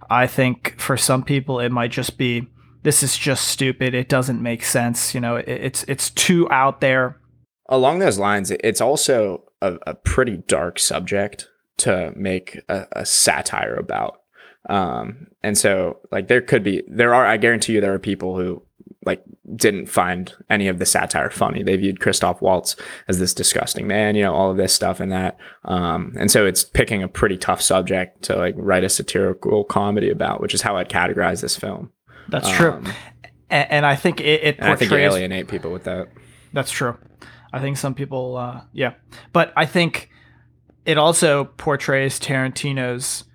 I 0.09 0.27
think 0.27 0.79
for 0.79 0.97
some 0.97 1.23
people 1.23 1.59
it 1.59 1.71
might 1.71 1.91
just 1.91 2.17
be 2.17 2.47
this 2.83 3.01
is 3.01 3.17
just 3.17 3.47
stupid. 3.47 3.95
It 3.95 4.09
doesn't 4.09 4.41
make 4.41 4.63
sense. 4.63 5.15
You 5.15 5.21
know, 5.21 5.37
it, 5.37 5.47
it's 5.47 5.83
it's 5.87 6.11
too 6.11 6.49
out 6.51 6.81
there. 6.81 7.19
Along 7.67 7.99
those 7.99 8.19
lines, 8.19 8.51
it's 8.51 8.79
also 8.79 9.43
a, 9.61 9.77
a 9.87 9.95
pretty 9.95 10.37
dark 10.47 10.77
subject 10.77 11.49
to 11.77 12.13
make 12.15 12.61
a, 12.69 12.85
a 12.91 13.05
satire 13.05 13.75
about. 13.75 14.21
Um, 14.69 15.27
and 15.43 15.57
so 15.57 15.99
like 16.11 16.27
there 16.27 16.41
could 16.41 16.63
be 16.63 16.83
there 16.87 17.13
are 17.13 17.25
I 17.25 17.37
guarantee 17.37 17.73
you 17.73 17.81
there 17.81 17.93
are 17.93 17.99
people 17.99 18.37
who 18.37 18.63
like 19.05 19.23
didn't 19.55 19.85
find 19.87 20.33
any 20.49 20.67
of 20.67 20.79
the 20.79 20.85
satire 20.85 21.29
funny. 21.29 21.63
They 21.63 21.75
viewed 21.77 21.99
Christoph 21.99 22.41
Waltz 22.41 22.75
as 23.07 23.19
this 23.19 23.33
disgusting 23.33 23.87
man, 23.87 24.15
you 24.15 24.23
know, 24.23 24.33
all 24.33 24.51
of 24.51 24.57
this 24.57 24.73
stuff 24.73 24.99
and 24.99 25.11
that. 25.11 25.37
Um, 25.63 26.15
and 26.19 26.31
so 26.31 26.45
it's 26.45 26.63
picking 26.63 27.03
a 27.03 27.07
pretty 27.07 27.37
tough 27.37 27.61
subject 27.61 28.23
to 28.23 28.35
like 28.35 28.55
write 28.57 28.83
a 28.83 28.89
satirical 28.89 29.63
comedy 29.63 30.09
about, 30.09 30.41
which 30.41 30.53
is 30.53 30.61
how 30.61 30.77
I'd 30.77 30.89
categorize 30.89 31.41
this 31.41 31.55
film. 31.55 31.91
That's 32.29 32.49
true. 32.49 32.73
Um, 32.73 32.93
and, 33.49 33.71
and, 33.71 33.85
I 33.85 33.95
think 33.95 34.19
it, 34.21 34.43
it 34.43 34.57
portrays, 34.57 34.73
I 34.73 34.75
think 34.77 34.91
you 34.91 34.97
alienate 34.97 35.47
people 35.47 35.71
with 35.71 35.83
that. 35.83 36.07
That's 36.53 36.71
true. 36.71 36.97
I 37.53 37.59
think 37.59 37.77
some 37.77 37.93
people, 37.93 38.37
uh, 38.37 38.61
yeah, 38.73 38.93
but 39.31 39.53
I 39.55 39.65
think 39.65 40.09
it 40.85 40.97
also 40.97 41.45
portrays 41.45 42.19
Tarantino's 42.19 43.25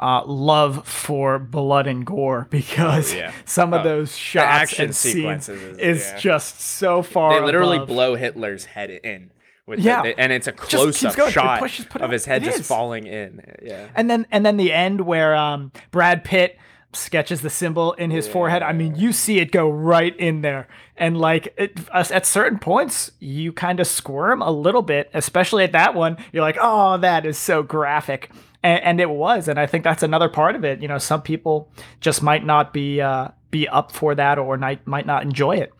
uh, 0.00 0.24
love 0.24 0.86
for 0.86 1.38
blood 1.38 1.86
and 1.86 2.04
gore 2.06 2.46
because 2.50 3.12
oh, 3.14 3.16
yeah. 3.16 3.32
some 3.44 3.72
of 3.72 3.80
oh, 3.80 3.84
those 3.84 4.16
shots 4.16 4.78
and 4.78 4.94
scenes 4.94 5.48
is, 5.48 5.78
is 5.78 6.00
yeah. 6.00 6.18
just 6.18 6.60
so 6.60 7.02
far. 7.02 7.38
They 7.38 7.44
literally 7.44 7.76
above. 7.76 7.88
blow 7.88 8.14
Hitler's 8.14 8.66
head 8.66 8.90
in. 8.90 9.30
With 9.66 9.80
yeah, 9.80 10.02
the, 10.02 10.18
and 10.18 10.32
it's 10.32 10.46
a 10.46 10.52
close-up 10.52 11.30
shot 11.30 11.62
of 12.00 12.10
his 12.10 12.24
head 12.24 12.42
just 12.42 12.64
falling 12.64 13.06
in. 13.06 13.42
Yeah, 13.62 13.88
and 13.94 14.08
then 14.08 14.26
and 14.30 14.46
then 14.46 14.56
the 14.56 14.72
end 14.72 15.02
where 15.02 15.36
um, 15.36 15.72
Brad 15.90 16.24
Pitt 16.24 16.58
sketches 16.92 17.42
the 17.42 17.50
symbol 17.50 17.92
in 17.94 18.10
his 18.10 18.26
yeah. 18.26 18.32
forehead. 18.32 18.62
I 18.62 18.72
mean, 18.72 18.96
you 18.96 19.12
see 19.12 19.38
it 19.38 19.52
go 19.52 19.68
right 19.68 20.16
in 20.16 20.40
there. 20.40 20.68
And 20.96 21.18
like 21.18 21.54
it, 21.56 21.78
at 21.92 22.26
certain 22.26 22.58
points, 22.58 23.12
you 23.20 23.52
kind 23.52 23.78
of 23.78 23.86
squirm 23.86 24.42
a 24.42 24.50
little 24.50 24.82
bit, 24.82 25.10
especially 25.14 25.64
at 25.64 25.72
that 25.72 25.94
one. 25.94 26.16
You're 26.32 26.42
like, 26.42 26.58
oh, 26.60 26.98
that 26.98 27.24
is 27.24 27.38
so 27.38 27.62
graphic. 27.62 28.30
And, 28.62 28.82
and 28.82 29.00
it 29.00 29.10
was. 29.10 29.48
And 29.48 29.58
I 29.58 29.66
think 29.66 29.84
that's 29.84 30.02
another 30.02 30.28
part 30.28 30.56
of 30.56 30.64
it. 30.64 30.82
You 30.82 30.88
know, 30.88 30.98
some 30.98 31.22
people 31.22 31.70
just 32.00 32.22
might 32.22 32.44
not 32.44 32.72
be 32.72 33.00
uh, 33.00 33.28
be 33.50 33.68
up 33.68 33.92
for 33.92 34.14
that 34.14 34.38
or 34.38 34.56
might, 34.56 34.86
might 34.86 35.06
not 35.06 35.22
enjoy 35.22 35.56
it. 35.56 35.72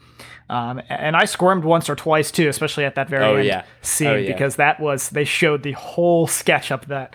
Um, 0.50 0.80
and 0.88 1.14
I 1.14 1.26
squirmed 1.26 1.64
once 1.64 1.90
or 1.90 1.94
twice 1.94 2.30
too, 2.30 2.48
especially 2.48 2.84
at 2.84 2.94
that 2.94 3.08
very 3.08 3.24
oh, 3.24 3.36
end 3.36 3.46
yeah. 3.46 3.64
scene, 3.82 4.08
oh, 4.08 4.16
yeah. 4.16 4.32
because 4.32 4.56
that 4.56 4.80
was 4.80 5.10
they 5.10 5.24
showed 5.24 5.62
the 5.62 5.72
whole 5.72 6.26
sketch 6.26 6.72
up 6.72 6.86
that 6.86 7.14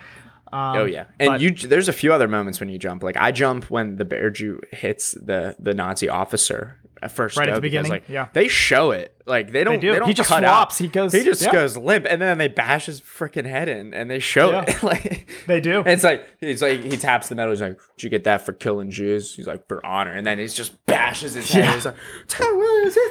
um, 0.53 0.77
oh 0.77 0.85
yeah, 0.85 1.05
and 1.19 1.29
but, 1.29 1.41
you 1.41 1.49
there's 1.49 1.89
a 1.89 1.93
few 1.93 2.13
other 2.13 2.27
moments 2.27 2.59
when 2.59 2.69
you 2.69 2.77
jump. 2.77 3.01
Like 3.01 3.17
I 3.17 3.31
jump 3.31 3.71
when 3.71 3.95
the 3.95 4.05
bear 4.05 4.29
Jew 4.29 4.61
hits 4.71 5.13
the 5.13 5.55
the 5.57 5.73
Nazi 5.73 6.07
officer 6.07 6.77
at 7.03 7.11
first. 7.11 7.37
Right 7.37 7.49
at 7.49 7.55
the 7.55 7.61
beginning, 7.61 7.91
like, 7.91 8.07
yeah. 8.07 8.29
They 8.33 8.47
show 8.47 8.91
it. 8.91 9.15
Like 9.25 9.51
they 9.51 9.63
don't. 9.63 9.75
They, 9.75 9.79
do. 9.81 9.91
they 9.93 9.99
don't 9.99 10.07
he 10.07 10.13
just 10.13 10.29
flops. 10.29 10.75
Out. 10.75 10.77
He 10.77 10.87
goes. 10.87 11.13
He 11.13 11.23
just 11.23 11.41
yeah. 11.41 11.51
goes 11.51 11.77
limp, 11.77 12.05
and 12.09 12.21
then 12.21 12.37
they 12.37 12.47
bash 12.47 12.87
his 12.87 13.01
freaking 13.01 13.45
head 13.45 13.69
in, 13.69 13.93
and 13.93 14.09
they 14.09 14.19
show 14.19 14.51
yeah. 14.51 14.65
it. 14.67 14.83
like 14.83 15.29
they 15.47 15.61
do. 15.61 15.83
it's 15.85 16.03
like 16.03 16.27
he's 16.39 16.61
like 16.61 16.83
he 16.83 16.97
taps 16.97 17.29
the 17.29 17.35
metal. 17.35 17.51
He's 17.51 17.61
like, 17.61 17.79
"Did 17.97 18.03
you 18.03 18.09
get 18.09 18.23
that 18.25 18.45
for 18.45 18.53
killing 18.53 18.91
Jews?" 18.91 19.35
He's 19.35 19.47
like, 19.47 19.67
"For 19.67 19.85
honor," 19.85 20.11
and 20.11 20.25
then 20.25 20.39
he 20.39 20.47
just 20.47 20.85
bashes 20.85 21.35
his 21.35 21.49
head. 21.51 21.63
Yeah. 21.63 21.73
He's 21.73 21.85
like, 21.85 21.95
"It's 22.23 22.39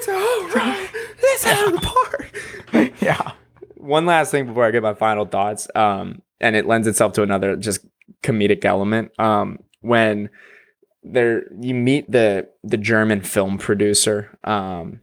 all 0.08 0.48
right. 0.48 0.88
It's 1.18 1.46
out 1.46 1.66
of 1.66 1.80
the 1.80 1.86
park." 1.86 2.92
yeah. 3.00 3.32
One 3.76 4.06
last 4.06 4.30
thing 4.30 4.46
before 4.46 4.64
I 4.64 4.70
get 4.70 4.82
my 4.82 4.94
final 4.94 5.24
thoughts. 5.24 5.68
Um, 5.74 6.22
and 6.40 6.56
it 6.56 6.66
lends 6.66 6.86
itself 6.86 7.14
to 7.14 7.22
another 7.22 7.56
just 7.56 7.86
comedic 8.22 8.64
element. 8.64 9.12
Um, 9.18 9.60
when 9.80 10.28
there 11.02 11.44
you 11.58 11.74
meet 11.74 12.10
the 12.10 12.48
the 12.62 12.76
German 12.76 13.20
film 13.22 13.58
producer, 13.58 14.38
um, 14.44 15.00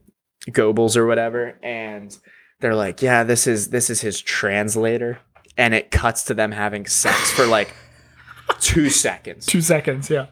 Goebbels 0.48 0.96
or 0.96 1.06
whatever, 1.06 1.58
and 1.62 2.18
they're 2.60 2.76
like, 2.76 3.02
"Yeah, 3.02 3.24
this 3.24 3.48
is 3.48 3.70
this 3.70 3.90
is 3.90 4.02
his 4.02 4.22
translator," 4.22 5.20
and 5.58 5.74
it 5.74 5.92
cuts 5.92 6.24
to 6.26 6.34
them 6.34 6.52
having 6.52 6.86
sex 6.86 7.32
for 7.32 7.46
like 7.46 7.74
two 8.60 8.90
seconds. 8.90 9.46
Two 9.46 9.62
seconds, 9.62 10.10
yeah 10.10 10.28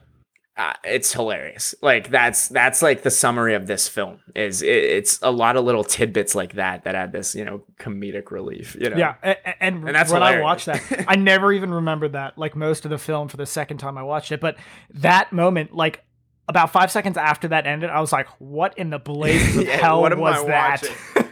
uh, 0.57 0.73
it's 0.83 1.13
hilarious. 1.13 1.75
Like 1.83 2.09
that's 2.09 2.47
that's 2.47 2.81
like 2.81 3.03
the 3.03 3.11
summary 3.11 3.53
of 3.53 3.67
this 3.67 3.87
film. 3.87 4.19
Is 4.35 4.63
it, 4.63 4.69
it's 4.69 5.19
a 5.21 5.29
lot 5.29 5.55
of 5.55 5.63
little 5.65 5.83
tidbits 5.83 6.33
like 6.33 6.53
that 6.53 6.83
that 6.83 6.95
add 6.95 7.11
this 7.11 7.35
you 7.35 7.45
know 7.45 7.63
comedic 7.79 8.31
relief. 8.31 8.75
You 8.79 8.89
know. 8.89 8.97
Yeah, 8.97 9.15
and, 9.21 9.37
and, 9.59 9.87
and 9.87 9.95
that's 9.95 10.11
when 10.11 10.21
hilarious. 10.21 10.41
I 10.41 10.43
watched 10.43 10.65
that, 10.65 11.05
I 11.07 11.15
never 11.15 11.53
even 11.53 11.71
remembered 11.71 12.13
that. 12.13 12.39
Like 12.39 12.55
most 12.55 12.85
of 12.85 12.91
the 12.91 12.97
film 12.97 13.27
for 13.27 13.37
the 13.37 13.45
second 13.45 13.77
time 13.77 13.99
I 13.99 14.03
watched 14.03 14.31
it, 14.31 14.41
but 14.41 14.57
that 14.95 15.31
moment, 15.31 15.75
like 15.75 16.03
about 16.47 16.71
five 16.71 16.91
seconds 16.91 17.17
after 17.17 17.49
that 17.49 17.67
ended, 17.67 17.91
I 17.91 18.01
was 18.01 18.11
like, 18.11 18.27
"What 18.39 18.75
in 18.79 18.89
the 18.89 18.99
blazes 18.99 19.57
of 19.57 19.63
yeah, 19.67 19.77
hell 19.77 20.01
was 20.01 20.45
that?" 20.47 20.83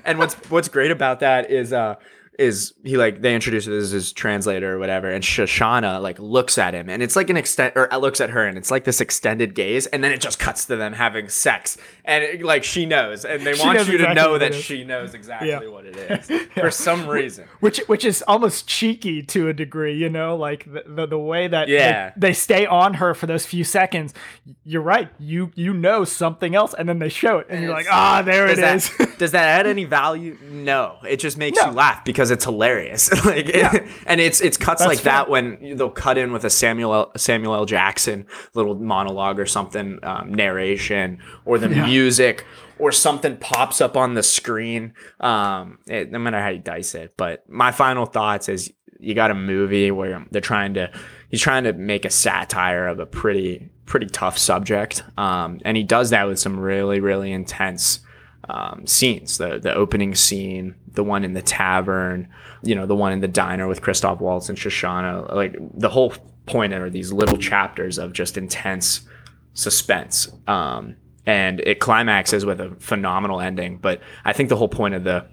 and 0.06 0.20
what's 0.20 0.36
what's 0.52 0.68
great 0.68 0.92
about 0.92 1.22
that 1.22 1.50
is 1.50 1.74
uh 1.74 1.96
is 2.38 2.74
he 2.84 2.98
like 2.98 3.22
they 3.22 3.34
introduce 3.34 3.68
it 3.68 3.74
as 3.74 3.92
his 3.92 4.12
translator 4.12 4.74
or 4.74 4.80
whatever 4.80 5.10
and 5.10 5.24
shoshana 5.24 6.02
like 6.02 6.20
looks 6.20 6.58
at 6.58 6.74
him 6.74 6.90
and 6.90 7.02
it's 7.02 7.16
like 7.16 7.30
an 7.30 7.38
extent 7.38 7.74
or 7.76 7.92
uh, 7.94 7.98
looks 7.98 8.20
at 8.20 8.30
her 8.30 8.46
and 8.46 8.58
it's 8.58 8.72
like 8.72 8.84
this 8.84 9.00
extended 9.00 9.56
gaze 9.56 9.86
and 9.88 10.04
then 10.04 10.12
it 10.12 10.20
just 10.20 10.38
cuts 10.38 10.66
to 10.66 10.76
them 10.76 10.94
having 10.94 11.30
sex 11.30 11.78
and 12.04 12.24
it, 12.24 12.44
like 12.44 12.64
she 12.64 12.86
knows 12.86 13.26
and 13.26 13.46
they 13.46 13.54
she 13.54 13.66
want 13.66 13.78
you 13.88 13.96
exactly 13.96 14.06
to 14.06 14.14
know 14.14 14.38
that 14.38 14.54
she 14.54 14.84
knows 14.84 15.14
exactly 15.14 15.50
yeah. 15.50 15.68
what 15.68 15.86
it 15.86 15.96
is 15.96 16.30
yeah. 16.30 16.62
for 16.62 16.70
some 16.70 17.08
reason 17.08 17.48
which 17.62 17.80
which 17.88 18.04
is 18.04 18.24
almost 18.28 18.68
cheeky 18.68 19.24
to 19.24 19.48
a 19.48 19.54
degree 19.54 19.96
you 19.96 20.10
know 20.10 20.36
like 20.36 20.66
the 20.66 20.84
the, 20.86 21.06
the 21.06 21.20
way 21.20 21.48
that 21.48 21.68
yeah. 21.68 22.12
they, 22.16 22.30
they 22.30 22.34
stay 22.34 22.66
on 22.66 22.96
her 22.96 23.14
for 23.14 23.28
those 23.28 23.46
few 23.46 23.64
seconds 23.64 24.14
you're 24.64 24.82
right 24.82 25.10
you 25.20 25.52
you 25.56 25.74
know 25.74 26.04
something 26.04 26.56
else 26.56 26.74
and 26.74 26.90
then 26.90 27.00
they 27.00 27.10
show 27.10 27.40
it 27.40 27.48
and, 27.48 27.58
and 27.58 27.66
you're 27.66 27.74
like 27.74 27.88
ah 27.90 28.22
there 28.22 28.48
it 28.48 28.60
is 28.60 28.90
that, 28.98 29.16
does 29.18 29.32
that 29.32 29.48
add 29.48 29.66
any 29.66 29.86
value 29.86 30.38
no 30.50 30.98
it 31.08 31.18
just 31.18 31.38
makes 31.38 31.58
no. 31.58 31.68
you 31.68 31.72
laugh 31.72 32.04
because 32.04 32.25
because 32.26 32.32
it's 32.32 32.46
hilarious. 32.46 33.12
like, 33.26 33.48
yeah. 33.48 33.76
it, 33.76 33.88
and 34.08 34.20
it's 34.20 34.42
it's 34.42 34.58
cuts 34.58 34.80
That's 34.80 34.90
like 34.90 35.00
fair. 35.00 35.14
that 35.14 35.30
when 35.30 35.78
they'll 35.78 35.90
cut 35.90 36.18
in 36.18 36.32
with 36.32 36.44
a 36.44 36.50
Samuel 36.50 36.94
L, 36.94 37.12
Samuel 37.18 37.54
L. 37.54 37.66
Jackson 37.66 38.26
little 38.56 38.76
monologue 38.76 39.40
or 39.40 39.46
something, 39.46 40.00
um, 40.04 40.34
narration, 40.34 41.20
or 41.46 41.60
the 41.60 41.70
yeah. 41.70 41.86
music, 41.86 42.46
or 42.80 42.92
something 42.92 43.38
pops 43.38 43.82
up 43.82 43.96
on 43.96 44.16
the 44.16 44.24
screen. 44.24 44.94
Um, 45.20 45.80
it, 45.88 46.12
no 46.12 46.20
matter 46.20 46.42
how 46.42 46.50
you 46.50 46.60
dice 46.60 46.96
it. 46.96 47.14
But 47.16 47.48
my 47.48 47.72
final 47.72 48.06
thoughts 48.06 48.50
is 48.50 48.74
you 49.00 49.14
got 49.14 49.30
a 49.30 49.36
movie 49.36 49.92
where 49.92 50.26
they're 50.32 50.42
trying 50.42 50.74
to 50.76 50.92
he's 51.30 51.42
trying 51.42 51.66
to 51.66 51.74
make 51.74 52.06
a 52.06 52.10
satire 52.10 52.88
of 52.88 53.00
a 53.00 53.06
pretty 53.06 53.70
pretty 53.86 54.08
tough 54.08 54.38
subject, 54.38 55.04
um, 55.18 55.60
and 55.64 55.78
he 55.78 55.84
does 55.84 56.10
that 56.10 56.28
with 56.28 56.40
some 56.40 56.60
really 56.60 57.00
really 57.00 57.32
intense 57.32 58.00
um, 58.50 58.88
scenes. 58.88 59.38
The 59.38 59.60
the 59.60 59.74
opening 59.74 60.16
scene, 60.16 60.76
the 60.96 61.04
one 61.04 61.24
in 61.24 61.34
the 61.34 61.42
tavern, 61.42 62.28
you 62.64 62.76
know, 62.76 62.86
the 62.86 62.96
one 62.96 63.12
in 63.12 63.20
the 63.20 63.28
diner 63.28 63.68
with 63.68 63.82
Christoph 63.82 64.20
Waltz 64.20 64.50
and 64.50 64.58
Shoshana. 64.58 65.34
Like 65.34 65.56
the 65.74 65.90
whole 65.90 66.14
point 66.46 66.74
are 66.74 66.90
these 66.90 67.12
little 67.12 67.38
chapters 67.38 67.98
of 67.98 68.14
just 68.14 68.38
intense 68.38 69.02
suspense. 69.54 70.30
Um, 70.48 70.96
and 71.26 71.60
it 71.62 71.80
climaxes 71.80 72.46
with 72.46 72.62
a 72.62 72.76
phenomenal 72.80 73.42
ending. 73.42 73.78
But 73.78 74.02
I 74.24 74.34
think 74.34 74.50
the 74.50 74.56
whole 74.56 74.68
point 74.68 74.94
of 74.94 75.04
the 75.04 75.26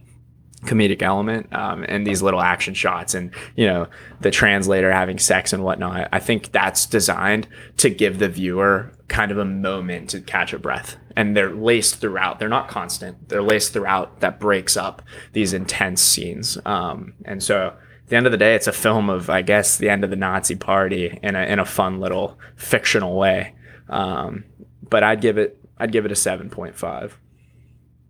comedic 0.64 1.02
element 1.02 1.52
um, 1.52 1.84
and 1.88 2.06
these 2.06 2.22
little 2.22 2.40
action 2.40 2.72
shots 2.72 3.14
and 3.14 3.34
you 3.56 3.66
know 3.66 3.88
the 4.20 4.30
translator 4.30 4.92
having 4.92 5.18
sex 5.18 5.52
and 5.52 5.64
whatnot 5.64 6.08
i 6.12 6.20
think 6.20 6.52
that's 6.52 6.86
designed 6.86 7.48
to 7.76 7.90
give 7.90 8.20
the 8.20 8.28
viewer 8.28 8.92
kind 9.08 9.32
of 9.32 9.38
a 9.38 9.44
moment 9.44 10.08
to 10.08 10.20
catch 10.20 10.52
a 10.52 10.58
breath 10.60 10.96
and 11.16 11.36
they're 11.36 11.54
laced 11.54 11.96
throughout. 11.96 12.38
They're 12.38 12.48
not 12.48 12.68
constant. 12.68 13.28
They're 13.28 13.42
laced 13.42 13.72
throughout 13.72 14.20
that 14.20 14.40
breaks 14.40 14.76
up 14.76 15.02
these 15.32 15.52
intense 15.52 16.02
scenes. 16.02 16.58
Um, 16.64 17.14
and 17.24 17.42
so 17.42 17.68
at 17.68 18.08
the 18.08 18.16
end 18.16 18.26
of 18.26 18.32
the 18.32 18.38
day 18.38 18.54
it's 18.54 18.66
a 18.66 18.72
film 18.72 19.08
of 19.08 19.30
i 19.30 19.40
guess 19.40 19.78
the 19.78 19.88
end 19.88 20.04
of 20.04 20.10
the 20.10 20.16
nazi 20.16 20.54
party 20.54 21.18
in 21.22 21.34
a, 21.34 21.42
in 21.44 21.58
a 21.58 21.64
fun 21.64 22.00
little 22.00 22.38
fictional 22.56 23.16
way. 23.16 23.54
Um, 23.88 24.44
but 24.88 25.02
i'd 25.02 25.20
give 25.20 25.38
it 25.38 25.58
i'd 25.78 25.92
give 25.92 26.04
it 26.04 26.12
a 26.12 26.14
7.5 26.14 27.12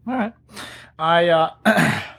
all 0.08 0.14
right. 0.14 0.32
I 0.98 1.28
uh 1.28 2.02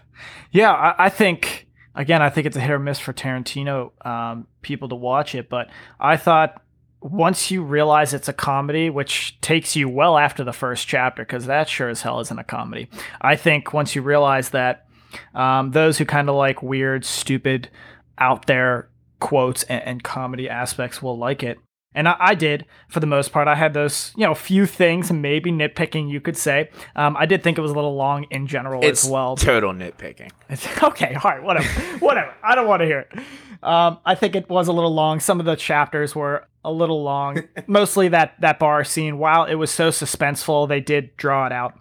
Yeah, 0.54 0.72
I, 0.72 1.06
I, 1.06 1.10
think 1.10 1.68
again, 1.96 2.22
I 2.22 2.30
think 2.30 2.46
it's 2.46 2.56
a 2.56 2.60
hit 2.60 2.70
or 2.70 2.78
miss 2.78 3.00
for 3.00 3.12
Tarantino 3.12 3.92
um, 4.06 4.48
people 4.62 4.88
to 4.90 4.96
watch 4.96 5.34
it. 5.34 5.50
But 5.50 5.68
I 6.00 6.16
thought 6.16 6.62
once 7.04 7.52
you 7.52 7.62
realize 7.62 8.14
it's 8.14 8.30
a 8.30 8.34
comedy, 8.34 8.90
which 8.90 9.40
takes 9.42 9.76
you 9.76 9.90
well 9.90 10.18
after 10.18 10.44
the 10.44 10.54
first 10.54 10.88
chapter, 10.88 11.24
because 11.24 11.46
that 11.48 11.68
sure 11.68 11.90
as 11.90 12.02
hell 12.02 12.22
isn't 12.22 12.40
a 12.40 12.44
comedy. 12.44 12.90
I 13.22 13.36
think 13.36 13.74
once 13.74 13.94
you 13.94 14.02
realize 14.02 14.50
that, 14.50 14.88
um, 15.36 15.72
those 15.72 15.98
who 15.98 16.06
kind 16.06 16.30
of 16.30 16.36
like 16.36 16.64
weird, 16.64 17.04
stupid, 17.04 17.70
out 18.18 18.46
there 18.46 18.90
quotes 19.20 19.64
and, 19.64 19.84
and 19.84 20.04
comedy 20.04 20.50
aspects 20.50 21.02
will 21.02 21.18
like 21.18 21.44
it. 21.44 21.58
And 21.96 22.08
I, 22.08 22.16
I, 22.20 22.36
did 22.36 22.66
for 22.88 23.00
the 23.00 23.06
most 23.06 23.32
part. 23.32 23.48
I 23.48 23.54
had 23.54 23.74
those, 23.74 24.14
you 24.16 24.26
know, 24.26 24.34
few 24.34 24.66
things, 24.66 25.12
maybe 25.12 25.52
nitpicking, 25.52 26.10
you 26.10 26.22
could 26.22 26.38
say. 26.38 26.72
Um, 26.96 27.16
I 27.18 27.28
did 27.28 27.44
think 27.44 27.58
it 27.58 27.62
was 27.62 27.70
a 27.70 27.76
little 27.76 27.96
long 27.96 28.26
in 28.32 28.48
general 28.48 28.84
it's 28.84 29.06
as 29.06 29.12
well. 29.12 29.36
Total 29.36 29.72
nitpicking. 29.74 30.32
okay, 30.84 31.16
all 31.16 31.32
right, 31.32 31.44
whatever, 31.44 31.68
whatever. 32.00 32.34
I 32.44 32.56
don't 32.56 32.68
want 32.68 32.82
to 32.82 32.86
hear 32.86 33.00
it. 33.02 33.20
Um, 33.62 34.00
I 34.06 34.16
think 34.16 34.36
it 34.36 34.50
was 34.50 34.68
a 34.68 34.74
little 34.74 34.94
long. 34.94 35.20
Some 35.20 35.40
of 35.40 35.46
the 35.46 35.56
chapters 35.56 36.16
were 36.16 36.48
a 36.64 36.72
little 36.72 37.04
long. 37.04 37.44
Mostly 37.68 38.08
that 38.10 38.36
that 38.42 38.60
bar 38.60 38.84
scene. 38.84 39.18
While 39.18 39.46
it 39.46 39.56
was 39.56 39.72
so 39.72 39.90
suspenseful, 39.90 40.68
they 40.68 40.80
did 40.80 41.16
draw 41.18 41.46
it 41.46 41.52
out. 41.52 41.78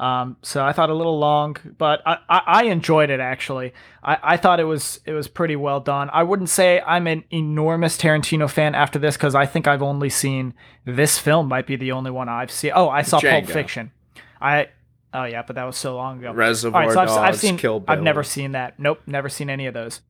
Um, 0.00 0.36
so 0.42 0.64
I 0.64 0.72
thought 0.72 0.90
a 0.90 0.94
little 0.94 1.18
long, 1.18 1.56
but 1.78 2.02
I, 2.04 2.18
I, 2.28 2.42
I 2.46 2.62
enjoyed 2.64 3.10
it 3.10 3.20
actually. 3.20 3.72
I, 4.02 4.18
I 4.22 4.36
thought 4.36 4.58
it 4.58 4.64
was 4.64 5.00
it 5.06 5.12
was 5.12 5.28
pretty 5.28 5.56
well 5.56 5.80
done. 5.80 6.10
I 6.12 6.24
wouldn't 6.24 6.50
say 6.50 6.80
I'm 6.80 7.06
an 7.06 7.24
enormous 7.30 7.96
Tarantino 7.96 8.50
fan 8.50 8.74
after 8.74 8.98
this 8.98 9.16
because 9.16 9.34
I 9.34 9.46
think 9.46 9.68
I've 9.68 9.82
only 9.82 10.10
seen 10.10 10.54
this 10.84 11.18
film. 11.18 11.48
Might 11.48 11.66
be 11.66 11.76
the 11.76 11.92
only 11.92 12.10
one 12.10 12.28
I've 12.28 12.50
seen. 12.50 12.72
Oh, 12.74 12.88
I 12.88 13.02
saw 13.02 13.20
Django. 13.20 13.44
Pulp 13.44 13.46
Fiction. 13.46 13.92
I 14.40 14.68
oh 15.12 15.24
yeah, 15.24 15.42
but 15.46 15.54
that 15.56 15.64
was 15.64 15.76
so 15.76 15.94
long 15.94 16.18
ago. 16.18 16.32
Reservoir 16.32 16.82
All 16.82 16.88
right, 16.88 16.94
so 16.94 17.00
I've, 17.00 17.08
Dogs, 17.08 17.18
I've 17.18 17.38
seen. 17.38 17.56
Kill 17.56 17.80
Bill. 17.80 17.92
I've 17.92 18.02
never 18.02 18.24
seen 18.24 18.52
that. 18.52 18.78
Nope, 18.80 19.00
never 19.06 19.28
seen 19.28 19.48
any 19.48 19.66
of 19.66 19.74
those. 19.74 20.00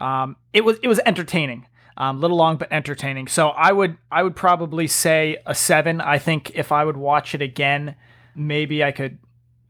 Um, 0.00 0.36
it 0.52 0.64
was 0.64 0.78
it 0.82 0.88
was 0.88 1.00
entertaining. 1.04 1.66
Um, 1.96 2.20
little 2.20 2.36
long 2.36 2.56
but 2.56 2.72
entertaining. 2.72 3.28
So 3.28 3.50
I 3.50 3.70
would 3.70 3.96
I 4.10 4.22
would 4.22 4.34
probably 4.34 4.88
say 4.88 5.36
a 5.46 5.54
seven. 5.54 6.00
I 6.00 6.18
think 6.18 6.50
if 6.54 6.72
I 6.72 6.84
would 6.84 6.96
watch 6.96 7.34
it 7.34 7.42
again, 7.42 7.94
maybe 8.34 8.82
I 8.82 8.90
could. 8.90 9.18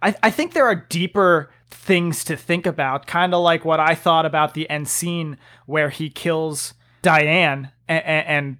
I 0.00 0.14
I 0.22 0.30
think 0.30 0.54
there 0.54 0.66
are 0.66 0.74
deeper 0.74 1.50
things 1.70 2.24
to 2.24 2.36
think 2.36 2.66
about, 2.66 3.06
kind 3.06 3.34
of 3.34 3.42
like 3.42 3.64
what 3.64 3.80
I 3.80 3.94
thought 3.94 4.24
about 4.24 4.54
the 4.54 4.68
end 4.70 4.88
scene 4.88 5.36
where 5.66 5.90
he 5.90 6.08
kills 6.08 6.72
Diane 7.02 7.70
and, 7.88 8.04
and 8.04 8.58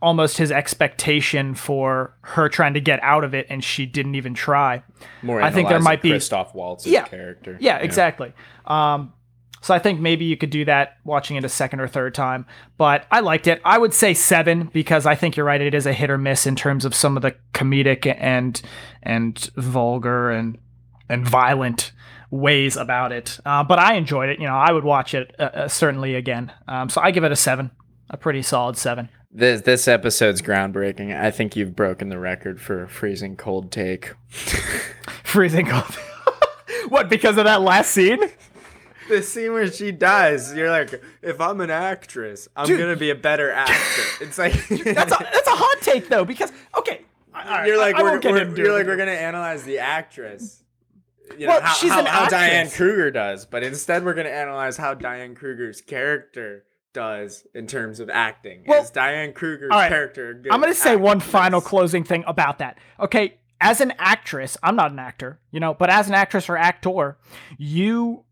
almost 0.00 0.36
his 0.38 0.50
expectation 0.50 1.54
for 1.54 2.14
her 2.22 2.48
trying 2.48 2.74
to 2.74 2.80
get 2.80 3.00
out 3.02 3.22
of 3.22 3.34
it 3.34 3.46
and 3.48 3.62
she 3.62 3.86
didn't 3.86 4.16
even 4.16 4.34
try. 4.34 4.82
More 5.22 5.40
I 5.40 5.50
think 5.50 5.68
there 5.68 5.80
might 5.80 6.02
be 6.02 6.10
Christoph 6.10 6.54
Waltz's 6.54 6.90
yeah, 6.90 7.04
character. 7.04 7.56
Yeah, 7.60 7.76
yeah. 7.76 7.84
exactly. 7.84 8.32
Um, 8.66 9.12
so 9.62 9.72
I 9.72 9.78
think 9.78 10.00
maybe 10.00 10.24
you 10.24 10.36
could 10.36 10.50
do 10.50 10.64
that 10.64 10.98
watching 11.04 11.36
it 11.36 11.44
a 11.44 11.48
second 11.48 11.80
or 11.80 11.86
third 11.86 12.14
time. 12.14 12.46
But 12.76 13.06
I 13.12 13.20
liked 13.20 13.46
it. 13.46 13.62
I 13.64 13.78
would 13.78 13.94
say 13.94 14.12
seven 14.12 14.64
because 14.72 15.06
I 15.06 15.14
think 15.14 15.36
you're 15.36 15.46
right. 15.46 15.60
It 15.60 15.72
is 15.72 15.86
a 15.86 15.92
hit 15.92 16.10
or 16.10 16.18
miss 16.18 16.46
in 16.46 16.56
terms 16.56 16.84
of 16.84 16.94
some 16.94 17.16
of 17.16 17.22
the 17.22 17.36
comedic 17.54 18.12
and 18.18 18.60
and 19.02 19.38
vulgar 19.56 20.32
and 20.32 20.58
and 21.08 21.26
violent 21.26 21.92
ways 22.30 22.76
about 22.76 23.12
it. 23.12 23.38
Uh, 23.46 23.62
but 23.62 23.78
I 23.78 23.94
enjoyed 23.94 24.30
it. 24.30 24.40
You 24.40 24.48
know, 24.48 24.56
I 24.56 24.72
would 24.72 24.84
watch 24.84 25.14
it 25.14 25.32
uh, 25.38 25.42
uh, 25.42 25.68
certainly 25.68 26.16
again. 26.16 26.52
Um, 26.66 26.88
so 26.88 27.00
I 27.00 27.12
give 27.12 27.22
it 27.22 27.30
a 27.30 27.36
seven, 27.36 27.70
a 28.10 28.16
pretty 28.16 28.42
solid 28.42 28.76
seven. 28.76 29.10
This 29.30 29.60
this 29.60 29.86
episode's 29.86 30.42
groundbreaking. 30.42 31.16
I 31.16 31.30
think 31.30 31.54
you've 31.54 31.76
broken 31.76 32.08
the 32.08 32.18
record 32.18 32.60
for 32.60 32.88
freezing 32.88 33.36
cold 33.36 33.70
take. 33.70 34.12
freezing 35.22 35.66
cold. 35.66 35.96
what? 36.88 37.08
Because 37.08 37.38
of 37.38 37.44
that 37.44 37.62
last 37.62 37.92
scene? 37.92 38.28
The 39.12 39.22
scene 39.22 39.52
where 39.52 39.70
she 39.70 39.92
dies, 39.92 40.54
you're 40.54 40.70
like, 40.70 41.02
if 41.22 41.40
I'm 41.40 41.60
an 41.60 41.70
actress, 41.70 42.48
I'm 42.56 42.66
Dude. 42.66 42.80
gonna 42.80 42.96
be 42.96 43.10
a 43.10 43.14
better 43.14 43.50
actor. 43.50 44.02
It's 44.20 44.38
like 44.38 44.52
that's 44.68 45.12
a 45.12 45.18
that's 45.18 45.48
a 45.48 45.50
hot 45.50 45.80
take 45.80 46.08
though, 46.08 46.24
because 46.24 46.52
okay, 46.76 47.02
you're 47.66 47.78
like 47.78 47.96
I, 47.96 48.02
we're, 48.02 48.10
I 48.10 48.32
we're 48.32 48.56
you're 48.56 48.72
like 48.72 48.86
we're 48.86 48.96
gonna 48.96 49.12
analyze 49.12 49.62
the 49.64 49.78
actress. 49.78 50.62
You 51.38 51.46
know, 51.46 51.52
well, 51.52 51.62
how, 51.62 51.72
she's 51.74 51.90
how, 51.90 52.00
an 52.00 52.06
how 52.06 52.28
Diane 52.28 52.68
Kruger 52.70 53.10
does, 53.10 53.46
but 53.46 53.62
instead 53.62 54.04
we're 54.04 54.14
gonna 54.14 54.28
analyze 54.28 54.76
how 54.76 54.94
Diane 54.94 55.34
Kruger's 55.34 55.80
character 55.80 56.64
does 56.92 57.46
in 57.54 57.66
terms 57.66 58.00
of 58.00 58.10
acting. 58.10 58.64
Well, 58.66 58.82
Is 58.82 58.90
Diane 58.90 59.32
Kruger's 59.32 59.70
right. 59.70 59.88
character? 59.88 60.42
I'm 60.50 60.60
gonna 60.60 60.74
say 60.74 60.96
one 60.96 61.20
final 61.20 61.60
closing 61.60 62.04
thing 62.04 62.24
about 62.26 62.58
that. 62.58 62.78
Okay, 63.00 63.38
as 63.60 63.80
an 63.80 63.92
actress, 63.98 64.58
I'm 64.62 64.76
not 64.76 64.90
an 64.90 64.98
actor, 64.98 65.38
you 65.52 65.60
know, 65.60 65.72
but 65.72 65.88
as 65.88 66.08
an 66.08 66.14
actress 66.14 66.48
or 66.48 66.56
actor, 66.56 67.16
you 67.56 68.24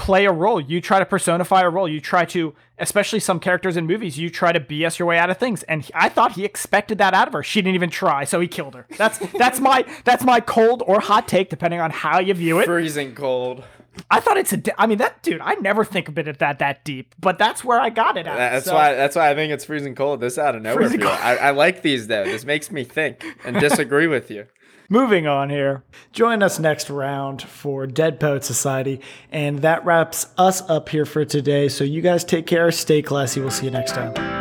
play 0.00 0.24
a 0.24 0.32
role. 0.32 0.60
You 0.60 0.80
try 0.80 0.98
to 0.98 1.04
personify 1.04 1.60
a 1.60 1.68
role. 1.68 1.86
You 1.86 2.00
try 2.00 2.24
to, 2.26 2.54
especially 2.78 3.20
some 3.20 3.38
characters 3.38 3.76
in 3.76 3.86
movies, 3.86 4.18
you 4.18 4.30
try 4.30 4.50
to 4.50 4.58
BS 4.58 4.98
your 4.98 5.06
way 5.06 5.18
out 5.18 5.28
of 5.28 5.36
things. 5.36 5.62
And 5.64 5.88
I 5.94 6.08
thought 6.08 6.32
he 6.32 6.44
expected 6.44 6.96
that 6.98 7.12
out 7.12 7.28
of 7.28 7.34
her. 7.34 7.42
She 7.42 7.60
didn't 7.60 7.74
even 7.74 7.90
try, 7.90 8.24
so 8.24 8.40
he 8.40 8.48
killed 8.48 8.74
her. 8.74 8.86
That's 8.96 9.18
that's 9.38 9.60
my 9.60 9.84
that's 10.04 10.24
my 10.24 10.40
cold 10.40 10.82
or 10.86 11.00
hot 11.00 11.28
take, 11.28 11.50
depending 11.50 11.80
on 11.80 11.90
how 11.90 12.18
you 12.18 12.32
view 12.34 12.58
it. 12.60 12.64
Freezing 12.64 13.14
cold. 13.14 13.62
I 14.10 14.20
thought 14.20 14.38
it's 14.38 14.52
a. 14.54 14.80
I 14.80 14.86
mean, 14.86 14.98
that 14.98 15.22
dude. 15.22 15.42
I 15.42 15.54
never 15.54 15.84
think 15.84 16.08
of 16.08 16.18
it 16.18 16.38
that 16.38 16.58
that 16.60 16.84
deep, 16.84 17.14
but 17.20 17.38
that's 17.38 17.62
where 17.62 17.78
I 17.78 17.90
got 17.90 18.16
it 18.16 18.26
at. 18.26 18.36
That's 18.36 18.66
so. 18.66 18.74
why. 18.74 18.94
That's 18.94 19.16
why 19.16 19.30
I 19.30 19.34
think 19.34 19.52
it's 19.52 19.66
freezing 19.66 19.94
cold. 19.94 20.20
This 20.20 20.38
out 20.38 20.54
of 20.54 20.62
nowhere. 20.62 20.88
I, 21.04 21.36
I 21.36 21.50
like 21.50 21.82
these 21.82 22.06
though. 22.06 22.24
This 22.24 22.46
makes 22.46 22.70
me 22.70 22.84
think 22.84 23.22
and 23.44 23.60
disagree 23.60 24.06
with 24.06 24.30
you. 24.30 24.46
Moving 24.92 25.28
on 25.28 25.50
here. 25.50 25.84
Join 26.12 26.42
us 26.42 26.58
next 26.58 26.90
round 26.90 27.42
for 27.42 27.86
Dead 27.86 28.18
Poet 28.18 28.42
Society. 28.42 29.00
And 29.30 29.60
that 29.60 29.84
wraps 29.84 30.26
us 30.36 30.68
up 30.68 30.88
here 30.88 31.06
for 31.06 31.24
today. 31.24 31.68
So 31.68 31.84
you 31.84 32.02
guys 32.02 32.24
take 32.24 32.46
care, 32.46 32.72
stay 32.72 33.00
classy. 33.00 33.40
We'll 33.40 33.52
see 33.52 33.66
you 33.66 33.70
next 33.70 33.92
time. 33.92 34.39